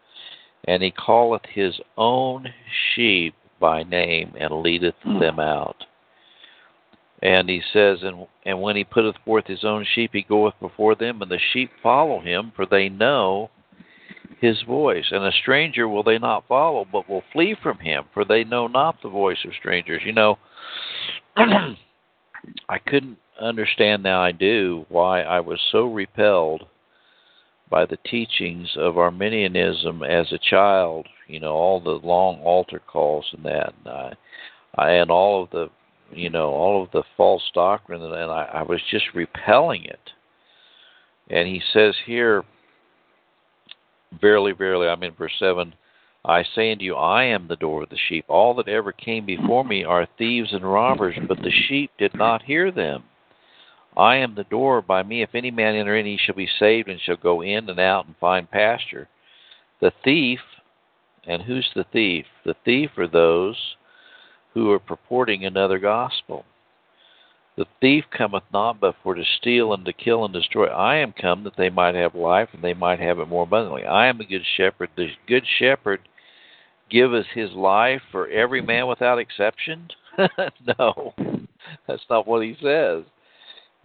and 0.66 0.82
he 0.82 0.90
calleth 0.90 1.46
his 1.46 1.80
own 1.96 2.52
sheep 2.94 3.34
by 3.58 3.82
name 3.82 4.34
and 4.38 4.60
leadeth 4.60 4.96
hmm. 5.02 5.18
them 5.18 5.38
out. 5.38 5.86
And 7.22 7.48
he 7.48 7.62
says, 7.72 8.00
and, 8.02 8.26
and 8.44 8.60
when 8.60 8.76
he 8.76 8.84
putteth 8.84 9.16
forth 9.24 9.46
his 9.46 9.64
own 9.64 9.86
sheep, 9.94 10.10
he 10.12 10.22
goeth 10.22 10.54
before 10.60 10.94
them, 10.94 11.22
and 11.22 11.30
the 11.30 11.38
sheep 11.52 11.70
follow 11.82 12.20
him, 12.20 12.52
for 12.54 12.66
they 12.66 12.90
know 12.90 13.50
his 14.44 14.60
voice. 14.62 15.06
And 15.10 15.24
a 15.24 15.32
stranger 15.32 15.88
will 15.88 16.02
they 16.02 16.18
not 16.18 16.46
follow, 16.46 16.86
but 16.90 17.08
will 17.08 17.24
flee 17.32 17.56
from 17.62 17.78
him, 17.78 18.04
for 18.12 18.24
they 18.24 18.44
know 18.44 18.66
not 18.66 19.00
the 19.02 19.08
voice 19.08 19.38
of 19.44 19.52
strangers. 19.58 20.02
You 20.04 20.12
know, 20.12 20.38
I 21.36 22.78
couldn't 22.86 23.18
understand 23.40 24.02
now 24.02 24.22
I 24.22 24.32
do 24.32 24.84
why 24.88 25.22
I 25.22 25.40
was 25.40 25.58
so 25.72 25.86
repelled 25.86 26.66
by 27.70 27.86
the 27.86 27.98
teachings 28.04 28.68
of 28.76 28.98
Arminianism 28.98 30.02
as 30.02 30.30
a 30.30 30.38
child. 30.38 31.08
You 31.26 31.40
know, 31.40 31.54
all 31.54 31.80
the 31.80 32.06
long 32.06 32.40
altar 32.40 32.80
calls 32.86 33.24
and 33.32 33.44
that, 33.46 33.72
and 33.84 33.94
I, 33.94 34.12
I 34.76 34.90
and 34.90 35.10
all 35.10 35.44
of 35.44 35.50
the, 35.50 35.70
you 36.12 36.28
know, 36.28 36.50
all 36.50 36.82
of 36.82 36.90
the 36.92 37.02
false 37.16 37.50
doctrine, 37.54 38.02
and 38.02 38.14
I, 38.14 38.50
I 38.52 38.62
was 38.62 38.80
just 38.90 39.06
repelling 39.14 39.84
it. 39.84 40.10
And 41.30 41.48
he 41.48 41.62
says 41.72 41.94
here, 42.04 42.44
verily, 44.20 44.52
verily, 44.52 44.88
I'm 44.88 45.02
in 45.02 45.12
verse 45.14 45.32
seven. 45.38 45.74
I 46.24 46.42
say 46.54 46.72
unto 46.72 46.84
you, 46.84 46.94
I 46.94 47.24
am 47.24 47.48
the 47.48 47.56
door 47.56 47.82
of 47.82 47.90
the 47.90 47.98
sheep. 48.08 48.24
All 48.28 48.54
that 48.54 48.68
ever 48.68 48.92
came 48.92 49.26
before 49.26 49.64
me 49.64 49.84
are 49.84 50.08
thieves 50.16 50.52
and 50.52 50.64
robbers, 50.64 51.16
but 51.28 51.38
the 51.38 51.50
sheep 51.50 51.90
did 51.98 52.14
not 52.14 52.42
hear 52.42 52.70
them. 52.70 53.04
I 53.96 54.16
am 54.16 54.34
the 54.34 54.44
door. 54.44 54.80
By 54.80 55.02
me, 55.02 55.22
if 55.22 55.34
any 55.34 55.50
man 55.50 55.74
enter 55.74 55.96
in, 55.96 56.06
he 56.06 56.18
shall 56.18 56.34
be 56.34 56.48
saved 56.58 56.88
and 56.88 57.00
shall 57.00 57.16
go 57.16 57.42
in 57.42 57.68
and 57.68 57.78
out 57.78 58.06
and 58.06 58.16
find 58.16 58.50
pasture. 58.50 59.08
The 59.80 59.92
thief, 60.02 60.40
and 61.26 61.42
who's 61.42 61.70
the 61.74 61.84
thief? 61.92 62.24
The 62.44 62.56
thief 62.64 62.90
are 62.96 63.06
those 63.06 63.56
who 64.54 64.70
are 64.70 64.78
purporting 64.78 65.44
another 65.44 65.78
gospel. 65.78 66.44
The 67.56 67.66
thief 67.80 68.04
cometh 68.10 68.42
not 68.52 68.80
but 68.80 68.96
for 69.02 69.14
to 69.14 69.24
steal 69.24 69.72
and 69.72 69.84
to 69.84 69.92
kill 69.92 70.24
and 70.24 70.34
destroy. 70.34 70.66
I 70.66 70.96
am 70.96 71.12
come 71.12 71.44
that 71.44 71.56
they 71.56 71.70
might 71.70 71.94
have 71.94 72.14
life 72.14 72.48
and 72.52 72.62
they 72.62 72.74
might 72.74 72.98
have 72.98 73.20
it 73.20 73.28
more 73.28 73.44
abundantly. 73.44 73.84
I 73.84 74.06
am 74.06 74.18
the 74.18 74.24
good 74.24 74.44
shepherd. 74.56 74.90
The 74.96 75.10
good 75.28 75.44
shepherd 75.58 76.00
giveth 76.90 77.26
his 77.34 77.52
life 77.52 78.02
for 78.10 78.28
every 78.28 78.60
man 78.60 78.88
without 78.88 79.18
exception? 79.18 79.88
no, 80.78 81.14
that's 81.86 82.04
not 82.10 82.26
what 82.26 82.42
he 82.42 82.56
says 82.60 83.04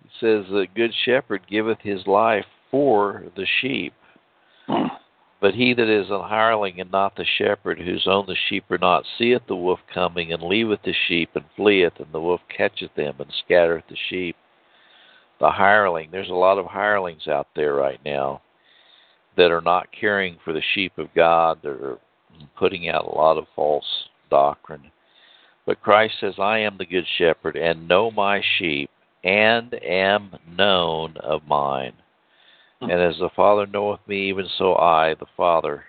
He 0.04 0.10
says, 0.20 0.46
The 0.50 0.66
good 0.76 0.94
shepherd 1.06 1.42
giveth 1.48 1.80
his 1.82 2.06
life 2.08 2.46
for 2.72 3.24
the 3.36 3.46
sheep. 3.62 3.94
But 5.42 5.56
he 5.56 5.74
that 5.74 5.90
is 5.90 6.10
an 6.10 6.22
hireling 6.22 6.82
and 6.82 6.92
not 6.92 7.16
the 7.16 7.26
shepherd, 7.38 7.80
whose 7.80 8.08
own 8.08 8.26
the 8.26 8.36
sheep 8.36 8.66
are 8.70 8.78
not, 8.78 9.06
seeth 9.18 9.42
the 9.48 9.56
wolf 9.56 9.80
coming, 9.94 10.34
and 10.34 10.44
leaveth 10.44 10.82
the 10.84 10.94
sheep, 11.08 11.30
and 11.34 11.46
fleeth, 11.56 11.94
and 11.98 12.12
the 12.12 12.20
wolf 12.20 12.42
catcheth 12.50 12.94
them, 12.96 13.16
and 13.20 13.32
scattereth 13.46 13.86
the 13.90 13.96
sheep. 14.10 14.36
The 15.40 15.52
hireling, 15.52 16.10
there's 16.12 16.30
a 16.30 16.34
lot 16.34 16.58
of 16.58 16.66
hirelings 16.66 17.28
out 17.30 17.48
there 17.56 17.74
right 17.74 18.02
now 18.04 18.42
that 19.38 19.52
are 19.52 19.62
not 19.62 19.88
caring 19.98 20.38
for 20.44 20.52
the 20.52 20.62
sheep 20.74 20.98
of 20.98 21.14
God, 21.16 21.60
that 21.64 21.70
are 21.70 22.00
putting 22.58 22.90
out 22.90 23.06
a 23.06 23.16
lot 23.16 23.38
of 23.38 23.46
false 23.56 24.10
doctrine. 24.30 24.92
But 25.66 25.82
Christ 25.82 26.16
says, 26.20 26.34
I 26.38 26.60
am 26.60 26.78
the 26.78 26.86
good 26.86 27.06
shepherd, 27.18 27.56
and 27.56 27.88
know 27.88 28.12
my 28.12 28.42
sheep, 28.58 28.90
and 29.24 29.74
am 29.76 30.32
known 30.58 31.16
of 31.18 31.48
mine. 31.48 31.94
And 32.82 32.92
as 32.92 33.18
the 33.20 33.30
Father 33.36 33.68
knoweth 33.68 34.00
me, 34.08 34.30
even 34.30 34.48
so 34.58 34.76
I, 34.76 35.16
the 35.16 35.26
Father, 35.36 35.84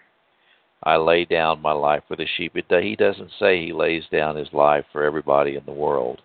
I 0.82 0.96
lay 0.96 1.24
down 1.24 1.62
my 1.62 1.72
life 1.72 2.02
for 2.08 2.16
the 2.16 2.26
sheep. 2.36 2.56
He 2.68 2.96
doesn't 2.96 3.30
say 3.38 3.64
he 3.64 3.72
lays 3.72 4.04
down 4.10 4.36
his 4.36 4.52
life 4.52 4.84
for 4.92 5.04
everybody 5.04 5.56
in 5.56 5.64
the 5.66 5.72
world. 5.72 6.20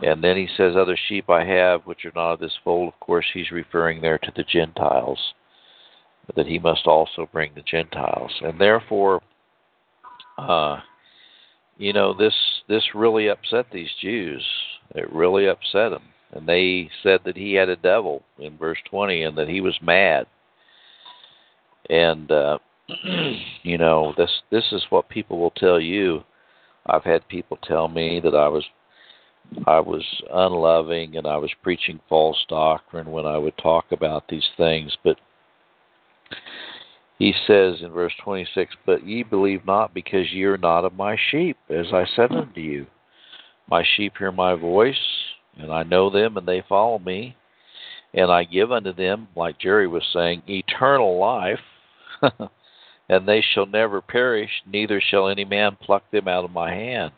And 0.00 0.22
then 0.22 0.36
he 0.36 0.48
says, 0.56 0.74
Other 0.76 0.98
sheep 1.08 1.30
I 1.30 1.44
have 1.44 1.82
which 1.82 2.04
are 2.04 2.12
not 2.14 2.34
of 2.34 2.40
this 2.40 2.56
fold. 2.62 2.92
Of 2.92 3.00
course, 3.00 3.26
he's 3.32 3.50
referring 3.50 4.00
there 4.00 4.18
to 4.18 4.32
the 4.36 4.44
Gentiles, 4.44 5.18
that 6.36 6.46
he 6.46 6.58
must 6.58 6.86
also 6.86 7.28
bring 7.32 7.52
the 7.54 7.62
Gentiles. 7.62 8.32
And 8.42 8.60
therefore, 8.60 9.22
uh, 10.36 10.80
you 11.78 11.92
know, 11.92 12.12
this 12.12 12.34
this 12.68 12.84
really 12.94 13.28
upset 13.28 13.66
these 13.72 13.90
Jews 14.00 14.44
it 14.94 15.12
really 15.12 15.46
upset 15.46 15.90
them. 15.90 16.02
And 16.32 16.46
they 16.46 16.90
said 17.02 17.20
that 17.24 17.36
he 17.36 17.54
had 17.54 17.68
a 17.68 17.76
devil 17.76 18.22
in 18.38 18.56
verse 18.56 18.78
20 18.90 19.22
and 19.22 19.38
that 19.38 19.48
he 19.48 19.60
was 19.60 19.78
mad. 19.82 20.26
And 21.88 22.30
uh 22.30 22.58
you 23.62 23.78
know, 23.78 24.14
this 24.16 24.30
this 24.50 24.64
is 24.72 24.84
what 24.90 25.08
people 25.08 25.38
will 25.38 25.52
tell 25.52 25.80
you. 25.80 26.22
I've 26.86 27.04
had 27.04 27.28
people 27.28 27.58
tell 27.62 27.88
me 27.88 28.20
that 28.22 28.34
I 28.34 28.48
was 28.48 28.64
I 29.66 29.80
was 29.80 30.04
unloving 30.32 31.16
and 31.16 31.26
I 31.26 31.36
was 31.36 31.50
preaching 31.62 32.00
false 32.08 32.44
doctrine 32.48 33.10
when 33.10 33.26
I 33.26 33.38
would 33.38 33.56
talk 33.58 33.86
about 33.90 34.28
these 34.28 34.48
things, 34.56 34.96
but 35.02 35.16
he 37.18 37.34
says 37.46 37.76
in 37.82 37.90
verse 37.90 38.12
26, 38.22 38.74
But 38.86 39.06
ye 39.06 39.22
believe 39.22 39.66
not 39.66 39.92
because 39.92 40.32
ye 40.32 40.44
are 40.44 40.58
not 40.58 40.84
of 40.84 40.94
my 40.94 41.16
sheep, 41.30 41.56
as 41.68 41.86
I 41.92 42.04
said 42.14 42.30
unto 42.30 42.60
you. 42.60 42.86
My 43.68 43.84
sheep 43.96 44.14
hear 44.18 44.30
my 44.30 44.54
voice, 44.54 45.17
and 45.58 45.72
I 45.72 45.82
know 45.82 46.10
them, 46.10 46.36
and 46.36 46.46
they 46.46 46.62
follow 46.68 46.98
me. 46.98 47.36
And 48.14 48.30
I 48.30 48.44
give 48.44 48.72
unto 48.72 48.92
them, 48.92 49.28
like 49.36 49.58
Jerry 49.58 49.86
was 49.86 50.04
saying, 50.12 50.42
eternal 50.48 51.18
life, 51.18 51.60
and 53.08 53.28
they 53.28 53.42
shall 53.42 53.66
never 53.66 54.00
perish, 54.00 54.50
neither 54.66 55.00
shall 55.00 55.28
any 55.28 55.44
man 55.44 55.76
pluck 55.80 56.10
them 56.10 56.26
out 56.26 56.44
of 56.44 56.50
my 56.50 56.72
hand. 56.72 57.12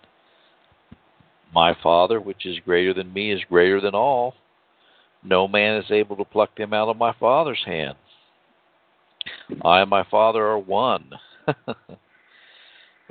My 1.55 1.76
Father, 1.80 2.20
which 2.20 2.45
is 2.45 2.59
greater 2.64 2.95
than 2.95 3.12
me, 3.12 3.32
is 3.32 3.41
greater 3.49 3.80
than 3.80 3.95
all. 3.95 4.34
No 5.22 5.47
man 5.47 5.76
is 5.76 5.91
able 5.91 6.16
to 6.16 6.24
pluck 6.24 6.57
them 6.57 6.72
out 6.72 6.88
of 6.88 6.97
my 6.97 7.12
Father's 7.20 7.62
hand. 7.64 7.97
I 9.62 9.80
and 9.80 9.91
my 9.91 10.05
Father 10.11 10.45
are 10.45 10.59
one. 10.59 11.11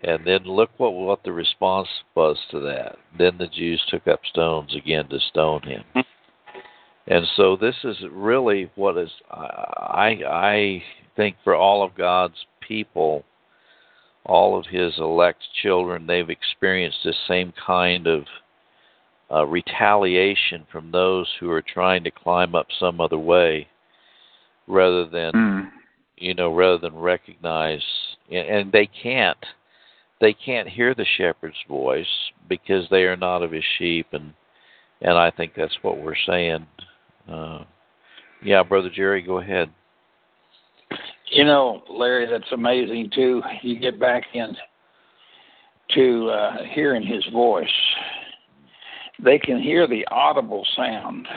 and 0.04 0.26
then 0.26 0.43
look 0.43 0.70
what 0.78 0.93
what 0.93 1.24
the 1.24 1.32
response 1.32 1.88
was 2.16 2.38
to 2.52 2.60
that. 2.62 2.97
Then 3.18 3.38
the 3.38 3.47
Jews 3.47 3.82
took 3.89 4.08
up 4.08 4.22
stones 4.30 4.76
again 4.76 5.08
to 5.10 5.20
stone 5.20 5.62
him. 5.64 5.84
And 7.08 7.26
so 7.36 7.56
this 7.56 7.76
is 7.84 7.97
really 8.12 8.70
what 8.76 8.97
is 8.97 9.10
I 9.32 10.20
I 10.28 10.84
think 11.16 11.36
for 11.43 11.56
all 11.56 11.84
of 11.84 11.95
God's 11.95 12.45
people, 12.66 13.24
all 14.26 14.58
of 14.58 14.66
His 14.68 14.93
elect 15.00 15.43
children, 15.62 16.06
they've 16.06 16.30
experienced 16.30 17.00
this 17.04 17.18
same 17.28 17.52
kind 17.66 18.06
of 18.08 18.26
uh, 19.32 19.45
retaliation 19.45 20.66
from 20.72 20.91
those 20.91 21.28
who 21.39 21.50
are 21.52 21.64
trying 21.64 22.04
to 22.04 22.12
climb 22.12 22.56
up 22.56 22.68
some 22.80 23.02
other 23.02 23.18
way, 23.18 23.68
rather 24.68 25.06
than 25.06 25.32
Mm. 25.34 25.72
you 26.18 26.34
know 26.36 26.54
rather 26.54 26.78
than 26.78 26.95
recognize 26.95 27.84
and, 28.30 28.47
and 28.47 28.72
they 28.72 28.86
can't 28.88 29.45
they 30.22 30.34
can't 30.34 30.67
hear 30.67 30.93
the 30.93 31.05
shepherd's 31.17 31.57
voice 31.67 32.05
because 32.47 32.86
they 32.89 33.03
are 33.03 33.17
not 33.17 33.43
of 33.43 33.51
his 33.51 33.63
sheep 33.78 34.07
and 34.11 34.34
and 35.01 35.17
I 35.17 35.32
think 35.32 35.53
that's 35.55 35.78
what 35.82 35.97
we're 35.97 36.13
saying. 36.28 36.67
Uh, 37.32 37.63
yeah, 38.43 38.63
brother 38.63 38.89
Jerry, 38.93 39.22
go 39.22 39.39
ahead. 39.39 39.70
You 41.32 41.45
know, 41.45 41.84
Larry, 41.89 42.28
that's 42.30 42.51
amazing 42.51 43.11
too. 43.15 43.41
You 43.61 43.80
get 43.80 43.99
back 43.99 44.24
in 44.34 44.55
to 45.95 46.30
uh, 46.30 46.57
hearing 46.74 47.05
his 47.05 47.24
voice. 47.32 47.67
They 49.24 49.38
can 49.38 49.61
hear 49.61 49.88
the 49.88 50.05
audible 50.11 50.65
sound, 50.76 51.28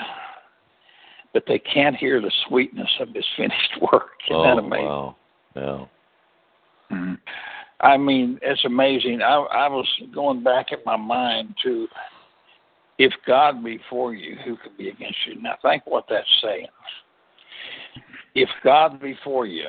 but 1.32 1.44
they 1.46 1.58
can't 1.58 1.96
hear 1.96 2.20
the 2.20 2.32
sweetness 2.48 2.90
of 3.00 3.08
his 3.14 3.24
finished 3.36 3.78
work. 3.92 4.10
Isn't 4.28 4.36
oh, 4.36 4.42
that 4.42 4.58
amazing? 4.58 4.86
wow. 4.86 5.16
Yeah. 5.54 5.84
Mhm. 6.90 7.18
I 7.82 7.96
mean, 7.96 8.38
it's 8.42 8.64
amazing. 8.64 9.22
I, 9.22 9.34
I 9.34 9.68
was 9.68 9.86
going 10.14 10.44
back 10.44 10.70
in 10.70 10.78
my 10.86 10.96
mind 10.96 11.54
to, 11.64 11.88
if 12.98 13.12
God 13.26 13.64
be 13.64 13.80
for 13.90 14.14
you, 14.14 14.36
who 14.44 14.56
can 14.56 14.72
be 14.78 14.88
against 14.88 15.18
you? 15.26 15.42
Now, 15.42 15.56
think 15.62 15.82
what 15.86 16.04
that's 16.08 16.26
saying. 16.42 16.66
If 18.34 18.48
God 18.62 19.00
be 19.00 19.16
for 19.24 19.46
you, 19.46 19.66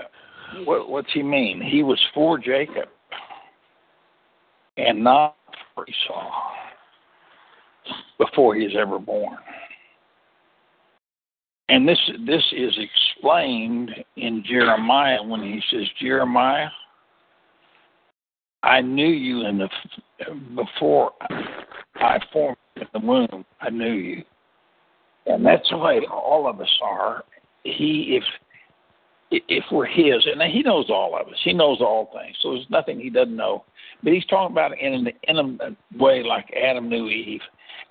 what, 0.65 0.89
what's 0.89 1.11
he 1.13 1.23
mean? 1.23 1.59
He 1.61 1.81
was 1.81 1.99
for 2.13 2.37
Jacob 2.37 2.89
and 4.77 5.03
not 5.03 5.35
for 5.73 5.85
Esau 5.87 6.31
before 8.19 8.55
he 8.55 8.65
was 8.65 8.75
ever 8.77 8.99
born. 8.99 9.37
And 11.69 11.87
this 11.87 11.99
this 12.27 12.43
is 12.51 12.77
explained 12.77 13.89
in 14.17 14.43
Jeremiah 14.45 15.23
when 15.23 15.41
he 15.41 15.61
says, 15.71 15.87
Jeremiah, 15.99 16.69
I 18.63 18.79
knew 18.79 19.07
you 19.07 19.45
in 19.45 19.57
the 19.57 19.69
before 20.55 21.11
I 21.95 22.19
formed 22.31 22.57
in 22.77 22.87
the 22.93 23.05
womb. 23.05 23.45
I 23.61 23.69
knew 23.69 23.91
you, 23.91 24.23
and 25.25 25.45
that's 25.45 25.69
the 25.69 25.77
way 25.77 25.99
all 26.09 26.47
of 26.47 26.61
us 26.61 26.79
are. 26.81 27.23
He, 27.63 28.17
if 28.17 28.23
if 29.49 29.63
we're 29.71 29.85
His, 29.85 30.25
and 30.25 30.41
He 30.49 30.63
knows 30.63 30.89
all 30.89 31.19
of 31.19 31.27
us. 31.27 31.39
He 31.43 31.51
knows 31.51 31.79
all 31.81 32.09
things. 32.13 32.37
So 32.41 32.53
there's 32.53 32.65
nothing 32.69 32.99
He 32.99 33.09
doesn't 33.09 33.35
know. 33.35 33.65
But 34.01 34.13
He's 34.13 34.25
talking 34.25 34.53
about 34.53 34.71
it 34.71 34.79
in 34.79 34.93
an 34.93 35.09
intimate 35.27 35.75
way, 35.99 36.23
like 36.23 36.53
Adam 36.55 36.87
knew 36.87 37.09
Eve. 37.09 37.41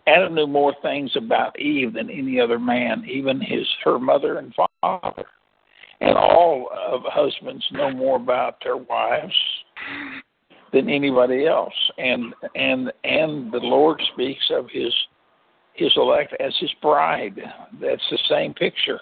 Adam 0.06 0.34
knew 0.34 0.46
more 0.46 0.74
things 0.82 1.12
about 1.16 1.58
Eve 1.60 1.92
than 1.92 2.08
any 2.08 2.40
other 2.40 2.58
man, 2.58 3.04
even 3.08 3.40
his 3.40 3.66
her 3.84 3.98
mother 3.98 4.38
and 4.38 4.54
father. 4.80 5.24
And 6.00 6.16
all 6.16 6.68
of 6.74 7.02
husbands 7.04 7.64
know 7.70 7.92
more 7.92 8.16
about 8.16 8.56
their 8.64 8.76
wives 8.76 9.34
than 10.72 10.88
anybody 10.88 11.46
else. 11.46 11.74
And 11.98 12.34
and 12.54 12.92
and 13.04 13.52
the 13.52 13.58
Lord 13.58 14.00
speaks 14.12 14.50
of 14.50 14.68
his 14.70 14.92
his 15.74 15.92
elect 15.96 16.34
as 16.40 16.54
his 16.60 16.70
bride. 16.80 17.40
That's 17.80 18.08
the 18.10 18.18
same 18.28 18.54
picture. 18.54 19.00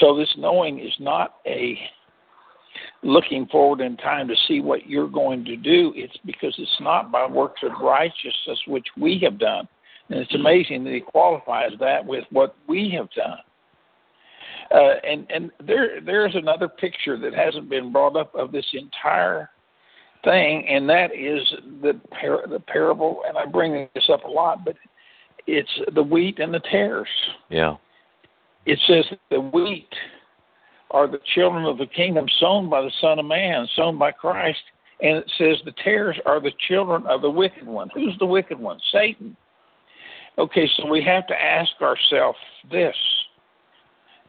So 0.00 0.16
this 0.16 0.32
knowing 0.36 0.80
is 0.80 0.94
not 0.98 1.36
a 1.46 1.78
looking 3.02 3.46
forward 3.46 3.80
in 3.80 3.96
time 3.96 4.28
to 4.28 4.34
see 4.46 4.60
what 4.60 4.88
you're 4.88 5.08
going 5.08 5.44
to 5.44 5.56
do. 5.56 5.92
It's 5.96 6.16
because 6.24 6.54
it's 6.58 6.80
not 6.80 7.10
by 7.10 7.26
works 7.26 7.62
of 7.62 7.72
righteousness 7.80 8.58
which 8.66 8.86
we 8.96 9.18
have 9.22 9.38
done. 9.38 9.68
And 10.10 10.20
it's 10.20 10.34
amazing 10.34 10.84
that 10.84 10.94
he 10.94 11.00
qualifies 11.00 11.72
that 11.80 12.04
with 12.04 12.24
what 12.30 12.56
we 12.66 12.90
have 12.96 13.10
done. 13.12 13.38
Uh, 14.70 14.94
and 15.02 15.26
and 15.30 15.50
there 15.66 16.00
there's 16.02 16.34
another 16.34 16.68
picture 16.68 17.18
that 17.18 17.32
hasn't 17.34 17.70
been 17.70 17.90
brought 17.90 18.16
up 18.16 18.34
of 18.34 18.52
this 18.52 18.66
entire 18.74 19.48
thing, 20.24 20.66
and 20.68 20.88
that 20.88 21.14
is 21.14 21.40
the 21.82 22.00
par- 22.10 22.46
the 22.48 22.60
parable. 22.60 23.22
And 23.26 23.36
I 23.36 23.46
bring 23.46 23.88
this 23.94 24.08
up 24.12 24.24
a 24.24 24.30
lot, 24.30 24.64
but 24.64 24.76
it's 25.46 25.70
the 25.94 26.02
wheat 26.02 26.38
and 26.38 26.52
the 26.52 26.60
tares. 26.70 27.08
Yeah. 27.48 27.76
It 28.66 28.78
says 28.86 29.04
the 29.30 29.40
wheat 29.40 29.88
are 30.90 31.06
the 31.06 31.20
children 31.34 31.64
of 31.64 31.78
the 31.78 31.86
kingdom 31.86 32.26
sown 32.40 32.68
by 32.68 32.82
the 32.82 32.92
Son 33.00 33.18
of 33.18 33.26
Man, 33.26 33.66
sown 33.76 33.98
by 33.98 34.12
Christ, 34.12 34.60
and 35.00 35.16
it 35.16 35.30
says 35.38 35.56
the 35.64 35.74
tares 35.84 36.16
are 36.26 36.40
the 36.40 36.52
children 36.68 37.06
of 37.06 37.22
the 37.22 37.30
wicked 37.30 37.66
one. 37.66 37.88
Who's 37.94 38.16
the 38.18 38.26
wicked 38.26 38.58
one? 38.58 38.78
Satan. 38.92 39.36
Okay, 40.38 40.68
so 40.76 40.86
we 40.86 41.02
have 41.02 41.26
to 41.26 41.34
ask 41.34 41.70
ourselves 41.80 42.38
this. 42.70 42.94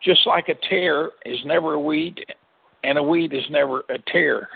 Just 0.01 0.25
like 0.25 0.49
a 0.49 0.55
tare 0.69 1.09
is 1.25 1.37
never 1.45 1.73
a 1.73 1.79
weed, 1.79 2.25
and 2.83 2.97
a 2.97 3.03
weed 3.03 3.33
is 3.33 3.43
never 3.49 3.83
a 3.89 3.99
tare. 4.11 4.47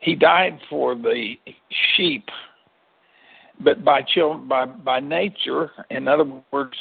He 0.00 0.14
died 0.14 0.58
for 0.68 0.94
the 0.94 1.34
sheep, 1.96 2.28
but 3.60 3.84
by 3.84 4.02
children, 4.02 4.46
by 4.46 4.66
by 4.66 5.00
nature, 5.00 5.70
in 5.90 6.06
other 6.06 6.26
words, 6.52 6.76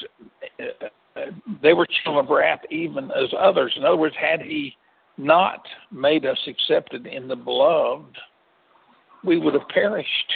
they 1.61 1.73
were 1.73 1.87
children 2.03 2.25
of 2.25 2.29
wrath 2.29 2.61
even 2.69 3.11
as 3.11 3.33
others. 3.39 3.73
In 3.77 3.85
other 3.85 3.97
words, 3.97 4.15
had 4.19 4.41
he 4.41 4.75
not 5.17 5.65
made 5.91 6.25
us 6.25 6.37
accepted 6.47 7.07
in 7.07 7.27
the 7.27 7.35
beloved, 7.35 8.17
we 9.23 9.39
would 9.39 9.53
have 9.53 9.67
perished. 9.69 10.33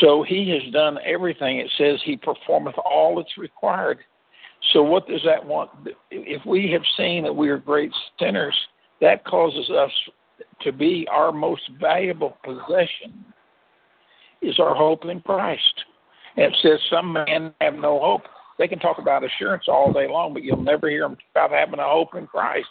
So 0.00 0.22
he 0.22 0.50
has 0.50 0.72
done 0.72 0.98
everything. 1.04 1.58
It 1.58 1.70
says 1.76 1.98
he 2.04 2.16
performeth 2.16 2.76
all 2.78 3.16
that's 3.16 3.36
required. 3.38 3.98
So 4.72 4.82
what 4.82 5.08
does 5.08 5.22
that 5.24 5.44
want? 5.44 5.70
If 6.10 6.44
we 6.44 6.70
have 6.72 6.82
seen 6.96 7.24
that 7.24 7.34
we 7.34 7.48
are 7.48 7.58
great 7.58 7.90
sinners, 8.18 8.54
that 9.00 9.24
causes 9.24 9.70
us 9.70 9.90
to 10.62 10.72
be 10.72 11.06
our 11.10 11.32
most 11.32 11.62
valuable 11.80 12.36
possession 12.44 13.24
is 14.42 14.58
our 14.58 14.74
hope 14.74 15.04
in 15.04 15.20
Christ. 15.20 15.84
And 16.36 16.46
it 16.46 16.56
says 16.62 16.78
some 16.90 17.12
men 17.12 17.52
have 17.60 17.74
no 17.74 17.98
hope. 17.98 18.22
They 18.58 18.68
can 18.68 18.78
talk 18.78 18.98
about 18.98 19.24
assurance 19.24 19.64
all 19.68 19.92
day 19.92 20.08
long, 20.08 20.34
but 20.34 20.42
you'll 20.42 20.62
never 20.62 20.88
hear 20.88 21.02
them 21.02 21.16
about 21.34 21.50
having 21.50 21.80
a 21.80 21.88
hope 21.88 22.14
in 22.14 22.26
Christ 22.26 22.68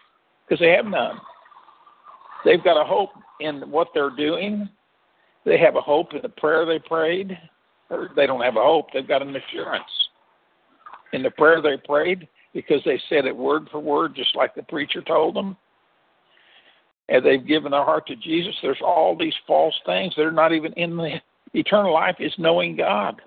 because 0.47 0.59
they 0.59 0.71
have 0.71 0.85
none. 0.85 1.19
They've 2.45 2.63
got 2.63 2.79
a 2.79 2.85
hope 2.85 3.09
in 3.39 3.69
what 3.69 3.89
they're 3.93 4.15
doing. 4.15 4.69
They 5.45 5.57
have 5.57 5.75
a 5.75 5.81
hope 5.81 6.13
in 6.13 6.21
the 6.21 6.29
prayer 6.29 6.65
they 6.65 6.79
prayed. 6.79 7.37
Or 7.89 8.09
they 8.15 8.27
don't 8.27 8.41
have 8.41 8.55
a 8.55 8.63
hope. 8.63 8.87
They've 8.93 9.07
got 9.07 9.23
an 9.23 9.35
assurance 9.35 9.83
in 11.13 11.23
the 11.23 11.31
prayer 11.31 11.61
they 11.61 11.77
prayed 11.85 12.27
because 12.53 12.81
they 12.85 13.01
said 13.09 13.25
it 13.25 13.35
word 13.35 13.67
for 13.71 13.79
word, 13.79 14.15
just 14.15 14.35
like 14.35 14.55
the 14.55 14.63
preacher 14.63 15.01
told 15.01 15.35
them. 15.35 15.57
And 17.09 17.25
they've 17.25 17.45
given 17.45 17.71
their 17.71 17.83
heart 17.83 18.07
to 18.07 18.15
Jesus. 18.15 18.55
There's 18.61 18.81
all 18.83 19.17
these 19.17 19.33
false 19.47 19.73
things. 19.85 20.13
They're 20.15 20.31
not 20.31 20.53
even 20.53 20.73
in 20.73 20.95
the 20.95 21.19
eternal 21.53 21.93
life 21.93 22.17
is 22.19 22.33
knowing 22.37 22.75
God. 22.75 23.21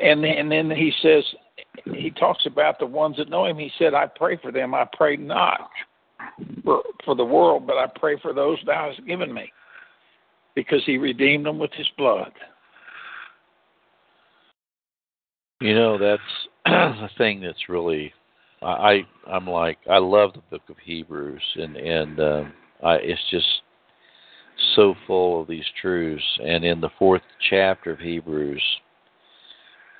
And 0.00 0.24
and 0.24 0.50
then 0.50 0.70
he 0.70 0.92
says, 1.02 1.24
he 1.94 2.10
talks 2.10 2.46
about 2.46 2.78
the 2.78 2.86
ones 2.86 3.16
that 3.16 3.30
know 3.30 3.46
him. 3.46 3.58
He 3.58 3.70
said, 3.78 3.94
I 3.94 4.06
pray 4.06 4.36
for 4.36 4.52
them. 4.52 4.74
I 4.74 4.86
pray 4.92 5.16
not 5.16 5.70
for, 6.64 6.82
for 7.04 7.14
the 7.14 7.24
world, 7.24 7.66
but 7.66 7.76
I 7.76 7.86
pray 7.98 8.18
for 8.20 8.32
those 8.32 8.58
thou 8.66 8.90
hast 8.90 9.06
given 9.06 9.32
me 9.32 9.52
because 10.54 10.82
he 10.86 10.98
redeemed 10.98 11.46
them 11.46 11.58
with 11.58 11.72
his 11.72 11.88
blood. 11.96 12.32
You 15.60 15.74
know, 15.74 15.98
that's 15.98 16.22
the 16.64 17.08
thing 17.16 17.40
that's 17.40 17.68
really 17.68 18.12
I 18.62 19.06
I'm 19.26 19.46
like 19.46 19.78
I 19.90 19.98
love 19.98 20.32
the 20.32 20.40
book 20.50 20.68
of 20.68 20.76
Hebrews 20.78 21.42
and 21.56 21.76
and 21.76 22.20
um, 22.20 22.52
I 22.82 22.94
it's 22.96 23.20
just 23.30 23.46
so 24.74 24.94
full 25.06 25.40
of 25.40 25.48
these 25.48 25.64
truths. 25.80 26.24
And 26.42 26.64
in 26.64 26.80
the 26.80 26.90
fourth 26.98 27.22
chapter 27.50 27.92
of 27.92 27.98
Hebrews 27.98 28.62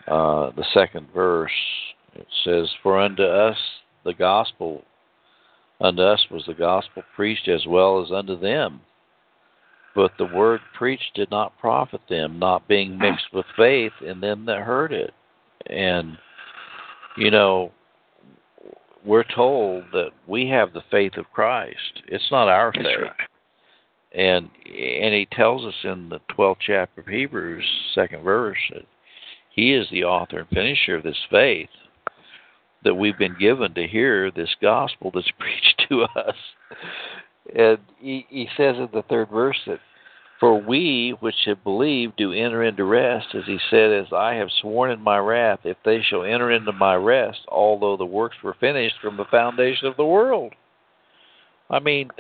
uh, 0.08 0.50
the 0.56 0.64
second 0.72 1.08
verse 1.14 1.50
it 2.14 2.26
says 2.44 2.68
for 2.82 3.00
unto 3.00 3.22
us 3.22 3.58
the 4.04 4.14
gospel 4.14 4.82
unto 5.80 6.02
us 6.02 6.24
was 6.30 6.44
the 6.46 6.54
gospel 6.54 7.02
preached 7.14 7.48
as 7.48 7.66
well 7.66 8.02
as 8.02 8.10
unto 8.10 8.38
them. 8.38 8.80
But 9.94 10.12
the 10.18 10.26
word 10.26 10.60
preached 10.76 11.14
did 11.14 11.30
not 11.30 11.58
profit 11.58 12.02
them 12.08 12.38
not 12.38 12.68
being 12.68 12.98
mixed 12.98 13.32
with 13.32 13.46
faith 13.56 13.92
in 14.06 14.20
them 14.20 14.46
that 14.46 14.60
heard 14.60 14.92
it. 14.92 15.12
And 15.66 16.16
you 17.16 17.30
know 17.30 17.72
we're 19.06 19.24
told 19.34 19.84
that 19.92 20.10
we 20.26 20.48
have 20.48 20.72
the 20.72 20.82
faith 20.90 21.16
of 21.16 21.30
Christ. 21.32 22.02
It's 22.08 22.30
not 22.30 22.48
our 22.48 22.72
That's 22.74 22.86
faith. 22.86 22.96
right. 23.02 23.28
And 24.12 24.50
and 24.66 25.14
he 25.14 25.28
tells 25.32 25.64
us 25.64 25.74
in 25.84 26.08
the 26.08 26.20
twelfth 26.34 26.60
chapter 26.66 27.02
of 27.02 27.06
Hebrews, 27.06 27.64
second 27.94 28.22
verse, 28.22 28.58
that 28.70 28.86
he 29.50 29.72
is 29.72 29.86
the 29.90 30.04
author 30.04 30.40
and 30.40 30.48
finisher 30.48 30.96
of 30.96 31.02
this 31.02 31.18
faith 31.30 31.68
that 32.84 32.94
we've 32.94 33.18
been 33.18 33.36
given 33.38 33.74
to 33.74 33.86
hear 33.86 34.30
this 34.30 34.54
gospel 34.60 35.10
that's 35.12 35.30
preached 35.38 35.82
to 35.88 36.02
us. 36.02 36.36
And 37.54 37.78
he, 37.98 38.26
he 38.28 38.48
says 38.56 38.76
in 38.76 38.88
the 38.92 39.02
third 39.08 39.28
verse 39.28 39.58
that 39.66 39.80
for 40.38 40.60
we 40.60 41.14
which 41.20 41.34
have 41.46 41.64
believed 41.64 42.16
do 42.16 42.32
enter 42.32 42.62
into 42.62 42.84
rest, 42.84 43.28
as 43.34 43.44
he 43.46 43.58
said, 43.70 43.92
as 43.92 44.12
I 44.12 44.34
have 44.34 44.48
sworn 44.60 44.90
in 44.90 45.00
my 45.00 45.18
wrath, 45.18 45.60
if 45.64 45.76
they 45.84 46.02
shall 46.02 46.24
enter 46.24 46.50
into 46.50 46.72
my 46.72 46.94
rest, 46.94 47.40
although 47.48 47.96
the 47.96 48.04
works 48.04 48.36
were 48.42 48.56
finished 48.60 48.96
from 49.00 49.16
the 49.16 49.24
foundation 49.24 49.86
of 49.86 49.96
the 49.96 50.04
world. 50.04 50.52
I 51.70 51.80
mean, 51.80 52.10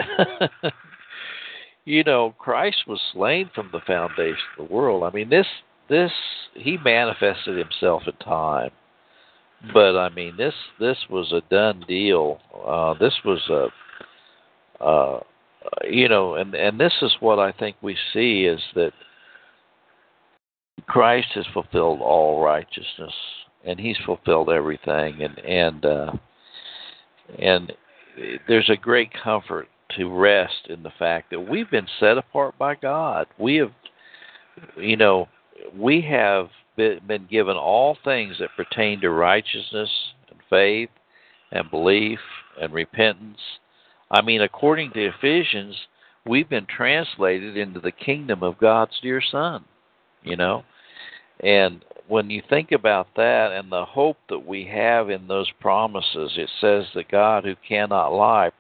you 1.84 2.04
know, 2.04 2.34
Christ 2.38 2.84
was 2.86 3.00
slain 3.12 3.50
from 3.54 3.68
the 3.72 3.80
foundation 3.86 4.38
of 4.58 4.68
the 4.68 4.74
world. 4.74 5.04
I 5.04 5.10
mean, 5.10 5.28
this 5.28 5.46
this 5.88 6.10
he 6.54 6.78
manifested 6.84 7.56
himself 7.56 8.02
in 8.06 8.14
time, 8.14 8.70
but 9.72 9.96
I 9.96 10.08
mean, 10.08 10.36
this 10.36 10.54
this 10.80 10.98
was 11.08 11.32
a 11.32 11.42
done 11.48 11.84
deal. 11.86 12.40
Uh, 12.66 12.94
this 12.98 13.14
was 13.24 13.40
a 13.50 14.84
uh, 14.84 15.20
you 15.84 16.08
know, 16.08 16.34
and 16.34 16.54
and 16.54 16.78
this 16.78 16.94
is 17.02 17.16
what 17.20 17.38
I 17.38 17.52
think 17.52 17.76
we 17.80 17.96
see 18.12 18.44
is 18.44 18.60
that 18.74 18.92
Christ 20.86 21.28
has 21.34 21.46
fulfilled 21.52 22.00
all 22.00 22.42
righteousness, 22.42 23.14
and 23.64 23.78
He's 23.78 23.98
fulfilled 24.04 24.50
everything, 24.50 25.22
and 25.22 25.38
and 25.38 25.84
uh, 25.84 26.12
and 27.38 27.72
there's 28.48 28.70
a 28.70 28.76
great 28.76 29.10
comfort 29.12 29.68
to 29.96 30.08
rest 30.08 30.68
in 30.68 30.82
the 30.82 30.92
fact 30.98 31.30
that 31.30 31.40
we've 31.40 31.70
been 31.70 31.86
set 32.00 32.18
apart 32.18 32.58
by 32.58 32.74
God. 32.74 33.26
We 33.38 33.56
have, 33.56 33.72
you 34.76 34.96
know, 34.96 35.28
we 35.76 36.00
have 36.02 36.48
been, 36.76 37.26
given 37.30 37.56
all 37.56 37.96
things 38.04 38.36
that 38.40 38.50
pertain 38.56 39.00
to 39.00 39.10
righteousness 39.10 39.90
and 40.30 40.38
faith 40.50 40.90
and 41.52 41.70
belief 41.70 42.18
and 42.60 42.72
repentance. 42.72 43.38
I 44.10 44.22
mean, 44.22 44.42
according 44.42 44.92
to 44.92 45.08
Ephesians, 45.08 45.74
we've 46.24 46.48
been 46.48 46.66
translated 46.66 47.56
into 47.56 47.80
the 47.80 47.92
kingdom 47.92 48.42
of 48.42 48.58
God's 48.58 48.98
dear 49.02 49.20
Son, 49.20 49.64
you 50.22 50.36
know? 50.36 50.64
And 51.40 51.84
when 52.08 52.30
you 52.30 52.42
think 52.48 52.72
about 52.72 53.08
that 53.16 53.52
and 53.52 53.70
the 53.70 53.84
hope 53.84 54.16
that 54.28 54.46
we 54.46 54.64
have 54.66 55.10
in 55.10 55.26
those 55.26 55.50
promises, 55.60 56.32
it 56.36 56.50
says 56.60 56.84
that 56.94 57.10
God 57.10 57.44
who 57.44 57.54
cannot 57.68 58.08
lie, 58.08 58.50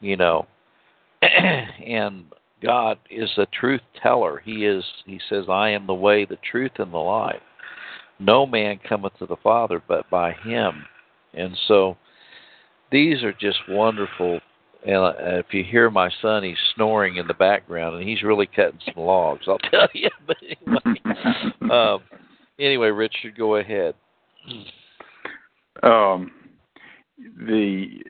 you 0.00 0.16
know, 0.16 0.46
and 1.22 2.24
God 2.62 2.98
is 3.10 3.30
the 3.36 3.46
truth 3.46 3.80
teller. 4.02 4.42
He 4.44 4.66
is 4.66 4.84
he 5.06 5.18
says, 5.28 5.46
I 5.48 5.70
am 5.70 5.86
the 5.86 5.94
way, 5.94 6.24
the 6.24 6.38
truth, 6.50 6.72
and 6.76 6.92
the 6.92 6.98
life. 6.98 7.40
No 8.18 8.46
man 8.46 8.78
cometh 8.86 9.18
to 9.18 9.26
the 9.26 9.36
Father 9.36 9.82
but 9.86 10.08
by 10.10 10.32
him. 10.32 10.84
And 11.32 11.56
so 11.66 11.96
these 12.92 13.22
are 13.22 13.32
just 13.32 13.58
wonderful 13.68 14.40
and 14.86 14.96
uh, 14.96 15.12
if 15.38 15.46
you 15.52 15.62
hear 15.62 15.90
my 15.90 16.10
son, 16.22 16.42
he's 16.42 16.56
snoring 16.74 17.16
in 17.16 17.26
the 17.26 17.34
background, 17.34 17.96
and 17.96 18.08
he's 18.08 18.22
really 18.22 18.46
cutting 18.46 18.80
some 18.84 19.04
logs. 19.04 19.46
I'll 19.46 19.58
tell 19.70 19.88
you. 19.92 20.10
But 20.26 20.36
anyway, 20.42 21.74
um, 21.74 22.00
anyway, 22.58 22.88
Richard, 22.88 23.36
go 23.36 23.56
ahead. 23.56 23.94
Um, 25.82 26.32
the 27.46 28.02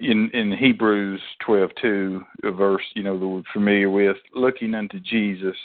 in 0.00 0.30
in 0.32 0.56
Hebrews 0.56 1.20
twelve 1.44 1.70
two, 1.80 2.22
a 2.44 2.50
verse 2.50 2.82
you 2.94 3.02
know 3.02 3.18
that 3.18 3.26
we're 3.26 3.42
familiar 3.52 3.90
with, 3.90 4.16
looking 4.34 4.74
unto 4.74 4.98
Jesus, 5.00 5.56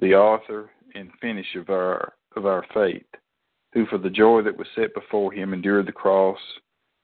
the 0.00 0.14
author 0.14 0.70
and 0.94 1.10
finisher 1.20 1.60
of 1.60 1.70
our 1.70 2.12
of 2.36 2.46
our 2.46 2.64
faith, 2.74 3.06
who 3.72 3.86
for 3.86 3.98
the 3.98 4.10
joy 4.10 4.42
that 4.42 4.56
was 4.56 4.66
set 4.74 4.94
before 4.94 5.32
him 5.32 5.54
endured 5.54 5.86
the 5.86 5.92
cross, 5.92 6.38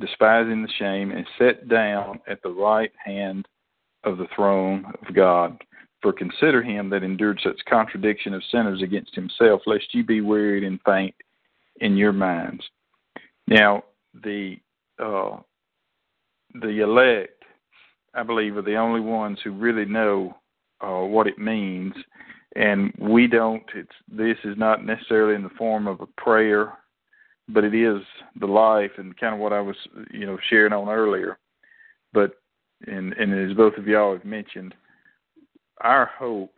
despising 0.00 0.62
the 0.62 0.72
shame, 0.78 1.10
and 1.10 1.26
sat 1.38 1.68
down 1.68 2.20
at 2.28 2.42
the 2.42 2.50
right 2.50 2.92
hand 3.04 3.46
of 4.04 4.18
the 4.18 4.28
throne 4.34 4.84
of 5.06 5.14
God. 5.14 5.60
For 6.00 6.12
consider 6.12 6.62
him 6.62 6.88
that 6.90 7.02
endured 7.02 7.40
such 7.42 7.58
contradiction 7.68 8.32
of 8.32 8.42
sinners 8.52 8.82
against 8.82 9.14
himself, 9.16 9.62
lest 9.66 9.92
ye 9.92 10.02
be 10.02 10.20
wearied 10.20 10.62
and 10.62 10.78
faint 10.84 11.14
in 11.80 11.96
your 11.96 12.12
minds. 12.12 12.62
Now, 13.48 13.82
the 14.22 14.58
uh, 15.02 15.38
the 16.54 16.82
elect, 16.82 17.42
I 18.14 18.22
believe, 18.22 18.56
are 18.56 18.62
the 18.62 18.76
only 18.76 19.00
ones 19.00 19.38
who 19.42 19.52
really 19.52 19.84
know 19.84 20.36
uh, 20.80 21.00
what 21.00 21.26
it 21.26 21.38
means, 21.38 21.94
and 22.56 22.92
we 22.98 23.26
don't. 23.26 23.64
It's 23.74 23.90
this 24.08 24.36
is 24.44 24.56
not 24.56 24.84
necessarily 24.84 25.34
in 25.34 25.42
the 25.42 25.50
form 25.50 25.86
of 25.86 26.00
a 26.00 26.20
prayer, 26.20 26.74
but 27.48 27.64
it 27.64 27.74
is 27.74 28.02
the 28.38 28.46
life 28.46 28.92
and 28.98 29.16
kind 29.16 29.34
of 29.34 29.40
what 29.40 29.52
I 29.52 29.60
was, 29.60 29.76
you 30.10 30.26
know, 30.26 30.38
sharing 30.48 30.72
on 30.72 30.88
earlier. 30.88 31.38
But 32.12 32.32
and 32.86 33.12
and 33.14 33.50
as 33.50 33.56
both 33.56 33.76
of 33.76 33.86
y'all 33.86 34.12
have 34.12 34.24
mentioned, 34.24 34.74
our 35.80 36.10
hope 36.18 36.52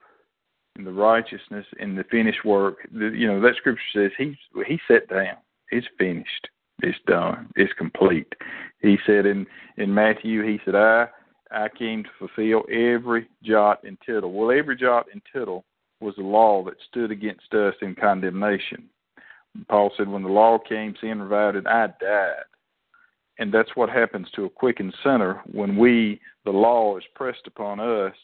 in 0.77 0.85
the 0.85 0.93
righteousness 0.93 1.67
in 1.79 1.95
the 1.95 2.05
finished 2.05 2.45
work. 2.45 2.79
You 2.93 3.27
know 3.27 3.41
that 3.41 3.57
scripture 3.57 3.83
says 3.95 4.11
he 4.19 4.37
he 4.67 4.79
sat 4.89 5.09
down. 5.09 5.37
It's 5.71 5.87
finished. 5.99 6.49
It's 6.83 6.99
done. 7.07 7.49
It's 7.57 7.73
complete. 7.75 8.33
He 8.81 8.97
said 9.07 9.27
in 9.27 9.47
in 9.77 9.93
Matthew, 9.93 10.45
he 10.45 10.59
said, 10.65 10.75
I 10.75 11.07
I 11.51 11.69
came 11.69 12.05
to 12.05 12.11
fulfill 12.19 12.63
every 12.71 13.29
jot 13.43 13.83
and 13.85 13.99
tittle. 14.05 14.33
Well, 14.33 14.57
every 14.57 14.77
jot 14.77 15.07
and 15.13 15.23
tittle 15.33 15.65
was 16.01 16.15
the 16.17 16.23
law 16.23 16.65
that 16.65 16.75
stood 16.89 17.11
against 17.11 17.53
us 17.53 17.75
in 17.83 17.95
condemnation. 17.95 18.89
Paul 19.69 19.91
said, 19.97 20.09
when 20.09 20.23
the 20.23 20.29
law 20.29 20.59
came, 20.59 20.95
sin 21.01 21.21
revived, 21.21 21.67
I 21.67 21.89
died. 22.01 22.45
And 23.39 23.53
that's 23.53 23.75
what 23.75 23.89
happens 23.89 24.29
to 24.35 24.45
a 24.45 24.51
quickened 24.51 24.95
sinner 25.03 25.41
when 25.51 25.77
we, 25.77 26.21
the 26.45 26.51
law 26.51 26.97
is 26.99 27.05
pressed 27.15 27.47
upon 27.47 27.81
us, 27.81 28.15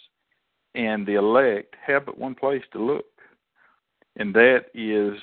and 0.74 1.06
the 1.06 1.14
elect 1.14 1.74
have 1.84 2.04
but 2.04 2.18
one 2.18 2.34
place 2.34 2.62
to 2.72 2.84
look. 2.84 3.06
And 4.16 4.34
that 4.34 4.66
is 4.74 5.18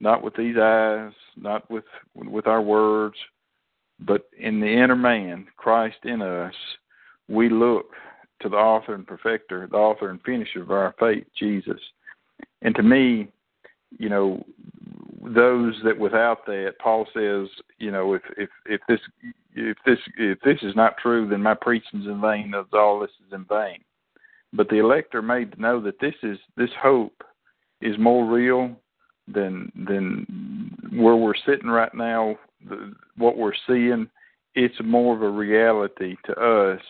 not 0.00 0.22
with 0.22 0.34
these 0.36 0.56
eyes, 0.56 1.12
not 1.36 1.68
with 1.70 1.84
with 2.14 2.46
our 2.46 2.62
words, 2.62 3.16
but 4.00 4.28
in 4.38 4.60
the 4.60 4.66
inner 4.66 4.96
man, 4.96 5.46
Christ 5.56 5.98
in 6.04 6.22
us, 6.22 6.54
we 7.28 7.48
look 7.48 7.92
to 8.40 8.48
the 8.48 8.56
author 8.56 8.94
and 8.94 9.06
perfecter, 9.06 9.68
the 9.70 9.76
author 9.76 10.10
and 10.10 10.20
finisher 10.22 10.62
of 10.62 10.70
our 10.70 10.94
faith, 10.98 11.24
Jesus. 11.38 11.80
And 12.62 12.74
to 12.74 12.82
me, 12.82 13.28
you 13.98 14.08
know, 14.08 14.44
those 15.22 15.80
that 15.84 15.98
without 15.98 16.44
that, 16.46 16.74
Paul 16.80 17.06
says, 17.14 17.48
you 17.78 17.90
know, 17.90 18.14
if 18.14 18.22
if 18.36 18.50
if 18.66 18.80
this 18.88 19.00
if 19.54 19.76
this 19.86 19.98
if 20.16 20.40
this 20.40 20.58
is 20.62 20.74
not 20.74 20.96
true, 20.98 21.28
then 21.28 21.42
my 21.42 21.54
preaching's 21.54 22.06
in 22.06 22.20
vain. 22.20 22.52
All 22.72 23.00
this 23.00 23.10
is 23.26 23.32
in 23.32 23.44
vain. 23.44 23.78
But 24.52 24.68
the 24.68 24.78
elect 24.78 25.14
are 25.14 25.22
made 25.22 25.52
to 25.52 25.60
know 25.60 25.80
that 25.80 26.00
this 26.00 26.14
is 26.22 26.38
this 26.56 26.70
hope 26.80 27.22
is 27.80 27.98
more 27.98 28.26
real 28.26 28.76
than 29.28 29.70
than 29.86 30.90
where 30.92 31.16
we're 31.16 31.34
sitting 31.46 31.68
right 31.70 31.94
now. 31.94 32.36
The, 32.68 32.94
what 33.16 33.36
we're 33.36 33.52
seeing, 33.66 34.08
it's 34.54 34.74
more 34.82 35.14
of 35.14 35.22
a 35.22 35.30
reality 35.30 36.16
to 36.26 36.32
us 36.32 36.80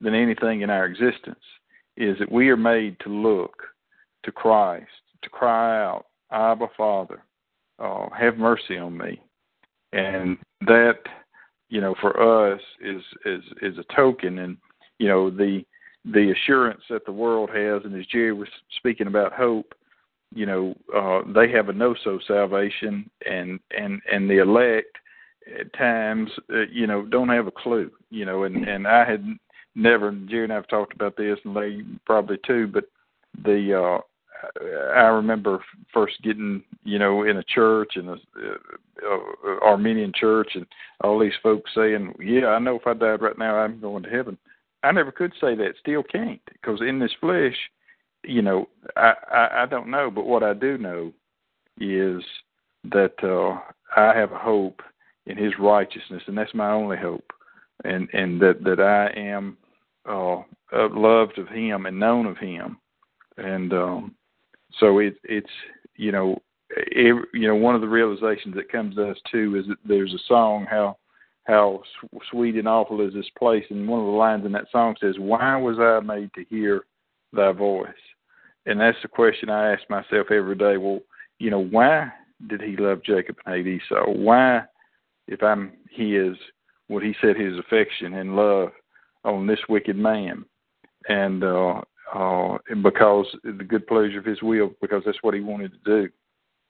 than 0.00 0.14
anything 0.14 0.60
in 0.60 0.70
our 0.70 0.86
existence. 0.86 1.44
Is 1.96 2.16
that 2.20 2.30
we 2.30 2.48
are 2.50 2.56
made 2.56 2.98
to 3.00 3.08
look 3.08 3.62
to 4.22 4.32
Christ, 4.32 4.86
to 5.22 5.28
cry 5.28 5.82
out, 5.82 6.06
Abba, 6.30 6.68
Father, 6.76 7.22
uh, 7.80 8.08
have 8.18 8.36
mercy 8.38 8.76
on 8.76 8.96
me. 8.96 9.20
and 9.92 10.38
that 10.62 10.98
you 11.68 11.80
know 11.80 11.94
for 12.00 12.52
us 12.52 12.60
is 12.80 13.02
is 13.24 13.42
is 13.62 13.78
a 13.78 13.94
token 13.94 14.38
and 14.40 14.56
you 14.98 15.08
know 15.08 15.30
the 15.30 15.64
the 16.04 16.30
assurance 16.32 16.82
that 16.90 17.04
the 17.06 17.12
world 17.12 17.50
has 17.50 17.82
and 17.84 17.98
as 17.98 18.06
jerry 18.06 18.32
was 18.32 18.48
speaking 18.76 19.06
about 19.06 19.32
hope 19.32 19.74
you 20.34 20.46
know 20.46 20.74
uh 20.94 21.20
they 21.34 21.50
have 21.50 21.68
a 21.68 21.72
no 21.72 21.94
so 22.04 22.18
salvation 22.26 23.08
and 23.26 23.58
and 23.76 24.00
and 24.12 24.28
the 24.28 24.38
elect 24.38 24.96
at 25.58 25.72
times 25.74 26.30
uh, 26.52 26.66
you 26.70 26.86
know 26.86 27.04
don't 27.06 27.28
have 27.28 27.46
a 27.46 27.52
clue 27.52 27.90
you 28.10 28.24
know 28.24 28.44
and 28.44 28.68
and 28.68 28.86
i 28.86 29.04
had 29.04 29.24
never 29.74 30.12
jerry 30.28 30.44
and 30.44 30.52
i've 30.52 30.68
talked 30.68 30.92
about 30.92 31.16
this 31.16 31.38
and 31.44 31.56
they 31.56 31.80
probably 32.04 32.38
too 32.46 32.66
but 32.66 32.84
the 33.44 33.74
uh 33.74 34.00
I 34.94 35.06
remember 35.08 35.62
first 35.92 36.20
getting, 36.22 36.62
you 36.84 36.98
know, 36.98 37.24
in 37.24 37.38
a 37.38 37.44
church 37.44 37.96
a, 38.06 38.16
a 39.06 39.60
Arminian 39.62 40.12
church, 40.14 40.52
and 40.54 40.66
all 41.02 41.18
these 41.18 41.32
folks 41.42 41.70
saying, 41.74 42.14
"Yeah, 42.20 42.48
I 42.48 42.58
know 42.58 42.76
if 42.76 42.86
I 42.86 42.94
died 42.94 43.22
right 43.22 43.38
now, 43.38 43.56
I'm 43.56 43.80
going 43.80 44.02
to 44.02 44.10
heaven." 44.10 44.38
I 44.82 44.92
never 44.92 45.12
could 45.12 45.32
say 45.40 45.54
that, 45.56 45.74
still 45.78 46.02
can't, 46.02 46.40
because 46.52 46.80
in 46.80 46.98
this 46.98 47.12
flesh, 47.20 47.56
you 48.24 48.42
know, 48.42 48.68
I, 48.96 49.12
I 49.30 49.62
I 49.62 49.66
don't 49.66 49.90
know, 49.90 50.10
but 50.10 50.26
what 50.26 50.42
I 50.42 50.54
do 50.54 50.78
know 50.78 51.12
is 51.78 52.22
that 52.84 53.14
uh 53.22 53.60
I 53.96 54.16
have 54.16 54.32
a 54.32 54.38
hope 54.38 54.80
in 55.26 55.36
His 55.36 55.52
righteousness, 55.58 56.22
and 56.26 56.36
that's 56.36 56.54
my 56.54 56.70
only 56.70 56.96
hope, 56.96 57.32
and 57.84 58.08
and 58.12 58.40
that 58.40 58.62
that 58.64 58.80
I 58.80 59.18
am 59.18 59.56
uh 60.08 60.42
loved 60.72 61.38
of 61.38 61.48
Him 61.48 61.86
and 61.86 61.98
known 61.98 62.26
of 62.26 62.38
Him, 62.38 62.78
and 63.36 63.72
um 63.72 64.14
so 64.78 64.98
it, 64.98 65.16
it's 65.24 65.50
you 65.96 66.12
know 66.12 66.40
every, 66.94 67.24
you 67.34 67.48
know 67.48 67.54
one 67.54 67.74
of 67.74 67.80
the 67.80 67.88
realizations 67.88 68.54
that 68.54 68.70
comes 68.70 68.94
to 68.94 69.10
us 69.10 69.16
too 69.30 69.56
is 69.56 69.66
that 69.66 69.78
there's 69.84 70.14
a 70.14 70.26
song 70.28 70.66
how 70.68 70.96
how 71.44 71.82
sweet 72.30 72.56
and 72.56 72.68
awful 72.68 73.00
is 73.00 73.14
this 73.14 73.30
place 73.38 73.64
and 73.70 73.88
one 73.88 74.00
of 74.00 74.06
the 74.06 74.12
lines 74.12 74.44
in 74.44 74.52
that 74.52 74.70
song 74.70 74.94
says 75.00 75.14
why 75.18 75.56
was 75.56 75.78
i 75.78 76.00
made 76.00 76.30
to 76.34 76.44
hear 76.44 76.84
thy 77.32 77.52
voice? 77.52 77.88
And 78.66 78.78
that's 78.80 78.98
the 79.02 79.08
question 79.08 79.50
i 79.50 79.72
ask 79.72 79.82
myself 79.88 80.30
every 80.30 80.56
day. 80.56 80.76
Well 80.76 81.00
you 81.38 81.50
know 81.50 81.64
why 81.64 82.08
did 82.48 82.60
he 82.60 82.76
love 82.76 83.02
jacob 83.02 83.36
and 83.44 83.54
hate 83.54 83.66
esau 83.66 84.10
why 84.10 84.62
if 85.28 85.42
i'm 85.42 85.72
his 85.90 86.36
would 86.90 87.02
he 87.04 87.14
set 87.22 87.36
his 87.36 87.56
affection 87.58 88.14
and 88.14 88.36
love 88.36 88.70
on 89.24 89.46
this 89.46 89.60
wicked 89.68 89.96
man? 89.96 90.44
And 91.08 91.42
uh 91.42 91.80
uh, 92.14 92.58
because 92.82 93.26
the 93.44 93.64
good 93.64 93.86
pleasure 93.86 94.18
of 94.18 94.24
His 94.24 94.42
will, 94.42 94.72
because 94.80 95.02
that's 95.04 95.22
what 95.22 95.34
He 95.34 95.40
wanted 95.40 95.72
to 95.72 95.78
do. 95.84 96.08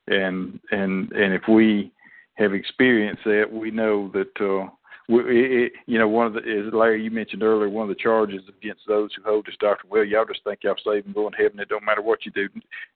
And 0.08 0.60
and 0.70 1.10
and 1.12 1.34
if 1.34 1.42
we 1.48 1.92
have 2.34 2.54
experienced 2.54 3.24
that, 3.24 3.46
we 3.50 3.70
know 3.70 4.10
that 4.12 4.40
uh, 4.40 4.68
we, 5.08 5.66
it, 5.66 5.72
you 5.86 5.98
know 5.98 6.08
one 6.08 6.26
of 6.26 6.32
the 6.34 6.40
as 6.40 6.72
Larry 6.72 7.02
you 7.02 7.10
mentioned 7.10 7.42
earlier, 7.42 7.68
one 7.68 7.88
of 7.88 7.94
the 7.94 8.02
charges 8.02 8.42
against 8.48 8.82
those 8.86 9.10
who 9.14 9.22
hold 9.22 9.46
this 9.46 9.56
doctrine. 9.60 9.90
Well, 9.90 10.04
y'all 10.04 10.24
just 10.24 10.44
think 10.44 10.60
y'all 10.62 10.76
saved 10.84 11.06
and 11.06 11.14
going 11.14 11.32
to 11.32 11.42
heaven. 11.42 11.60
It 11.60 11.68
don't 11.68 11.84
matter 11.84 12.02
what 12.02 12.24
you 12.24 12.32
do. 12.32 12.48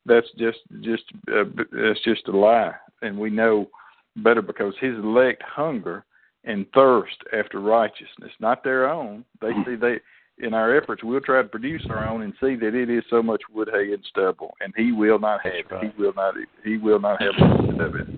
That's 0.07 0.27
just 0.39 0.59
just 0.81 1.05
uh, 1.33 1.45
that's 1.73 2.03
just 2.05 2.29
a 2.29 2.37
lie. 2.37 2.75
And 3.03 3.19
we 3.19 3.31
know 3.31 3.69
better 4.17 4.43
because 4.43 4.75
His 4.81 4.95
elect 4.95 5.43
hunger 5.43 6.05
and 6.45 6.67
thirst 6.75 7.17
after 7.33 7.61
righteousness, 7.61 8.33
not 8.39 8.65
their 8.65 8.89
own. 8.91 9.25
They 9.41 9.51
see 9.65 9.77
they 9.77 9.99
in 10.39 10.53
our 10.53 10.77
efforts, 10.77 11.03
we'll 11.05 11.21
try 11.21 11.43
to 11.43 11.49
produce 11.49 11.85
our 11.89 12.07
own 12.09 12.23
and 12.23 12.33
see 12.41 12.57
that 12.57 12.75
it 12.75 12.91
is 12.91 13.05
so 13.09 13.23
much 13.23 13.43
wood, 13.53 13.69
hay, 13.73 13.93
and 13.93 14.05
stubble, 14.09 14.55
and 14.61 14.73
He 14.77 14.93
will 14.93 15.19
not 15.19 15.41
have 15.45 15.53
it. 15.55 15.67
He 15.81 16.03
will 16.03 16.13
not. 16.15 16.35
He 16.65 16.77
will 16.77 17.01
not 17.01 17.23
have 17.23 17.35
it 17.39 17.81
of 17.81 17.95
it. 17.95 18.09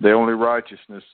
The 0.00 0.12
only 0.12 0.34
righteousness 0.34 1.04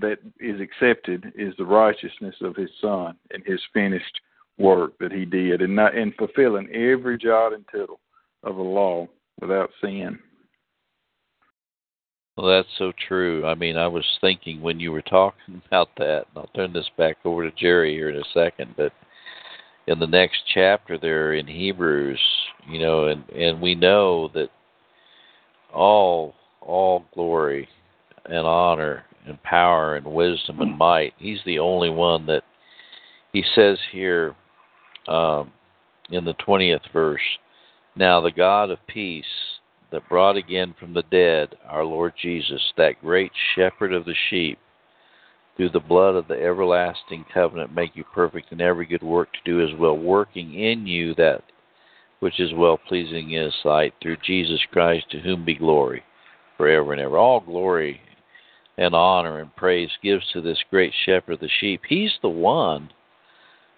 that 0.00 0.18
is 0.40 0.60
accepted 0.60 1.32
is 1.34 1.54
the 1.56 1.64
righteousness 1.64 2.34
of 2.40 2.56
His 2.56 2.70
Son 2.80 3.16
and 3.30 3.42
His 3.44 3.60
finished 3.72 4.20
work 4.58 4.98
that 4.98 5.12
He 5.12 5.24
did, 5.24 5.60
and 5.60 5.76
not 5.76 5.96
in 5.96 6.12
fulfilling 6.12 6.68
every 6.74 7.18
jot 7.18 7.52
and 7.52 7.64
tittle 7.70 8.00
of 8.44 8.56
the 8.56 8.62
law 8.62 9.06
without 9.40 9.70
sin. 9.80 10.18
Well, 12.36 12.46
that's 12.46 12.68
so 12.78 12.92
true. 13.08 13.44
I 13.44 13.56
mean, 13.56 13.76
I 13.76 13.88
was 13.88 14.06
thinking 14.20 14.62
when 14.62 14.78
you 14.78 14.92
were 14.92 15.02
talking 15.02 15.60
about 15.66 15.88
that, 15.98 16.26
and 16.28 16.36
I'll 16.38 16.50
turn 16.54 16.72
this 16.72 16.88
back 16.96 17.16
over 17.24 17.48
to 17.48 17.56
Jerry 17.56 17.92
here 17.92 18.10
in 18.10 18.16
a 18.16 18.24
second, 18.32 18.74
but 18.76 18.92
in 19.88 19.98
the 19.98 20.06
next 20.06 20.42
chapter 20.52 20.98
there 20.98 21.32
in 21.32 21.46
Hebrews, 21.46 22.20
you 22.68 22.78
know, 22.78 23.06
and 23.06 23.26
and 23.30 23.60
we 23.60 23.74
know 23.74 24.28
that 24.34 24.50
all 25.72 26.34
all 26.60 27.06
glory 27.14 27.68
and 28.26 28.46
honor 28.46 29.04
and 29.26 29.42
power 29.42 29.96
and 29.96 30.06
wisdom 30.06 30.60
and 30.60 30.76
might. 30.76 31.14
He's 31.16 31.40
the 31.46 31.58
only 31.58 31.88
one 31.88 32.26
that 32.26 32.42
he 33.32 33.42
says 33.54 33.78
here 33.90 34.34
um, 35.06 35.52
in 36.10 36.26
the 36.26 36.34
twentieth 36.34 36.82
verse. 36.92 37.22
Now 37.96 38.20
the 38.20 38.30
God 38.30 38.70
of 38.70 38.86
peace 38.86 39.24
that 39.90 40.08
brought 40.10 40.36
again 40.36 40.74
from 40.78 40.92
the 40.92 41.04
dead 41.10 41.54
our 41.66 41.84
Lord 41.84 42.12
Jesus, 42.20 42.60
that 42.76 43.00
great 43.00 43.32
shepherd 43.54 43.94
of 43.94 44.04
the 44.04 44.14
sheep, 44.28 44.58
through 45.58 45.68
the 45.70 45.80
blood 45.80 46.14
of 46.14 46.28
the 46.28 46.40
everlasting 46.40 47.26
covenant 47.34 47.74
make 47.74 47.94
you 47.96 48.04
perfect 48.14 48.52
in 48.52 48.60
every 48.60 48.86
good 48.86 49.02
work 49.02 49.28
to 49.32 49.38
do 49.44 49.60
as 49.60 49.78
well, 49.78 49.98
working 49.98 50.54
in 50.54 50.86
you 50.86 51.14
that 51.16 51.42
which 52.20 52.40
is 52.40 52.54
well 52.54 52.78
pleasing 52.78 53.32
in 53.32 53.44
his 53.44 53.54
sight 53.62 53.92
through 54.00 54.16
Jesus 54.24 54.60
Christ, 54.72 55.06
to 55.10 55.20
whom 55.20 55.44
be 55.44 55.54
glory 55.54 56.02
forever 56.56 56.92
and 56.92 57.00
ever. 57.00 57.18
All 57.18 57.40
glory 57.40 58.00
and 58.76 58.94
honor 58.94 59.40
and 59.40 59.54
praise 59.56 59.90
gives 60.02 60.24
to 60.32 60.40
this 60.40 60.58
great 60.70 60.92
shepherd 61.04 61.34
of 61.34 61.40
the 61.40 61.50
sheep. 61.60 61.82
He's 61.88 62.12
the 62.22 62.28
one 62.28 62.90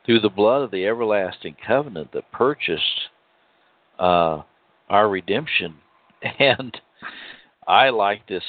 through 0.04 0.20
the 0.20 0.28
blood 0.28 0.62
of 0.62 0.70
the 0.70 0.86
everlasting 0.86 1.56
covenant 1.66 2.12
that 2.12 2.30
purchased 2.30 3.08
uh, 3.98 4.42
our 4.88 5.08
redemption. 5.08 5.76
And 6.38 6.78
I 7.66 7.88
like 7.88 8.26
this 8.26 8.42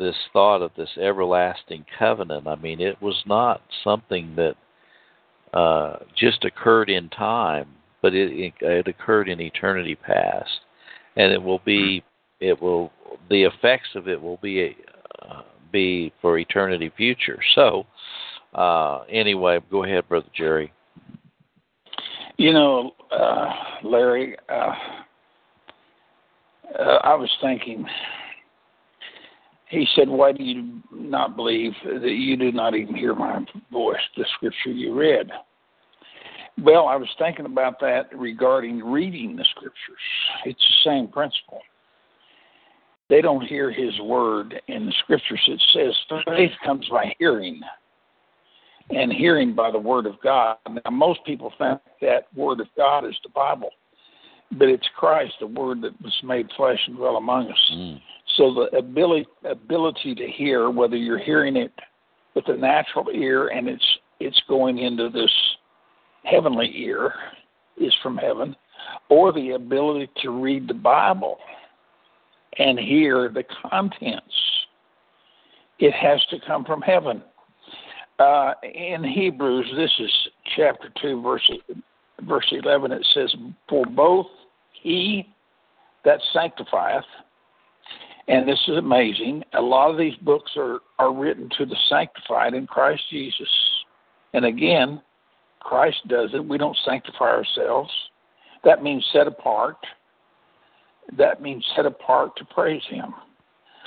this 0.00 0.16
thought 0.32 0.62
of 0.62 0.72
this 0.76 0.90
everlasting 1.00 1.84
covenant. 1.96 2.48
I 2.48 2.56
mean, 2.56 2.80
it 2.80 3.00
was 3.00 3.22
not 3.26 3.60
something 3.84 4.34
that 4.34 4.54
uh, 5.56 5.98
just 6.16 6.44
occurred 6.44 6.88
in 6.88 7.08
time, 7.10 7.68
but 8.02 8.14
it, 8.14 8.54
it, 8.60 8.88
occurred 8.88 9.28
in 9.28 9.40
eternity 9.40 9.94
past, 9.94 10.50
and 11.16 11.32
it 11.32 11.40
will 11.40 11.60
be 11.64 12.02
it 12.40 12.60
will 12.60 12.90
the 13.28 13.44
effects 13.44 13.88
of 13.94 14.08
it 14.08 14.20
will 14.20 14.38
be 14.38 14.74
uh, 15.22 15.42
be 15.70 16.12
for 16.22 16.38
eternity 16.38 16.90
future. 16.96 17.38
So, 17.54 17.84
uh, 18.54 19.02
anyway, 19.10 19.60
go 19.70 19.84
ahead, 19.84 20.08
brother 20.08 20.28
Jerry. 20.34 20.72
You 22.38 22.54
know, 22.54 22.92
uh, 23.12 23.52
Larry, 23.84 24.34
uh, 24.48 24.72
uh, 26.78 26.98
I 27.02 27.14
was 27.14 27.30
thinking 27.42 27.84
he 29.70 29.86
said, 29.94 30.08
Why 30.08 30.32
do 30.32 30.42
you 30.42 30.82
not 30.92 31.36
believe 31.36 31.72
that 31.84 32.10
you 32.10 32.36
do 32.36 32.52
not 32.52 32.74
even 32.74 32.94
hear 32.94 33.14
my 33.14 33.44
voice, 33.72 34.00
the 34.16 34.26
scripture 34.34 34.70
you 34.70 34.94
read? 34.94 35.30
Well, 36.62 36.88
I 36.88 36.96
was 36.96 37.08
thinking 37.18 37.46
about 37.46 37.78
that 37.80 38.10
regarding 38.12 38.84
reading 38.84 39.36
the 39.36 39.44
scriptures. 39.52 39.74
It's 40.44 40.60
the 40.60 40.90
same 40.90 41.08
principle. 41.08 41.60
They 43.08 43.20
don't 43.20 43.46
hear 43.46 43.70
his 43.70 43.98
word 44.00 44.60
in 44.68 44.86
the 44.86 44.94
scriptures. 45.02 45.40
It 45.46 45.62
says 45.72 46.22
faith 46.26 46.52
comes 46.64 46.86
by 46.90 47.14
hearing, 47.18 47.60
and 48.90 49.12
hearing 49.12 49.54
by 49.54 49.70
the 49.70 49.78
word 49.78 50.06
of 50.06 50.14
God. 50.22 50.56
Now, 50.68 50.90
most 50.90 51.20
people 51.24 51.52
think 51.58 51.80
that 52.02 52.26
word 52.34 52.60
of 52.60 52.66
God 52.76 53.06
is 53.06 53.16
the 53.22 53.30
Bible, 53.30 53.70
but 54.58 54.68
it's 54.68 54.86
Christ, 54.96 55.34
the 55.40 55.46
word 55.46 55.80
that 55.82 56.00
was 56.02 56.16
made 56.24 56.48
flesh 56.56 56.78
and 56.88 56.96
dwell 56.96 57.16
among 57.16 57.50
us. 57.50 57.70
Mm. 57.72 58.00
So 58.40 58.54
the 58.54 58.78
ability 58.78 59.26
ability 59.44 60.14
to 60.14 60.26
hear, 60.26 60.70
whether 60.70 60.96
you're 60.96 61.18
hearing 61.18 61.56
it 61.56 61.72
with 62.34 62.46
the 62.46 62.54
natural 62.54 63.10
ear 63.12 63.48
and 63.48 63.68
it's 63.68 63.84
it's 64.18 64.40
going 64.48 64.78
into 64.78 65.10
this 65.10 65.30
heavenly 66.24 66.72
ear, 66.74 67.12
is 67.76 67.92
from 68.02 68.16
heaven, 68.16 68.56
or 69.10 69.30
the 69.34 69.50
ability 69.50 70.10
to 70.22 70.30
read 70.30 70.68
the 70.68 70.74
Bible 70.74 71.36
and 72.58 72.78
hear 72.78 73.28
the 73.28 73.44
contents. 73.68 74.34
It 75.78 75.92
has 75.92 76.24
to 76.30 76.38
come 76.46 76.64
from 76.64 76.80
heaven. 76.80 77.22
Uh, 78.18 78.52
in 78.62 79.04
Hebrews, 79.04 79.66
this 79.76 79.92
is 79.98 80.10
chapter 80.56 80.90
2, 81.02 81.20
verse, 81.22 81.50
verse 82.26 82.46
11, 82.52 82.92
it 82.92 83.06
says, 83.14 83.34
For 83.68 83.84
both 83.86 84.26
he 84.82 85.28
that 86.04 86.20
sanctifieth 86.32 87.04
and 88.28 88.48
this 88.48 88.60
is 88.68 88.76
amazing. 88.76 89.42
A 89.54 89.60
lot 89.60 89.90
of 89.90 89.98
these 89.98 90.14
books 90.16 90.52
are, 90.56 90.80
are 90.98 91.14
written 91.14 91.48
to 91.58 91.66
the 91.66 91.76
sanctified 91.88 92.54
in 92.54 92.66
Christ 92.66 93.02
Jesus. 93.10 93.48
And 94.34 94.44
again, 94.44 95.00
Christ 95.60 95.98
does 96.08 96.30
it. 96.34 96.44
We 96.44 96.58
don't 96.58 96.76
sanctify 96.84 97.24
ourselves. 97.24 97.90
That 98.64 98.82
means 98.82 99.04
set 99.12 99.26
apart. 99.26 99.76
That 101.16 101.42
means 101.42 101.64
set 101.74 101.86
apart 101.86 102.36
to 102.36 102.44
praise 102.46 102.82
Him. 102.88 103.14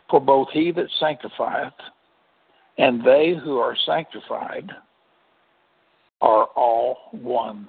For 0.10 0.20
both 0.20 0.50
he 0.52 0.72
that 0.72 0.88
sanctifieth 1.00 1.74
and 2.78 3.04
they 3.06 3.36
who 3.44 3.58
are 3.58 3.76
sanctified 3.86 4.72
are 6.22 6.46
all 6.56 6.98
one. 7.12 7.68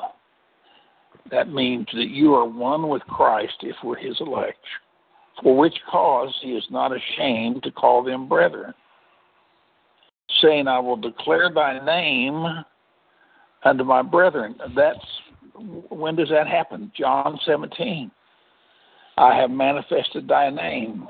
That 1.31 1.49
means 1.49 1.87
that 1.95 2.09
you 2.09 2.35
are 2.35 2.45
one 2.45 2.89
with 2.89 3.03
Christ 3.03 3.55
if 3.63 3.77
we're 3.83 3.97
his 3.97 4.17
elect, 4.21 4.65
for 5.43 5.57
which 5.57 5.75
cause 5.91 6.35
he 6.43 6.53
is 6.53 6.65
not 6.71 6.93
ashamed 6.93 7.63
to 7.63 7.71
call 7.71 8.03
them 8.03 8.29
brethren, 8.29 8.73
saying, 10.41 10.69
I 10.69 10.79
will 10.79 10.97
declare 10.97 11.51
thy 11.53 11.85
name 11.85 12.65
unto 13.65 13.85
my 13.85 14.03
brethren. 14.03 14.57
That's 14.77 14.99
when 15.91 16.17
does 16.17 16.29
that 16.31 16.47
happen? 16.47 16.91
John 16.99 17.39
17. 17.45 18.11
I 19.17 19.37
have 19.37 19.51
manifested 19.51 20.27
thy 20.27 20.51
name 20.51 21.07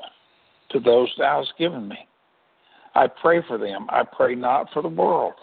to 0.71 0.81
those 0.81 1.13
thou 1.19 1.39
hast 1.39 1.57
given 1.59 1.89
me. 1.89 1.99
I 2.95 3.07
pray 3.07 3.43
for 3.47 3.59
them. 3.59 3.87
I 3.89 4.03
pray 4.05 4.35
not 4.35 4.69
for 4.73 4.83
the 4.83 4.89
world. 4.89 5.35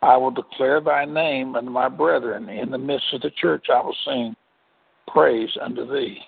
I 0.00 0.16
will 0.16 0.30
declare 0.30 0.80
thy 0.80 1.04
name 1.04 1.54
unto 1.54 1.70
my 1.70 1.88
brethren. 1.88 2.48
In 2.48 2.70
the 2.70 2.78
midst 2.78 3.06
of 3.12 3.20
the 3.20 3.30
church 3.30 3.66
I 3.72 3.80
will 3.82 3.96
sing 4.04 4.34
praise 5.06 5.50
unto 5.60 5.86
thee. 5.90 6.18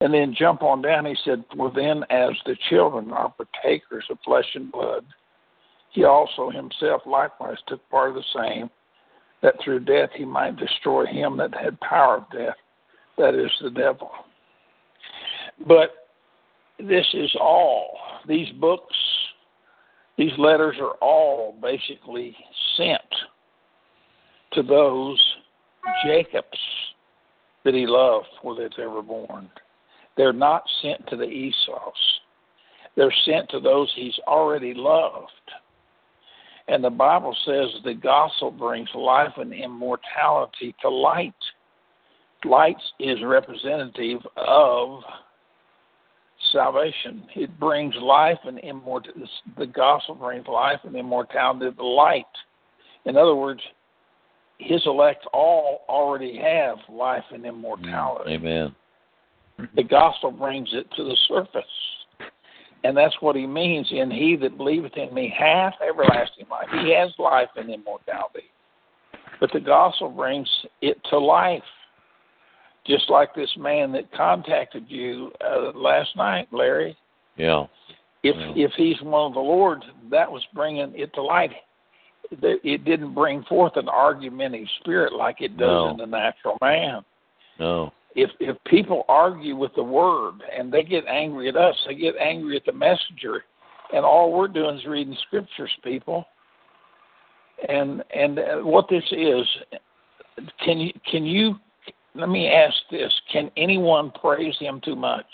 And 0.00 0.12
then 0.12 0.34
jump 0.38 0.62
on 0.62 0.82
down, 0.82 1.06
he 1.06 1.16
said, 1.24 1.44
For 1.56 1.72
then 1.74 2.04
as 2.10 2.32
the 2.44 2.56
children 2.68 3.12
are 3.12 3.32
partakers 3.32 4.04
of 4.10 4.18
flesh 4.24 4.44
and 4.54 4.70
blood, 4.70 5.04
he 5.90 6.04
also 6.04 6.50
himself 6.50 7.02
likewise 7.06 7.56
took 7.66 7.88
part 7.88 8.10
of 8.10 8.16
the 8.16 8.24
same, 8.34 8.68
that 9.42 9.54
through 9.64 9.80
death 9.80 10.10
he 10.14 10.24
might 10.24 10.56
destroy 10.56 11.06
him 11.06 11.38
that 11.38 11.54
had 11.54 11.80
power 11.80 12.18
of 12.18 12.24
death, 12.30 12.56
that 13.16 13.34
is 13.34 13.50
the 13.62 13.70
devil. 13.70 14.10
But 15.66 16.08
this 16.78 17.06
is 17.14 17.34
all. 17.40 17.96
These 18.28 18.52
books, 18.60 18.94
these 20.18 20.36
letters 20.36 20.76
are 20.80 20.96
all 21.00 21.56
basically 21.62 22.36
sent 22.76 23.00
to 24.52 24.62
those 24.62 25.18
Jacobs 26.04 26.58
that 27.64 27.74
he 27.74 27.86
loved 27.86 28.26
were 28.44 28.56
that's 28.60 28.78
ever 28.78 29.00
born. 29.00 29.48
They're 30.16 30.32
not 30.32 30.64
sent 30.82 31.06
to 31.08 31.16
the 31.16 31.24
Esau's. 31.24 32.20
They're 32.96 33.14
sent 33.24 33.50
to 33.50 33.60
those 33.60 33.92
he's 33.94 34.18
already 34.26 34.72
loved. 34.74 35.30
And 36.68 36.82
the 36.82 36.90
Bible 36.90 37.36
says 37.44 37.68
the 37.84 37.94
gospel 37.94 38.50
brings 38.50 38.88
life 38.94 39.32
and 39.36 39.52
immortality 39.52 40.74
to 40.82 40.88
light. 40.88 41.34
Light 42.44 42.76
is 42.98 43.18
representative 43.22 44.20
of 44.36 45.00
salvation. 46.52 47.24
It 47.34 47.58
brings 47.58 47.94
life 48.00 48.38
and 48.44 48.58
immortality. 48.60 49.28
The 49.58 49.66
gospel 49.66 50.14
brings 50.14 50.46
life 50.46 50.80
and 50.84 50.96
immortality 50.96 51.70
to 51.76 51.84
light. 51.84 52.24
In 53.04 53.16
other 53.16 53.34
words, 53.34 53.60
his 54.58 54.82
elect 54.86 55.26
all 55.32 55.82
already 55.88 56.36
have 56.38 56.78
life 56.88 57.24
and 57.32 57.44
immortality. 57.44 58.32
Amen. 58.32 58.74
The 59.74 59.82
gospel 59.82 60.30
brings 60.30 60.68
it 60.72 60.86
to 60.96 61.04
the 61.04 61.16
surface. 61.28 61.64
And 62.84 62.96
that's 62.96 63.14
what 63.20 63.36
he 63.36 63.46
means 63.46 63.88
in 63.90 64.10
he 64.10 64.36
that 64.36 64.56
believeth 64.56 64.96
in 64.96 65.12
me 65.12 65.34
hath 65.36 65.74
everlasting 65.86 66.46
life. 66.50 66.68
He 66.84 66.94
has 66.94 67.10
life 67.18 67.48
and 67.56 67.70
immortality. 67.70 68.50
But 69.40 69.50
the 69.52 69.60
gospel 69.60 70.10
brings 70.10 70.48
it 70.82 70.98
to 71.10 71.18
life 71.18 71.62
just 72.86 73.10
like 73.10 73.34
this 73.34 73.50
man 73.58 73.92
that 73.92 74.12
contacted 74.12 74.84
you 74.88 75.32
uh, 75.44 75.72
last 75.76 76.10
night, 76.16 76.48
Larry. 76.52 76.96
Yeah. 77.36 77.64
If 78.22 78.36
yeah. 78.36 78.66
if 78.66 78.72
he's 78.76 79.00
one 79.02 79.26
of 79.26 79.34
the 79.34 79.40
Lord, 79.40 79.84
that 80.10 80.30
was 80.30 80.42
bringing 80.54 80.92
it 80.94 81.12
to 81.14 81.22
light. 81.22 81.50
It 82.30 82.84
didn't 82.84 83.14
bring 83.14 83.44
forth 83.44 83.76
an 83.76 83.88
argumentative 83.88 84.66
spirit 84.80 85.12
like 85.12 85.40
it 85.40 85.56
does 85.56 85.68
No. 85.68 85.90
in 85.90 85.96
the 85.96 86.06
natural 86.06 86.56
man. 86.60 87.04
No. 87.60 87.92
If 88.16 88.30
if 88.40 88.56
people 88.64 89.04
argue 89.08 89.56
with 89.56 89.74
the 89.76 89.82
word 89.82 90.40
and 90.56 90.72
they 90.72 90.82
get 90.82 91.04
angry 91.06 91.50
at 91.50 91.56
us, 91.56 91.76
they 91.86 91.94
get 91.94 92.14
angry 92.16 92.56
at 92.56 92.64
the 92.64 92.72
messenger, 92.72 93.44
and 93.92 94.06
all 94.06 94.32
we're 94.32 94.48
doing 94.48 94.78
is 94.78 94.86
reading 94.86 95.16
scriptures, 95.26 95.70
people. 95.84 96.24
And 97.68 98.02
and 98.14 98.38
uh, 98.38 98.56
what 98.62 98.86
this 98.88 99.04
is, 99.12 99.46
can 100.64 100.78
you 100.78 100.92
can 101.10 101.26
you 101.26 101.56
let 102.14 102.30
me 102.30 102.48
ask 102.48 102.74
this: 102.90 103.12
Can 103.30 103.50
anyone 103.58 104.10
praise 104.18 104.56
Him 104.58 104.80
too 104.82 104.96
much? 104.96 105.26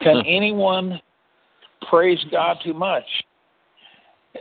Can 0.00 0.16
Hmm. 0.16 0.26
anyone 0.26 1.00
praise 1.88 2.22
God 2.30 2.58
too 2.62 2.74
much? 2.74 3.04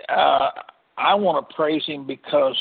Uh, 0.10 0.50
I 0.98 1.16
want 1.16 1.48
to 1.48 1.56
praise 1.56 1.86
Him 1.86 2.06
because 2.06 2.58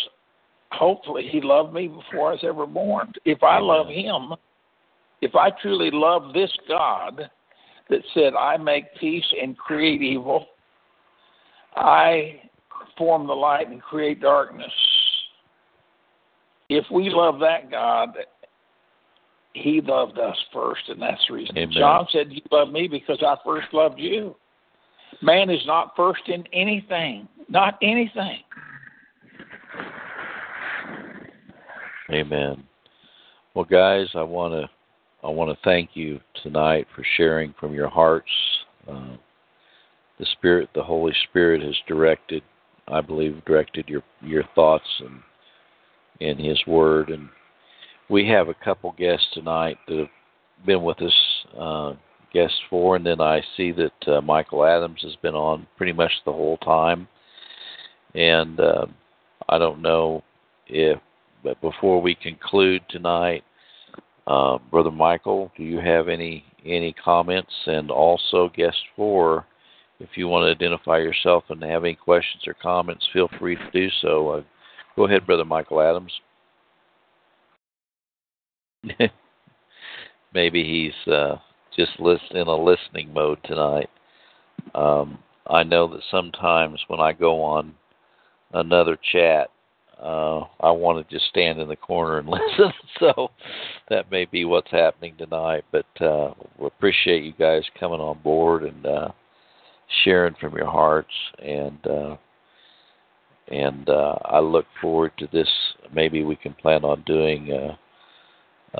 hopefully 0.70 1.28
He 1.28 1.41
loved 1.41 1.72
me 1.74 1.89
before 1.89 2.28
I 2.28 2.32
was 2.32 2.45
ever 2.45 2.66
born. 2.66 3.12
If 3.24 3.43
I 3.43 3.59
love 3.59 3.89
Him, 3.89 4.34
if 5.20 5.34
I 5.34 5.50
truly 5.62 5.90
love 5.92 6.32
this 6.32 6.52
God 6.68 7.30
that 7.88 8.00
said, 8.14 8.34
"I 8.34 8.56
make 8.56 8.94
peace 8.96 9.26
and 9.40 9.56
create 9.56 10.02
evil," 10.02 10.46
I 11.74 12.40
form 12.96 13.26
the 13.26 13.34
light 13.34 13.68
and 13.68 13.82
create 13.82 14.20
darkness. 14.20 14.72
If 16.68 16.84
we 16.90 17.10
love 17.10 17.38
that 17.40 17.70
God, 17.70 18.16
he 19.52 19.80
loved 19.80 20.18
us 20.18 20.36
first, 20.52 20.82
and 20.88 21.00
that's 21.00 21.20
the 21.28 21.34
reason. 21.34 21.56
Amen. 21.56 21.74
John 21.78 22.06
said, 22.12 22.32
You 22.32 22.42
love 22.50 22.70
me 22.70 22.88
because 22.88 23.22
I 23.22 23.36
first 23.44 23.68
loved 23.72 23.98
you. 23.98 24.36
Man 25.22 25.48
is 25.48 25.64
not 25.66 25.92
first 25.96 26.22
in 26.28 26.44
anything, 26.52 27.28
not 27.48 27.78
anything. 27.82 28.40
Amen. 32.12 32.62
Well, 33.54 33.64
guys, 33.64 34.06
I 34.14 34.22
want 34.22 34.52
to 34.52 34.68
I 35.26 35.30
want 35.30 35.50
to 35.50 35.64
thank 35.64 35.90
you 35.94 36.20
tonight 36.44 36.86
for 36.94 37.04
sharing 37.16 37.52
from 37.58 37.74
your 37.74 37.88
hearts. 37.88 38.30
Uh, 38.88 39.16
the 40.20 40.26
Spirit, 40.32 40.68
the 40.72 40.84
Holy 40.84 41.12
Spirit, 41.28 41.62
has 41.62 41.74
directed, 41.88 42.44
I 42.86 43.00
believe, 43.00 43.44
directed 43.44 43.88
your 43.88 44.02
your 44.20 44.44
thoughts 44.54 44.86
and 45.00 45.20
in 46.20 46.38
His 46.38 46.64
Word. 46.68 47.10
And 47.10 47.28
we 48.08 48.28
have 48.28 48.48
a 48.48 48.64
couple 48.64 48.94
guests 48.96 49.26
tonight 49.34 49.78
that 49.88 49.98
have 49.98 50.64
been 50.64 50.84
with 50.84 51.02
us, 51.02 51.46
uh, 51.58 51.94
guest 52.32 52.54
four, 52.70 52.94
and 52.94 53.04
then 53.04 53.20
I 53.20 53.42
see 53.56 53.72
that 53.72 54.08
uh, 54.08 54.20
Michael 54.20 54.64
Adams 54.64 55.00
has 55.02 55.16
been 55.22 55.34
on 55.34 55.66
pretty 55.76 55.92
much 55.92 56.12
the 56.24 56.32
whole 56.32 56.58
time. 56.58 57.08
And 58.14 58.60
uh, 58.60 58.86
I 59.48 59.58
don't 59.58 59.82
know 59.82 60.22
if 60.68 61.00
but 61.42 61.60
before 61.60 62.00
we 62.00 62.14
conclude 62.14 62.82
tonight, 62.88 63.44
uh, 64.26 64.58
Brother 64.70 64.90
Michael, 64.90 65.52
do 65.56 65.62
you 65.62 65.78
have 65.78 66.08
any 66.08 66.44
any 66.64 66.92
comments? 66.92 67.52
And 67.66 67.90
also, 67.90 68.50
guest 68.56 68.76
four, 68.96 69.46
if 70.00 70.10
you 70.16 70.28
want 70.28 70.44
to 70.44 70.50
identify 70.50 70.98
yourself 70.98 71.44
and 71.48 71.62
have 71.62 71.84
any 71.84 71.94
questions 71.94 72.42
or 72.46 72.54
comments, 72.54 73.08
feel 73.12 73.28
free 73.38 73.56
to 73.56 73.70
do 73.72 73.88
so. 74.02 74.28
Uh, 74.30 74.42
go 74.96 75.04
ahead, 75.06 75.26
Brother 75.26 75.44
Michael 75.44 75.80
Adams. 75.80 76.12
Maybe 80.34 80.64
he's 80.64 81.12
uh, 81.12 81.36
just 81.76 81.92
in 81.98 82.48
a 82.48 82.56
listening 82.56 83.12
mode 83.12 83.38
tonight. 83.44 83.90
Um, 84.74 85.18
I 85.46 85.62
know 85.62 85.86
that 85.88 86.02
sometimes 86.10 86.82
when 86.88 87.00
I 87.00 87.12
go 87.12 87.42
on 87.42 87.74
another 88.52 88.98
chat, 89.12 89.50
uh, 90.03 90.40
I 90.61 90.70
want 90.70 91.07
to 91.07 91.14
just 91.14 91.28
stand 91.30 91.61
in 91.61 91.68
the 91.68 91.76
corner 91.76 92.18
and 92.18 92.28
listen. 92.28 92.72
So 93.01 93.30
that 93.88 94.11
may 94.11 94.24
be 94.26 94.44
what's 94.44 94.70
happening 94.70 95.14
tonight. 95.16 95.64
But 95.72 95.86
uh, 96.01 96.34
we 96.59 96.66
appreciate 96.66 97.24
you 97.24 97.32
guys 97.38 97.62
coming 97.78 98.01
on 98.01 98.18
board 98.22 98.64
and 98.64 98.86
uh, 98.86 99.09
sharing 100.05 100.34
from 100.40 100.55
your 100.55 100.70
hearts. 100.70 101.12
And 101.42 101.86
uh, 101.86 102.16
and 103.49 103.88
uh, 103.88 104.16
I 104.24 104.40
look 104.40 104.66
forward 104.80 105.12
to 105.18 105.28
this. 105.32 105.49
Maybe 105.94 106.24
we 106.24 106.36
can 106.36 106.55
plan 106.55 106.84
on 106.84 107.03
doing 107.07 107.53
uh, 107.53 107.76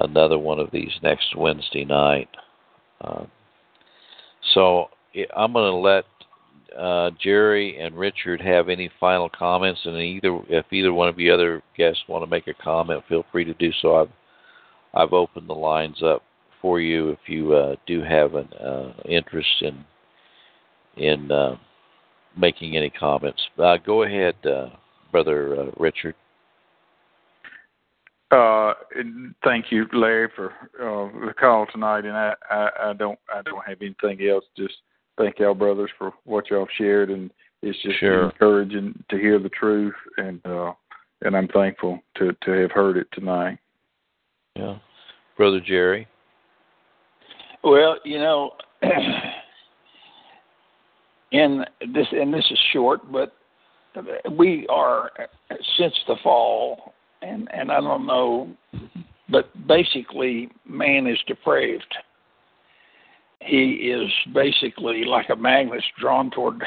another 0.03 0.39
one 0.39 0.59
of 0.59 0.71
these 0.73 0.91
next 1.03 1.37
Wednesday 1.37 1.85
night. 1.85 2.29
Uh, 3.01 3.25
so 4.55 4.87
I'm 5.37 5.53
going 5.53 5.71
to 5.71 5.77
let 5.77 6.05
uh, 6.77 7.11
Jerry 7.23 7.79
and 7.79 7.97
Richard 7.97 8.41
have 8.41 8.69
any 8.69 8.91
final 8.99 9.29
comments, 9.29 9.81
and 9.85 9.97
either 9.97 10.41
if 10.49 10.67
either 10.73 10.93
one 10.93 11.09
of 11.09 11.19
you 11.19 11.33
other 11.33 11.62
guests 11.77 12.03
want 12.09 12.23
to 12.25 12.31
make 12.31 12.47
a 12.47 12.55
comment, 12.55 13.03
feel 13.09 13.25
free 13.31 13.45
to 13.45 13.55
do 13.55 13.71
so. 13.81 13.97
I've 13.97 14.11
I've 14.95 15.12
opened 15.12 15.49
the 15.49 15.55
lines 15.55 16.03
up 16.03 16.23
for 16.62 16.81
you 16.81 17.11
if 17.11 17.19
you 17.27 17.55
uh, 17.55 17.77
do 17.87 18.03
have 18.03 18.35
an 18.35 18.49
uh, 18.55 18.93
interest 19.09 19.62
in 19.62 19.85
in 20.97 21.31
uh, 21.31 21.57
making 22.37 22.77
any 22.77 22.91
comments. 22.91 23.41
Uh, 23.59 23.77
go 23.85 24.03
ahead, 24.03 24.35
uh, 24.47 24.71
brother 25.12 25.61
uh, 25.61 25.71
Richard. 25.79 26.14
Uh, 28.31 28.75
thank 29.45 29.67
you, 29.71 29.87
Larry, 29.93 30.29
for 30.35 30.51
uh, 30.81 31.27
the 31.27 31.33
call 31.35 31.67
tonight. 31.71 32.05
And 32.05 32.17
I, 32.17 32.35
I, 32.51 32.71
I 32.87 32.93
don't, 32.93 33.19
I 33.33 33.43
don't 33.43 33.64
have 33.67 33.79
anything 33.81 34.29
else. 34.29 34.45
Just 34.57 34.75
thank 35.19 35.39
y'all 35.39 35.55
brothers 35.55 35.91
for 35.99 36.12
what 36.25 36.51
y'all 36.51 36.69
shared, 36.77 37.11
and 37.11 37.31
it's 37.62 37.81
just 37.83 37.99
Sure. 37.99 38.25
encouraging 38.25 39.03
to 39.11 39.17
hear 39.17 39.39
the 39.39 39.49
truth, 39.51 39.95
and 40.19 40.45
uh, 40.47 40.73
and 41.23 41.37
I'm 41.37 41.49
thankful 41.49 42.01
to 42.17 42.35
to 42.43 42.51
have 42.53 42.71
heard 42.71 42.97
it 42.97 43.09
tonight. 43.12 43.59
Yeah. 44.55 44.79
Brother 45.37 45.61
Jerry. 45.61 46.07
Well, 47.62 47.99
you 48.05 48.19
know, 48.19 48.53
in 51.33 51.64
this 51.93 52.07
and 52.12 52.33
this 52.33 52.45
is 52.51 52.59
short, 52.73 53.01
but 53.11 53.35
we 54.31 54.67
are 54.69 55.11
since 55.79 55.95
the 56.07 56.17
fall, 56.23 56.95
and 57.23 57.49
and 57.53 57.73
I 57.73 57.81
don't 57.81 58.07
know, 58.07 58.49
but 59.29 59.49
basically, 59.67 60.51
man 60.67 61.07
is 61.07 61.19
depraved. 61.27 61.95
He 63.47 63.92
is 63.92 64.11
basically 64.34 65.05
like 65.05 65.30
a 65.30 65.36
magnet 65.36 65.82
drawn 66.01 66.30
toward 66.30 66.62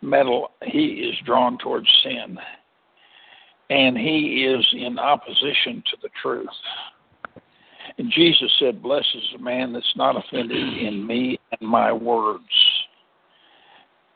metal. 0.00 0.50
He 0.62 0.86
is 0.86 1.14
drawn 1.26 1.58
towards 1.58 1.86
sin, 2.02 2.38
and 3.68 3.96
he 3.96 4.46
is 4.46 4.66
in 4.72 4.98
opposition 4.98 5.82
to 5.90 5.96
the 6.02 6.08
truth. 6.22 6.48
And 7.98 8.10
Jesus 8.10 8.50
said, 8.58 8.82
Blessed 8.82 9.14
is 9.14 9.30
the 9.36 9.42
man 9.42 9.72
that's 9.72 9.94
not 9.94 10.16
offended 10.16 10.78
in 10.78 11.06
me 11.06 11.38
and 11.60 11.68
my 11.68 11.92
words. 11.92 12.42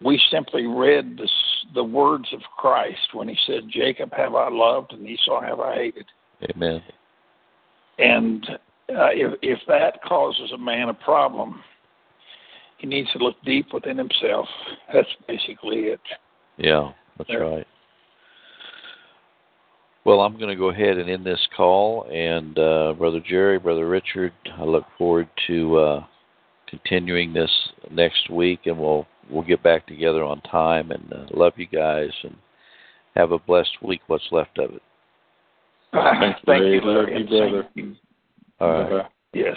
We 0.02 0.20
simply 0.30 0.66
read 0.66 1.18
this, 1.18 1.30
the 1.74 1.84
words 1.84 2.28
of 2.32 2.40
Christ 2.56 3.12
when 3.12 3.28
he 3.28 3.36
said, 3.46 3.68
Jacob 3.70 4.12
have 4.16 4.34
I 4.34 4.48
loved 4.48 4.92
and 4.92 5.06
Esau 5.06 5.40
have 5.42 5.60
I 5.60 5.74
hated. 5.74 6.06
Amen. 6.50 6.82
And 7.98 8.46
uh, 8.90 9.08
if, 9.12 9.34
if 9.42 9.58
that 9.68 10.02
causes 10.02 10.52
a 10.52 10.58
man 10.58 10.88
a 10.88 10.94
problem, 10.94 11.60
he 12.78 12.86
needs 12.86 13.10
to 13.12 13.18
look 13.18 13.36
deep 13.44 13.72
within 13.72 13.98
himself. 13.98 14.46
That's 14.92 15.08
basically 15.26 15.78
it. 15.86 16.00
Yeah, 16.56 16.92
that's 17.16 17.30
Yeah. 17.30 17.36
right. 17.38 17.66
Well, 20.04 20.20
I'm 20.20 20.36
going 20.38 20.48
to 20.48 20.56
go 20.56 20.70
ahead 20.70 20.96
and 20.96 21.10
end 21.10 21.26
this 21.26 21.46
call. 21.54 22.04
And 22.10 22.58
uh, 22.58 22.94
Brother 22.96 23.20
Jerry, 23.28 23.58
Brother 23.58 23.86
Richard, 23.86 24.32
I 24.56 24.62
look 24.64 24.84
forward 24.96 25.28
to 25.48 25.76
uh, 25.76 26.04
continuing 26.66 27.32
this 27.34 27.50
next 27.90 28.30
week, 28.30 28.60
and 28.66 28.78
we'll 28.78 29.06
we'll 29.28 29.42
get 29.42 29.62
back 29.62 29.86
together 29.86 30.22
on 30.24 30.40
time. 30.42 30.92
And 30.92 31.12
uh, 31.12 31.26
love 31.32 31.52
you 31.56 31.66
guys, 31.66 32.10
and 32.22 32.34
have 33.16 33.32
a 33.32 33.38
blessed 33.38 33.82
week. 33.82 34.00
What's 34.06 34.24
left 34.30 34.58
of 34.58 34.70
it. 34.70 34.82
Thanks, 35.92 36.40
Thank 36.46 36.62
Ray. 36.62 36.74
you, 36.74 36.80
Love 36.80 37.08
Larry. 37.08 37.10
you, 37.10 37.16
and 37.16 37.28
brother. 37.28 37.68
All 38.60 38.90
right. 38.90 39.06
Yes. 39.32 39.56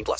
18 0.00 0.04
plus. 0.04 0.18